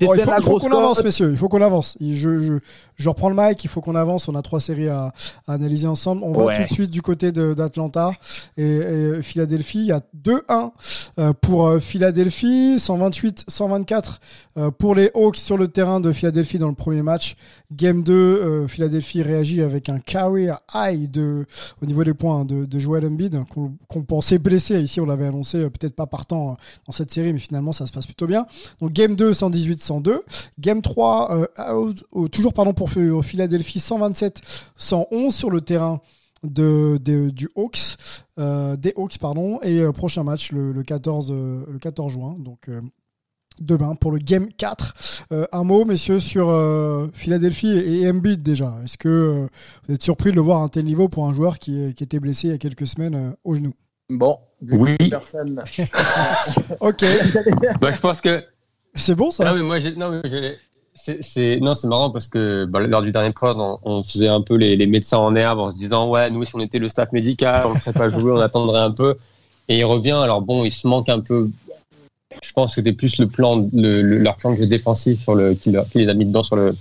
Bon, 0.00 0.14
il 0.14 0.22
faut, 0.42 0.58
qu'on 0.58 0.72
avance, 0.72 1.04
messieurs. 1.04 1.30
Il 1.30 1.38
faut 1.38 1.48
qu'on 1.48 1.62
avance. 1.62 1.96
Je, 2.00 2.14
je, 2.14 2.52
je 2.96 3.08
reprends 3.08 3.28
le 3.28 3.36
mic. 3.36 3.62
Il 3.62 3.68
faut 3.68 3.80
qu'on 3.80 3.94
avance. 3.94 4.28
On 4.28 4.34
a 4.34 4.42
trois 4.42 4.60
séries 4.60 4.88
à, 4.88 5.12
à 5.46 5.52
analyser 5.52 5.86
ensemble. 5.86 6.22
On 6.24 6.32
va 6.32 6.56
tout 6.56 6.62
de 6.62 6.72
suite 6.74 6.90
du 6.90 7.02
côté 7.02 7.30
d'Atlanta 7.32 8.12
et, 8.56 8.64
et 8.64 9.22
Philadelphie. 9.22 9.78
Il 9.78 9.86
y 9.86 9.92
a 9.92 10.00
2-1 10.24 10.70
euh, 11.18 11.32
pour 11.40 11.68
euh, 11.68 11.78
Philadelphie, 11.80 12.76
128-124 12.78 14.04
euh, 14.56 14.70
pour 14.70 14.94
les 14.94 15.10
Hawks 15.14 15.36
sur 15.36 15.56
le 15.56 15.68
terrain 15.68 16.00
de 16.00 16.12
Philadelphie 16.12 16.58
dans 16.58 16.68
le 16.68 16.74
premier 16.74 17.02
match. 17.02 17.36
Game 17.72 18.02
2, 18.02 18.12
euh, 18.12 18.68
Philadelphie 18.68 19.22
réagit 19.22 19.62
avec 19.62 19.88
un 19.88 19.98
career 19.98 20.58
high 20.74 21.10
de, 21.10 21.46
au 21.82 21.86
niveau 21.86 22.04
des 22.04 22.14
points 22.14 22.40
hein, 22.40 22.44
de, 22.44 22.64
de 22.64 22.78
Joel 22.78 23.06
Embiid 23.06 23.44
qu'on 23.52 23.74
qu'on 23.88 24.02
pensait 24.02 24.38
blessé. 24.38 24.80
Ici, 24.80 25.00
on 25.00 25.06
l'avait 25.06 25.26
annoncé 25.26 25.68
peut-être 25.70 25.94
pas 25.94 26.06
partant 26.06 26.56
dans 26.86 26.92
cette 26.92 27.12
série, 27.12 27.32
mais 27.32 27.38
finalement, 27.38 27.72
ça 27.72 27.86
se 27.86 27.92
passe 27.92 28.06
plutôt 28.06 28.26
bien. 28.26 28.46
Donc 28.80 28.92
Game 28.92 29.14
2, 29.14 29.32
118-102. 29.84 30.20
Game 30.58 30.82
3, 30.82 31.46
euh, 31.58 31.74
out- 31.74 32.30
toujours 32.32 32.52
pardon 32.54 32.72
pour 32.72 32.90
Ph- 32.90 33.22
Philadelphie, 33.22 33.80
127-111 33.80 35.30
sur 35.30 35.50
le 35.50 35.60
terrain 35.60 36.00
de, 36.42 36.98
de- 37.02 37.30
du 37.30 37.48
Hawks, 37.56 37.96
euh, 38.38 38.76
des 38.76 38.92
Hawks 38.96 39.18
pardon. 39.18 39.58
Et 39.62 39.80
euh, 39.80 39.92
prochain 39.92 40.22
match 40.24 40.52
le, 40.52 40.72
le 40.72 40.82
14, 40.82 41.30
euh, 41.32 41.64
le 41.70 41.78
14 41.78 42.12
juin. 42.12 42.36
Donc 42.38 42.68
euh, 42.68 42.80
demain 43.60 43.94
pour 43.94 44.10
le 44.12 44.18
Game 44.18 44.48
4. 44.56 44.94
Euh, 45.32 45.46
un 45.52 45.64
mot, 45.64 45.84
messieurs, 45.84 46.20
sur 46.20 46.48
euh, 46.50 47.06
Philadelphie 47.14 47.70
et, 47.78 48.02
et 48.02 48.10
Embiid 48.10 48.42
déjà. 48.42 48.74
Est-ce 48.84 48.98
que 48.98 49.08
euh, 49.08 49.46
vous 49.88 49.94
êtes 49.94 50.02
surpris 50.02 50.30
de 50.32 50.36
le 50.36 50.42
voir 50.42 50.60
à 50.60 50.64
un 50.64 50.68
tel 50.68 50.84
niveau 50.84 51.08
pour 51.08 51.26
un 51.26 51.32
joueur 51.32 51.58
qui, 51.58 51.94
qui 51.94 52.04
était 52.04 52.20
blessé 52.20 52.48
il 52.48 52.50
y 52.50 52.54
a 52.54 52.58
quelques 52.58 52.86
semaines 52.86 53.14
euh, 53.14 53.30
au 53.44 53.54
genou? 53.54 53.72
Bon, 54.10 54.36
vu 54.60 54.76
Oui. 54.76 54.96
personne. 55.08 55.62
Ok, 56.80 57.04
Bah, 57.80 57.90
je 57.92 58.00
pense 58.00 58.20
que. 58.20 58.44
C'est 58.94 59.14
bon 59.14 59.30
ça 59.30 59.44
Ah, 59.48 59.54
mais 59.54 59.62
moi, 59.62 59.80
j'ai- 59.80 59.94
non, 59.94 60.20
c'est, 60.94 61.60
marrant 61.84 62.10
parce 62.10 62.28
que 62.28 62.64
bah, 62.66 62.80
lors 62.80 63.02
du 63.02 63.10
dernier 63.10 63.32
pod, 63.32 63.56
on, 63.82 64.02
faisait 64.02 64.28
un 64.28 64.40
peu 64.40 64.54
les, 64.54 64.76
les 64.76 64.86
médecins 64.86 65.18
en 65.18 65.34
herbe 65.34 65.58
en 65.58 65.70
se 65.70 65.76
disant 65.76 66.08
Ouais, 66.08 66.30
nous, 66.30 66.44
si 66.44 66.54
on 66.54 66.60
était 66.60 66.78
le 66.78 66.88
staff 66.88 67.12
médical, 67.12 67.66
on 67.66 67.74
ne 67.74 67.78
ferait 67.78 67.92
pas 67.92 68.08
jouer, 68.10 68.32
on 68.32 68.40
attendrait 68.40 68.80
un 68.80 68.92
peu. 68.92 69.16
Et 69.68 69.78
il 69.78 69.84
revient. 69.84 70.12
Alors, 70.22 70.42
bon, 70.42 70.64
il 70.64 70.70
se 70.70 70.86
manque 70.86 71.08
un 71.08 71.20
peu. 71.20 71.48
Je 72.42 72.52
pense 72.52 72.70
que 72.70 72.74
c'était 72.76 72.92
plus 72.92 73.18
le 73.18 73.26
plan, 73.26 73.66
le, 73.72 74.02
leur 74.18 74.36
plan 74.36 74.52
de 74.52 74.56
jeu 74.56 74.66
défensif 74.66 75.22
sur 75.22 75.34
le, 75.34 75.54
qui, 75.54 75.72
les 75.94 76.08
a 76.08 76.14
mis 76.14 76.26
dedans 76.26 76.42
sur 76.42 76.56
le, 76.56 76.74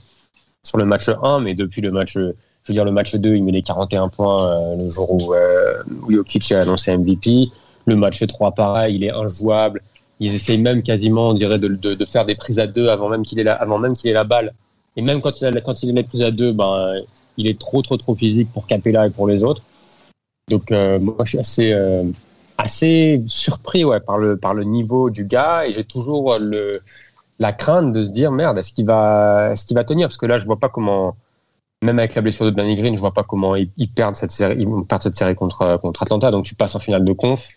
sur 0.64 0.78
le 0.78 0.86
match 0.86 1.10
1, 1.10 1.40
mais 1.40 1.54
depuis 1.54 1.82
le 1.82 1.92
match, 1.92 2.14
je 2.14 2.22
veux 2.68 2.74
dire, 2.74 2.86
le 2.86 2.92
match 2.92 3.16
2, 3.16 3.36
il 3.36 3.44
met 3.44 3.52
les 3.52 3.62
41 3.62 4.10
points 4.10 4.44
euh, 4.44 4.76
le 4.78 4.90
jour 4.90 5.12
où, 5.12 5.34
euh, 5.34 5.84
où 6.08 6.20
a 6.20 6.58
annoncé 6.58 6.96
MVP. 6.98 7.50
Le 7.86 7.96
match 7.96 8.26
3, 8.26 8.52
pareil, 8.52 8.96
il 8.96 9.04
est 9.04 9.12
injouable. 9.12 9.82
Ils 10.24 10.36
essayent 10.36 10.58
même 10.58 10.84
quasiment, 10.84 11.30
on 11.30 11.34
dirait, 11.34 11.60
de, 11.60 12.06
faire 12.06 12.26
des 12.26 12.36
prises 12.36 12.60
à 12.60 12.68
deux 12.68 12.88
avant 12.88 13.10
même 13.10 13.24
qu'il 13.24 13.40
ait 13.40 13.44
la, 13.44 14.24
balle. 14.24 14.54
Et 14.96 15.02
même 15.02 15.20
quand 15.20 15.42
il, 15.42 15.46
a, 15.48 15.62
quand 15.62 15.84
il 15.84 15.98
est 15.98 16.04
pris 16.04 16.24
à 16.24 16.32
deux, 16.32 16.54
ben, 16.54 16.96
il 17.36 17.46
est 17.48 17.60
trop, 17.60 17.82
trop, 17.82 17.98
trop 17.98 18.16
physique 18.16 18.50
pour 18.54 18.66
Capella 18.66 19.06
et 19.08 19.10
pour 19.10 19.28
les 19.28 19.44
autres. 19.44 19.62
Donc, 20.50 20.72
euh, 20.72 20.98
moi, 20.98 21.16
je 21.26 21.30
suis 21.30 21.40
assez, 21.40 21.74
euh, 21.74 22.04
assez 22.58 23.22
surpris 23.28 23.84
ouais, 23.84 24.00
par, 24.00 24.18
le, 24.18 24.64
niveau 24.64 25.10
du 25.10 25.26
gars 25.26 25.66
et 25.66 25.74
j'ai 25.74 25.84
toujours 25.84 26.38
la 27.40 27.52
crainte 27.52 27.92
de 27.92 28.02
se 28.02 28.10
dire 28.10 28.32
merde, 28.32 28.58
est-ce 28.58 28.72
qu'il 28.72 28.86
va, 28.86 29.50
est 29.52 29.66
qu'il 29.66 29.76
va 29.76 29.84
tenir? 29.84 30.08
Parce 30.08 30.18
que 30.18 30.26
là, 30.26 30.40
je 30.40 30.46
vois 30.46 30.58
pas 30.58 30.70
comment, 30.70 31.18
même 31.82 32.00
avec 32.00 32.16
la 32.16 32.22
blessure 32.22 32.46
de 32.46 32.52
Danny 32.52 32.78
Green, 32.78 32.96
je 32.96 33.02
vois 33.02 33.14
pas 33.14 33.24
comment 33.24 33.58
ils, 33.58 33.92
perdent 33.94 34.16
cette 34.16 34.32
série, 34.32 34.56
ils 34.58 34.68
perdent 34.88 35.04
cette 35.04 35.18
série 35.18 35.36
contre 35.36 35.80
Atlanta. 36.00 36.32
Donc, 36.32 36.46
tu 36.46 36.56
passes 36.56 36.76
en 36.76 36.80
finale 36.80 37.04
de 37.04 37.12
conf. 37.12 37.50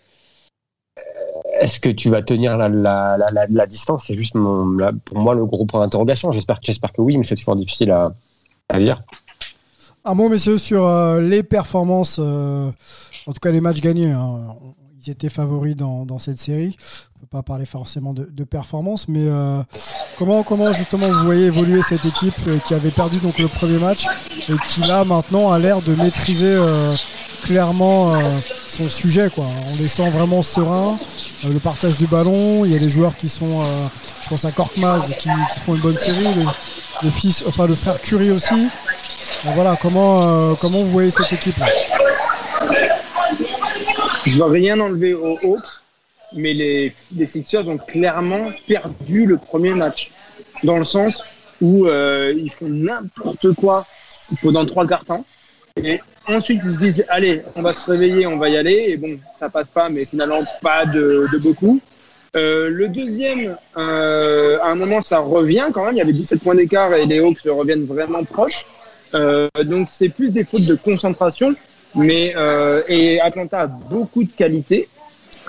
Est-ce 1.59 1.79
que 1.79 1.89
tu 1.89 2.09
vas 2.09 2.21
tenir 2.21 2.57
la, 2.57 3.65
distance? 3.67 4.05
C'est 4.07 4.15
juste 4.15 4.33
pour 4.33 5.19
moi 5.19 5.35
le 5.35 5.45
gros 5.45 5.65
point 5.65 5.81
d'interrogation. 5.81 6.31
J'espère, 6.31 6.59
que 6.61 7.01
oui, 7.01 7.17
mais 7.17 7.23
c'est 7.23 7.35
toujours 7.35 7.55
difficile 7.55 7.91
à, 7.91 8.79
dire. 8.79 9.01
Un 10.05 10.13
mot, 10.13 10.29
messieurs, 10.29 10.57
sur 10.57 10.85
euh, 10.85 11.19
les 11.21 11.43
performances, 11.43 12.19
euh, 12.19 12.71
en 13.25 13.33
tout 13.33 13.39
cas 13.41 13.51
les 13.51 13.61
matchs 13.61 13.81
gagnés. 13.81 14.11
Hein. 14.11 14.39
Ils 15.05 15.11
étaient 15.11 15.29
favoris 15.29 15.75
dans, 15.75 16.19
cette 16.19 16.39
série. 16.39 16.75
On 17.15 17.19
ne 17.19 17.21
peut 17.21 17.27
pas 17.31 17.43
parler 17.43 17.65
forcément 17.65 18.13
de, 18.13 18.43
performance, 18.43 19.07
mais 19.07 19.25
euh, 19.27 19.61
comment, 20.17 20.73
justement 20.73 21.09
vous 21.09 21.25
voyez 21.25 21.45
évoluer 21.45 21.81
cette 21.81 22.05
équipe 22.05 22.35
qui 22.65 22.73
avait 22.73 22.91
perdu 22.91 23.17
le 23.23 23.47
premier 23.47 23.79
match 23.79 24.05
et 24.49 24.53
qui 24.67 24.81
là 24.81 25.03
maintenant 25.05 25.51
a 25.51 25.59
l'air 25.59 25.81
de 25.81 25.95
maîtriser 25.95 26.57
clairement 27.43 28.13
sujet. 28.89 29.29
Quoi. 29.33 29.45
On 29.71 29.75
les 29.77 29.87
sent 29.87 30.09
vraiment 30.09 30.43
sereins. 30.43 30.97
le 31.47 31.59
partage 31.59 31.97
du 31.97 32.07
ballon, 32.07 32.65
il 32.65 32.73
y 32.73 32.75
a 32.75 32.79
des 32.79 32.89
joueurs 32.89 33.15
qui 33.17 33.29
sont, 33.29 33.61
je 34.23 34.29
pense 34.29 34.45
à 34.45 34.51
Korkmaz, 34.51 35.17
qui, 35.19 35.29
font 35.65 35.75
une 35.75 35.81
bonne 35.81 35.97
série. 35.97 36.27
Le, 37.03 37.11
fils, 37.11 37.43
enfin 37.47 37.67
le 37.67 37.75
frère 37.75 38.01
Curie 38.01 38.31
aussi 38.31 38.67
voilà, 39.43 39.77
comment, 39.81 40.21
euh, 40.23 40.55
comment 40.59 40.79
vous 40.79 40.91
voyez 40.91 41.11
cette 41.11 41.31
équipe 41.31 41.57
là? 41.57 41.67
Je 44.25 44.35
ne 44.35 44.43
rien 44.43 44.79
enlever 44.79 45.13
aux 45.13 45.37
Hawks, 45.43 45.67
mais 46.33 46.53
les, 46.53 46.93
Sixers 47.25 47.67
ont 47.67 47.77
clairement 47.77 48.49
perdu 48.67 49.25
le 49.25 49.37
premier 49.37 49.73
match. 49.73 50.11
Dans 50.63 50.77
le 50.77 50.83
sens 50.83 51.21
où 51.61 51.85
euh, 51.85 52.33
ils 52.35 52.51
font 52.51 52.67
n'importe 52.67 53.53
quoi 53.53 53.85
pendant 54.41 54.65
trois 54.65 54.85
quarts 54.87 55.05
temps. 55.05 55.25
Et 55.81 56.01
ensuite, 56.27 56.61
ils 56.65 56.73
se 56.73 56.77
disent 56.77 57.05
Allez, 57.09 57.41
on 57.55 57.61
va 57.61 57.73
se 57.73 57.89
réveiller, 57.89 58.27
on 58.27 58.37
va 58.37 58.49
y 58.49 58.57
aller. 58.57 58.85
Et 58.89 58.97
bon, 58.97 59.17
ça 59.39 59.49
passe 59.49 59.69
pas, 59.69 59.89
mais 59.89 60.05
finalement, 60.05 60.39
pas 60.61 60.85
de, 60.85 61.27
de 61.31 61.37
beaucoup. 61.37 61.79
Euh, 62.35 62.69
le 62.69 62.87
deuxième, 62.89 63.57
euh, 63.77 64.59
à 64.61 64.67
un 64.67 64.75
moment, 64.75 65.01
ça 65.01 65.19
revient 65.19 65.67
quand 65.73 65.85
même. 65.85 65.95
Il 65.95 65.99
y 65.99 66.01
avait 66.01 66.13
17 66.13 66.41
points 66.41 66.55
d'écart 66.55 66.93
et 66.93 67.05
les 67.05 67.19
Hawks 67.19 67.39
reviennent 67.45 67.85
vraiment 67.85 68.23
proches. 68.23 68.65
Euh, 69.13 69.47
donc 69.63 69.87
c'est 69.89 70.09
plus 70.09 70.31
des 70.31 70.43
fautes 70.43 70.65
de 70.65 70.75
concentration, 70.75 71.55
mais 71.95 72.33
euh, 72.35 72.81
et 72.87 73.21
Atlanta 73.21 73.61
a 73.61 73.67
beaucoup 73.67 74.23
de 74.23 74.31
qualité. 74.31 74.89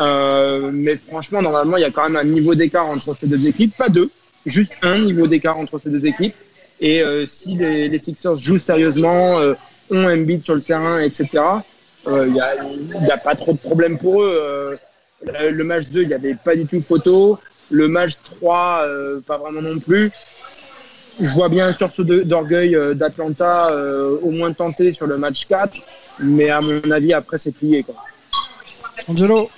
Euh, 0.00 0.70
mais 0.72 0.96
franchement, 0.96 1.42
normalement, 1.42 1.76
il 1.76 1.80
y 1.80 1.84
a 1.84 1.90
quand 1.90 2.04
même 2.04 2.16
un 2.16 2.24
niveau 2.24 2.54
d'écart 2.54 2.86
entre 2.86 3.16
ces 3.18 3.26
deux 3.26 3.48
équipes, 3.48 3.76
pas 3.76 3.88
deux, 3.88 4.10
juste 4.46 4.78
un 4.82 4.98
niveau 5.00 5.26
d'écart 5.26 5.58
entre 5.58 5.80
ces 5.80 5.90
deux 5.90 6.06
équipes. 6.06 6.36
Et 6.80 7.02
euh, 7.02 7.26
si 7.26 7.56
les, 7.56 7.88
les, 7.88 7.98
Sixers 7.98 8.36
jouent 8.36 8.60
sérieusement, 8.60 9.40
ont 9.90 10.08
Embiid 10.08 10.44
sur 10.44 10.54
le 10.54 10.62
terrain, 10.62 11.00
etc., 11.00 11.42
il 12.06 12.32
n'y 12.32 12.40
a, 13.10 13.18
pas 13.18 13.34
trop 13.34 13.52
de 13.52 13.58
problème 13.58 13.98
pour 13.98 14.22
eux. 14.22 14.78
le 15.22 15.62
match 15.64 15.88
2, 15.90 16.02
il 16.02 16.08
n'y 16.08 16.14
avait 16.14 16.34
pas 16.34 16.56
du 16.56 16.66
tout 16.66 16.80
photo. 16.80 17.38
Le 17.70 17.86
match 17.86 18.12
3, 18.24 18.86
pas 19.26 19.36
vraiment 19.36 19.60
non 19.60 19.78
plus 19.78 20.10
je 21.20 21.30
vois 21.30 21.48
bien 21.48 21.72
sur 21.72 21.92
ce 21.92 22.02
d'orgueil 22.02 22.74
euh, 22.74 22.94
d'Atlanta 22.94 23.70
euh, 23.70 24.18
au 24.22 24.30
moins 24.30 24.52
tenter 24.52 24.92
sur 24.92 25.06
le 25.06 25.18
match 25.18 25.46
4, 25.46 25.80
mais 26.20 26.50
à 26.50 26.60
mon 26.60 26.90
avis, 26.90 27.12
après, 27.12 27.38
c'est 27.38 27.52
plié. 27.52 27.82
Quoi. 27.82 27.96
Angelo, 29.08 29.48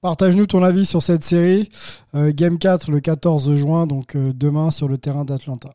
partage-nous 0.00 0.46
ton 0.46 0.62
avis 0.62 0.86
sur 0.86 1.02
cette 1.02 1.24
série. 1.24 1.68
Euh, 2.14 2.32
game 2.34 2.58
4 2.58 2.90
le 2.90 3.00
14 3.00 3.54
juin, 3.56 3.86
donc 3.86 4.16
demain 4.16 4.70
sur 4.70 4.88
le 4.88 4.98
terrain 4.98 5.24
d'Atlanta. 5.24 5.72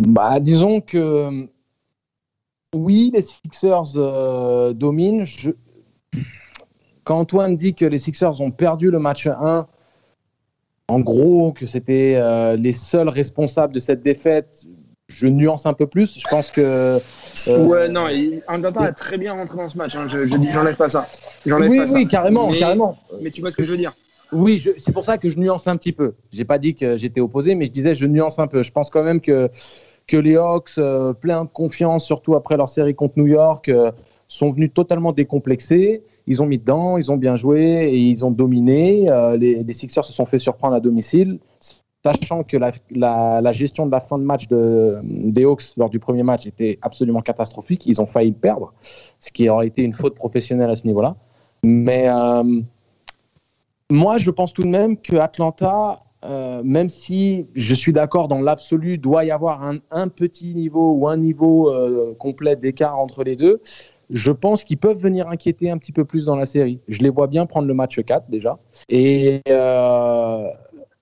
Bah, 0.00 0.40
disons 0.40 0.80
que 0.80 1.48
oui, 2.74 3.10
les 3.14 3.22
Sixers 3.22 4.74
dominent. 4.74 5.24
Je... 5.24 5.50
Quand 7.04 7.18
Antoine 7.18 7.56
dit 7.56 7.74
que 7.74 7.84
les 7.84 7.98
Sixers 7.98 8.40
ont 8.40 8.50
perdu 8.50 8.90
le 8.90 8.98
match 8.98 9.26
1, 9.26 9.66
en 10.88 11.00
gros, 11.00 11.52
que 11.52 11.66
c'était 11.66 12.14
euh, 12.16 12.56
les 12.56 12.72
seuls 12.72 13.08
responsables 13.08 13.72
de 13.72 13.78
cette 13.80 14.02
défaite, 14.02 14.64
je 15.08 15.26
nuance 15.26 15.66
un 15.66 15.72
peu 15.72 15.86
plus. 15.86 16.18
Je 16.18 16.28
pense 16.28 16.50
que. 16.50 16.98
Euh, 17.48 17.64
ouais, 17.66 17.88
non, 17.88 18.06
Atlanta 18.46 18.82
a 18.82 18.92
très 18.92 19.18
bien 19.18 19.32
rentré 19.32 19.56
dans 19.56 19.68
ce 19.68 19.78
match. 19.78 19.96
Hein. 19.96 20.06
Je, 20.08 20.26
je 20.26 20.36
dis, 20.36 20.48
j'enlève 20.52 20.76
pas 20.76 20.88
ça. 20.88 21.06
Oui, 21.44 21.78
pas 21.78 21.92
oui, 21.92 22.06
carrément, 22.06 22.50
mais, 22.50 22.58
carrément. 22.58 22.98
Mais 23.20 23.30
tu 23.30 23.40
vois 23.40 23.50
ce 23.50 23.56
que 23.56 23.62
je 23.62 23.70
veux 23.70 23.76
dire 23.76 23.94
Oui, 24.32 24.64
c'est 24.78 24.92
pour 24.92 25.04
ça 25.04 25.18
que 25.18 25.30
je 25.30 25.38
nuance 25.38 25.66
un 25.66 25.76
petit 25.76 25.92
peu. 25.92 26.14
J'ai 26.32 26.44
pas 26.44 26.58
dit 26.58 26.74
que 26.74 26.96
j'étais 26.96 27.20
opposé, 27.20 27.54
mais 27.54 27.66
je 27.66 27.72
disais 27.72 27.94
je 27.94 28.06
nuance 28.06 28.38
un 28.38 28.46
peu. 28.46 28.62
Je 28.62 28.70
pense 28.70 28.90
quand 28.90 29.02
même 29.02 29.20
que 29.20 29.50
que 30.06 30.16
les 30.16 30.36
Hawks, 30.36 30.72
euh, 30.78 31.12
plein 31.12 31.44
de 31.44 31.50
confiance, 31.50 32.04
surtout 32.04 32.34
après 32.34 32.56
leur 32.56 32.68
série 32.68 32.94
contre 32.94 33.18
New 33.18 33.26
York, 33.26 33.68
euh, 33.68 33.90
sont 34.28 34.50
venus 34.50 34.72
totalement 34.72 35.12
décomplexés 35.12 36.02
ils 36.26 36.42
ont 36.42 36.46
mis 36.46 36.58
dedans, 36.58 36.96
ils 36.98 37.10
ont 37.10 37.16
bien 37.16 37.36
joué 37.36 37.60
et 37.62 37.96
ils 37.96 38.24
ont 38.24 38.30
dominé. 38.30 39.08
Euh, 39.08 39.36
les, 39.36 39.72
Sixers 39.72 40.04
se 40.04 40.12
sont 40.12 40.26
fait 40.26 40.40
surprendre 40.40 40.74
à 40.74 40.80
domicile, 40.80 41.38
sachant 42.04 42.42
que 42.42 42.56
la, 42.56 43.52
gestion 43.52 43.86
de 43.86 43.92
la 43.92 44.00
fin 44.00 44.18
de 44.18 44.24
match 44.24 44.48
de, 44.48 44.98
des 45.04 45.44
Hawks 45.44 45.62
lors 45.76 45.88
du 45.88 46.00
premier 46.00 46.24
match 46.24 46.46
était 46.46 46.78
absolument 46.82 47.22
catastrophique. 47.22 47.86
Ils 47.86 48.00
ont 48.00 48.06
failli 48.06 48.32
perdre, 48.32 48.72
ce 49.20 49.30
qui 49.30 49.48
aurait 49.48 49.68
été 49.68 49.82
une 49.82 49.92
faute 49.92 50.16
professionnelle 50.16 50.70
à 50.70 50.76
ce 50.76 50.86
niveau-là. 50.86 51.14
Mais 51.62 52.08
moi, 53.88 54.18
je 54.18 54.30
pense 54.30 54.52
tout 54.52 54.62
de 54.62 54.68
même 54.68 54.96
que 54.96 55.16
Atlanta, 55.16 56.00
euh, 56.24 56.62
même 56.64 56.88
si 56.88 57.46
je 57.54 57.74
suis 57.74 57.92
d'accord 57.92 58.28
dans 58.28 58.40
l'absolu, 58.40 58.98
doit 58.98 59.24
y 59.24 59.30
avoir 59.30 59.62
un, 59.62 60.08
petit 60.08 60.54
niveau 60.54 60.92
ou 60.92 61.08
un 61.08 61.16
niveau 61.16 61.70
euh, 61.70 62.14
complet 62.18 62.56
d'écart 62.56 62.98
entre 62.98 63.24
les 63.24 63.36
deux 63.36 63.60
je 64.08 64.30
pense 64.30 64.62
qu'ils 64.62 64.78
peuvent 64.78 65.00
venir 65.00 65.28
inquiéter 65.28 65.68
un 65.68 65.78
petit 65.78 65.90
peu 65.90 66.04
plus 66.04 66.26
dans 66.26 66.36
la 66.36 66.46
série. 66.46 66.78
Je 66.86 66.98
les 66.98 67.10
vois 67.10 67.26
bien 67.26 67.44
prendre 67.44 67.66
le 67.66 67.74
match 67.74 68.00
4 68.00 68.30
déjà. 68.30 68.56
Et 68.88 69.42
euh, 69.48 70.48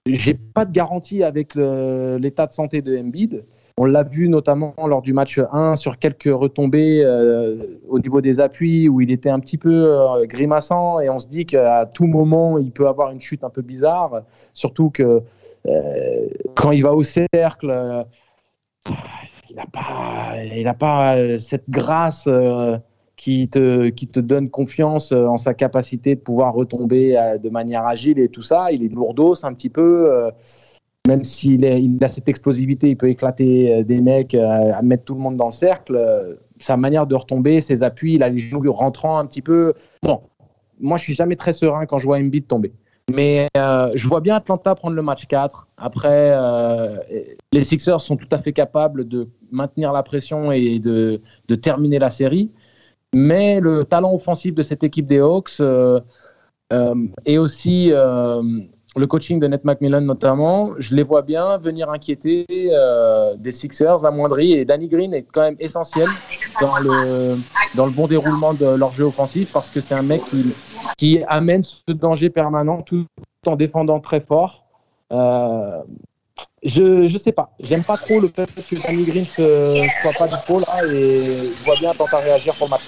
j'ai 0.06 0.32
pas 0.32 0.64
de 0.64 0.72
garantie 0.72 1.22
avec 1.22 1.54
l'état 1.54 2.46
de 2.46 2.52
santé 2.52 2.80
de 2.80 2.96
Embiid. 2.96 3.44
On 3.76 3.86
l'a 3.86 4.04
vu 4.04 4.28
notamment 4.28 4.72
lors 4.86 5.02
du 5.02 5.12
match 5.12 5.40
1 5.50 5.74
sur 5.74 5.98
quelques 5.98 6.32
retombées 6.32 7.02
euh, 7.04 7.80
au 7.88 7.98
niveau 7.98 8.20
des 8.20 8.38
appuis 8.38 8.88
où 8.88 9.00
il 9.00 9.10
était 9.10 9.30
un 9.30 9.40
petit 9.40 9.58
peu 9.58 9.72
euh, 9.72 10.26
grimaçant 10.26 11.00
et 11.00 11.10
on 11.10 11.18
se 11.18 11.26
dit 11.26 11.44
qu'à 11.44 11.84
tout 11.92 12.06
moment 12.06 12.56
il 12.56 12.70
peut 12.70 12.86
avoir 12.86 13.10
une 13.10 13.20
chute 13.20 13.42
un 13.42 13.50
peu 13.50 13.62
bizarre. 13.62 14.22
Surtout 14.52 14.90
que 14.90 15.22
euh, 15.66 16.28
quand 16.54 16.70
il 16.70 16.82
va 16.84 16.92
au 16.92 17.02
cercle, 17.02 18.04
il 19.50 19.56
n'a 19.56 19.66
pas, 19.66 20.36
il 20.44 20.68
a 20.68 20.74
pas 20.74 21.38
cette 21.40 21.68
grâce 21.68 22.28
qui 23.16 23.48
te, 23.48 23.88
qui 23.88 24.06
te 24.06 24.20
donne 24.20 24.50
confiance 24.50 25.10
en 25.10 25.36
sa 25.36 25.52
capacité 25.52 26.14
de 26.14 26.20
pouvoir 26.20 26.54
retomber 26.54 27.16
de 27.42 27.50
manière 27.50 27.84
agile 27.88 28.20
et 28.20 28.28
tout 28.28 28.42
ça. 28.42 28.70
Il 28.70 28.84
est 28.84 28.88
lourdos 28.88 29.44
un 29.44 29.52
petit 29.52 29.70
peu. 29.70 30.30
Euh, 31.06 31.10
même 31.10 31.24
s'il 31.24 31.64
il 31.64 32.02
a 32.02 32.08
cette 32.08 32.28
explosivité, 32.28 32.90
il 32.90 32.96
peut 32.96 33.08
éclater 33.08 33.84
des 33.84 34.00
mecs, 34.00 34.34
à 34.34 34.80
mettre 34.82 35.04
tout 35.04 35.14
le 35.14 35.20
monde 35.20 35.36
dans 35.36 35.46
le 35.46 35.52
cercle. 35.52 36.38
Sa 36.60 36.76
manière 36.76 37.06
de 37.06 37.14
retomber, 37.14 37.60
ses 37.60 37.82
appuis, 37.82 38.14
il 38.14 38.22
a 38.22 38.28
les 38.28 38.38
genoux 38.38 38.72
rentrants 38.72 39.18
un 39.18 39.26
petit 39.26 39.42
peu. 39.42 39.74
Bon, 40.02 40.22
moi 40.80 40.96
je 40.96 41.02
suis 41.02 41.14
jamais 41.14 41.36
très 41.36 41.52
serein 41.52 41.86
quand 41.86 41.98
je 41.98 42.06
vois 42.06 42.18
Embiid 42.18 42.46
tomber. 42.46 42.72
Mais 43.12 43.48
euh, 43.56 43.92
je 43.94 44.08
vois 44.08 44.20
bien 44.20 44.36
Atlanta 44.36 44.74
prendre 44.74 44.96
le 44.96 45.02
match 45.02 45.26
4. 45.26 45.68
Après, 45.76 46.32
euh, 46.34 46.96
les 47.52 47.64
Sixers 47.64 48.00
sont 48.00 48.16
tout 48.16 48.28
à 48.30 48.38
fait 48.38 48.52
capables 48.52 49.06
de 49.06 49.28
maintenir 49.50 49.92
la 49.92 50.02
pression 50.02 50.52
et 50.52 50.78
de, 50.78 51.20
terminer 51.60 51.98
la 51.98 52.10
série. 52.10 52.50
Mais 53.14 53.60
le 53.60 53.84
talent 53.84 54.12
offensif 54.14 54.54
de 54.54 54.62
cette 54.62 54.82
équipe 54.82 55.06
des 55.06 55.20
Hawks 55.20 55.60
euh, 55.60 56.00
euh, 56.72 56.94
et 57.26 57.38
aussi 57.38 57.90
euh, 57.92 58.42
le 58.96 59.06
coaching 59.06 59.40
de 59.40 59.46
Ned 59.46 59.60
McMillan 59.64 60.00
notamment, 60.02 60.70
je 60.78 60.94
les 60.94 61.02
vois 61.02 61.22
bien 61.22 61.58
venir 61.58 61.90
inquiéter 61.90 62.46
euh, 62.50 63.34
des 63.36 63.52
Sixers 63.52 64.04
amoindris 64.04 64.52
et 64.52 64.64
Danny 64.64 64.88
Green 64.88 65.12
est 65.14 65.22
quand 65.32 65.42
même 65.42 65.56
essentiel 65.58 66.08
dans 66.60 66.78
le, 66.78 67.36
dans 67.74 67.86
le 67.86 67.92
bon 67.92 68.06
déroulement 68.06 68.54
de 68.54 68.66
leur 68.66 68.92
jeu 68.92 69.04
offensif 69.04 69.50
parce 69.52 69.68
que 69.70 69.80
c'est 69.80 69.94
un 69.94 70.02
mec 70.02 70.22
qui, 70.96 71.22
amène 71.26 71.62
ce 71.62 71.92
danger 71.92 72.30
permanent 72.30 72.82
tout 72.82 73.06
en 73.46 73.56
défendant 73.56 74.00
très 74.00 74.20
fort. 74.20 74.64
Euh, 75.12 75.82
je 76.62 77.06
je 77.06 77.18
sais 77.18 77.32
pas, 77.32 77.50
j'aime 77.60 77.84
pas 77.84 77.96
trop 77.96 78.20
le 78.20 78.28
fait 78.28 78.48
que 78.68 78.86
Danny 78.86 79.04
Green 79.04 79.26
ne 79.38 79.86
soit 80.00 80.12
pas 80.18 80.28
du 80.28 80.36
pôle 80.46 80.62
là 80.66 80.84
et 80.86 81.52
je 81.58 81.64
vois 81.64 81.76
bien 81.76 81.92
tenter 81.92 82.16
à 82.16 82.20
réagir 82.20 82.54
pour 82.54 82.66
le 82.68 82.70
match. 82.70 82.86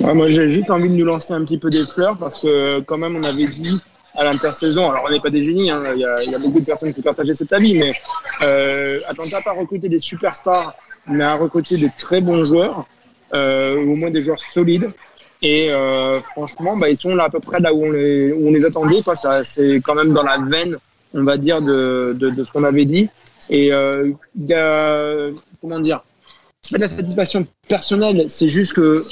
Moi, 0.00 0.28
j'ai 0.28 0.50
juste 0.50 0.70
envie 0.70 0.88
de 0.88 0.94
nous 0.94 1.04
lancer 1.04 1.32
un 1.32 1.44
petit 1.44 1.58
peu 1.58 1.70
des 1.70 1.84
fleurs 1.84 2.16
parce 2.18 2.40
que, 2.40 2.80
quand 2.80 2.98
même, 2.98 3.16
on 3.16 3.22
avait 3.22 3.46
dit 3.46 3.80
à 4.14 4.24
l'intersaison, 4.24 4.90
alors 4.90 5.04
on 5.06 5.10
n'est 5.10 5.20
pas 5.20 5.30
des 5.30 5.42
génies, 5.42 5.70
hein, 5.70 5.82
il 5.94 6.00
y, 6.00 6.04
a, 6.04 6.22
y, 6.24 6.34
a 6.34 6.38
beaucoup 6.38 6.60
de 6.60 6.66
personnes 6.66 6.92
qui 6.92 7.00
partagent 7.00 7.32
cet 7.32 7.52
avis, 7.52 7.74
mais 7.74 7.94
euh, 8.42 8.98
Atlanta 9.06 9.40
pas 9.40 9.52
recruter 9.52 9.88
des 9.88 10.00
superstars, 10.00 10.74
mais 11.06 11.24
à 11.24 11.34
recruter 11.34 11.76
de 11.76 11.88
très 11.96 12.20
bons 12.20 12.44
joueurs, 12.44 12.86
euh, 13.34 13.76
ou 13.76 13.92
au 13.92 13.96
moins 13.96 14.10
des 14.10 14.22
joueurs 14.22 14.40
solides. 14.40 14.90
Et 15.42 15.70
euh, 15.70 16.20
franchement, 16.22 16.76
bah, 16.76 16.90
ils 16.90 16.96
sont 16.96 17.14
là 17.14 17.24
à 17.24 17.30
peu 17.30 17.40
près 17.40 17.60
là 17.60 17.72
où 17.72 17.84
on 17.84 17.92
les, 17.92 18.32
où 18.32 18.48
on 18.48 18.52
les 18.52 18.64
attendait. 18.64 19.00
C'est 19.42 19.76
quand 19.76 19.94
même 19.94 20.12
dans 20.12 20.24
la 20.24 20.38
veine, 20.38 20.76
on 21.14 21.24
va 21.24 21.36
dire, 21.36 21.62
de, 21.62 22.14
de, 22.18 22.30
de 22.30 22.44
ce 22.44 22.52
qu'on 22.52 22.64
avait 22.64 22.84
dit. 22.84 23.08
Et 23.48 23.72
euh, 23.72 24.12
y 24.36 24.54
a, 24.54 25.30
comment 25.60 25.80
dire 25.80 26.02
la 26.78 26.88
satisfaction 26.88 27.46
personnelle, 27.68 28.26
c'est 28.28 28.48
juste 28.48 28.74
que 28.74 29.02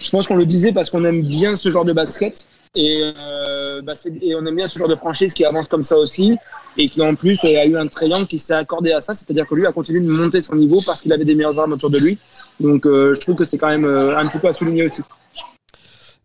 je 0.00 0.10
pense 0.10 0.26
qu'on 0.26 0.36
le 0.36 0.46
disait 0.46 0.72
parce 0.72 0.90
qu'on 0.90 1.04
aime 1.04 1.22
bien 1.22 1.56
ce 1.56 1.70
genre 1.70 1.84
de 1.84 1.92
basket 1.92 2.46
et, 2.76 3.12
euh, 3.16 3.82
bah 3.82 3.94
et, 4.22 4.34
on 4.36 4.46
aime 4.46 4.54
bien 4.54 4.68
ce 4.68 4.78
genre 4.78 4.88
de 4.88 4.94
franchise 4.94 5.34
qui 5.34 5.44
avance 5.44 5.66
comme 5.66 5.82
ça 5.82 5.98
aussi 5.98 6.36
et 6.76 6.88
qui 6.88 7.02
en 7.02 7.14
plus 7.16 7.42
a 7.44 7.66
eu 7.66 7.76
un 7.76 7.88
triangle 7.88 8.26
qui 8.26 8.38
s'est 8.38 8.54
accordé 8.54 8.92
à 8.92 9.00
ça, 9.00 9.12
c'est-à-dire 9.12 9.46
que 9.46 9.54
lui 9.56 9.66
a 9.66 9.72
continué 9.72 10.00
de 10.00 10.08
monter 10.08 10.40
son 10.40 10.54
niveau 10.54 10.80
parce 10.84 11.00
qu'il 11.00 11.12
avait 11.12 11.24
des 11.24 11.34
meilleures 11.34 11.58
armes 11.58 11.72
autour 11.72 11.90
de 11.90 11.98
lui. 11.98 12.18
Donc 12.60 12.86
euh, 12.86 13.14
je 13.14 13.20
trouve 13.20 13.34
que 13.34 13.44
c'est 13.44 13.58
quand 13.58 13.68
même 13.68 13.84
euh, 13.84 14.16
un 14.16 14.26
petit 14.26 14.38
peu 14.38 14.48
à 14.48 14.52
souligner 14.52 14.84
aussi. 14.84 15.02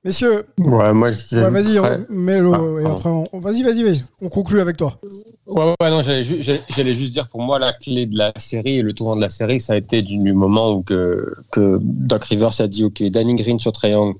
Messieurs, 0.06 0.46
ouais, 0.60 0.94
moi, 0.94 1.10
ouais, 1.10 1.50
vas-y, 1.50 1.80
mets-le 2.10 2.54
ah, 2.54 2.80
et 2.80 2.86
après, 2.86 3.10
on... 3.10 3.28
vas-y, 3.40 3.64
vas-y, 3.64 3.82
vas-y, 3.82 4.04
on 4.22 4.30
conclut 4.30 4.62
avec 4.62 4.78
toi. 4.78 5.00
Ouais, 5.48 5.74
ouais, 5.82 5.90
non, 5.90 6.04
j'allais, 6.04 6.24
ju 6.24 6.44
j'allais 6.70 6.94
juste 6.94 7.12
dire 7.12 7.28
pour 7.28 7.42
moi 7.42 7.58
la 7.58 7.74
clé 7.74 8.06
de 8.06 8.16
la 8.16 8.32
série 8.38 8.78
et 8.78 8.82
le 8.84 8.94
tournant 8.94 9.16
de 9.16 9.22
la 9.22 9.30
série, 9.30 9.60
ça 9.60 9.74
a 9.74 9.78
été 9.78 10.04
du, 10.04 10.32
moment 10.32 10.74
où 10.74 10.84
que, 10.84 11.34
que 11.52 11.80
Doc 11.82 12.24
Rivers 12.26 12.62
a 12.62 12.68
dit 12.68 12.84
ok, 12.84 13.02
Danny 13.06 13.34
Green 13.34 13.58
sur 13.58 13.72
Triangle, 13.72 14.16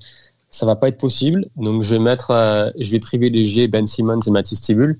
ça 0.50 0.66
va 0.66 0.74
pas 0.74 0.88
être 0.88 0.98
possible, 0.98 1.46
donc 1.54 1.84
je 1.84 1.94
vais 1.94 2.00
mettre, 2.00 2.32
euh, 2.32 2.68
je 2.80 2.90
vais 2.90 2.98
privilégier 2.98 3.68
Ben 3.68 3.86
Simmons 3.86 4.18
et 4.26 4.30
Matisse 4.32 4.62
Tibul. 4.62 4.98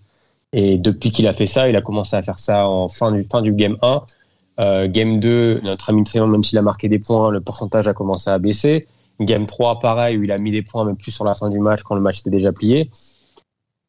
Et 0.53 0.79
depuis 0.79 1.11
qu'il 1.11 1.27
a 1.27 1.33
fait 1.33 1.47
ça, 1.47 1.69
il 1.69 1.75
a 1.75 1.83
commencé 1.83 2.15
à 2.15 2.23
faire 2.23 2.39
ça 2.39 2.69
en 2.69 2.87
fin 2.87 3.11
du 3.11 3.25
fin 3.25 3.43
du 3.43 3.53
game 3.53 3.77
1. 3.83 4.03
Euh, 4.59 4.89
game 4.89 5.19
2, 5.19 5.63
notre 5.65 5.91
ami 5.91 6.05
Triangle, 6.05 6.31
même 6.31 6.45
s'il 6.45 6.59
a 6.59 6.63
marqué 6.63 6.89
des 6.89 7.01
points, 7.01 7.33
le 7.33 7.41
pourcentage 7.41 7.89
a 7.89 7.93
commencé 7.93 8.31
à 8.31 8.39
baisser. 8.39 8.87
Game 9.21 9.47
3, 9.47 9.79
pareil, 9.79 10.19
où 10.19 10.25
il 10.25 10.33
a 10.33 10.39
mis 10.39 10.51
des 10.51 10.63
points, 10.63 10.85
mais 10.85 10.95
plus 10.95 11.11
sur 11.11 11.25
la 11.25 11.35
fin 11.35 11.49
du 11.49 11.59
match, 11.59 11.83
quand 11.83 11.95
le 11.95 12.01
match 12.01 12.21
était 12.21 12.31
déjà 12.31 12.53
plié. 12.53 12.91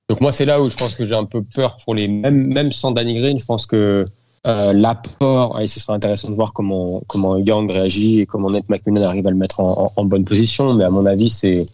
Donc 0.09 0.21
moi, 0.21 0.31
c'est 0.31 0.45
là 0.45 0.61
où 0.61 0.69
je 0.69 0.77
pense 0.77 0.95
que 0.95 1.05
j'ai 1.05 1.15
un 1.15 1.25
peu 1.25 1.43
peur 1.43 1.77
pour 1.83 1.95
les... 1.95 2.07
Même, 2.07 2.47
même 2.47 2.71
sans 2.71 2.91
Danny 2.91 3.19
Green, 3.19 3.37
je 3.37 3.45
pense 3.45 3.65
que 3.65 4.05
euh, 4.45 4.71
l'apport, 4.71 5.59
et 5.59 5.67
ce 5.67 5.81
sera 5.81 5.93
intéressant 5.93 6.29
de 6.29 6.33
voir 6.33 6.53
comment, 6.53 7.01
comment 7.07 7.33
réagit 7.67 8.21
et 8.21 8.25
comment 8.25 8.49
Ned 8.49 8.63
McMillan 8.69 9.09
arrive 9.09 9.27
à 9.27 9.31
le 9.31 9.35
mettre 9.35 9.59
en, 9.59 10.05
bonne 10.05 10.23
position. 10.23 10.73
Mais 10.73 10.85
à 10.85 10.89
mon 10.89 11.05
avis, 11.05 11.29
c'est 11.29 11.65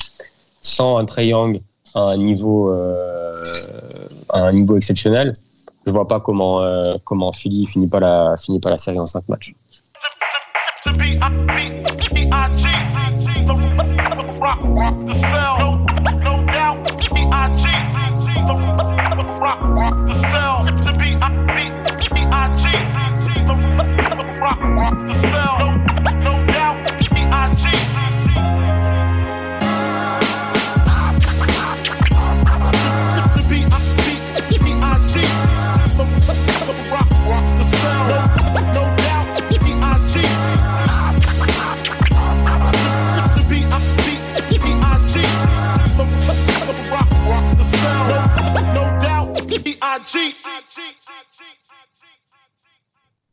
sans 0.61 0.97
un 0.97 1.05
Trey 1.05 1.27
Young 1.27 1.59
à 1.93 2.01
un 2.09 2.17
niveau, 2.17 2.71
euh, 2.71 3.43
à 4.29 4.39
un 4.39 4.53
niveau 4.53 4.77
exceptionnel, 4.77 5.33
je 5.85 5.91
vois 5.91 6.07
pas 6.07 6.19
comment, 6.19 6.61
euh, 6.61 6.95
comment 7.03 7.31
Philly 7.31 7.67
finit 7.67 7.87
pas 7.87 7.99
la, 7.99 8.35
finit 8.37 8.59
pas 8.59 8.71
la 8.71 8.79
série 8.79 8.99
en 8.99 9.05
5 9.05 9.29
matchs. 9.29 9.53
cheat. 50.05 50.42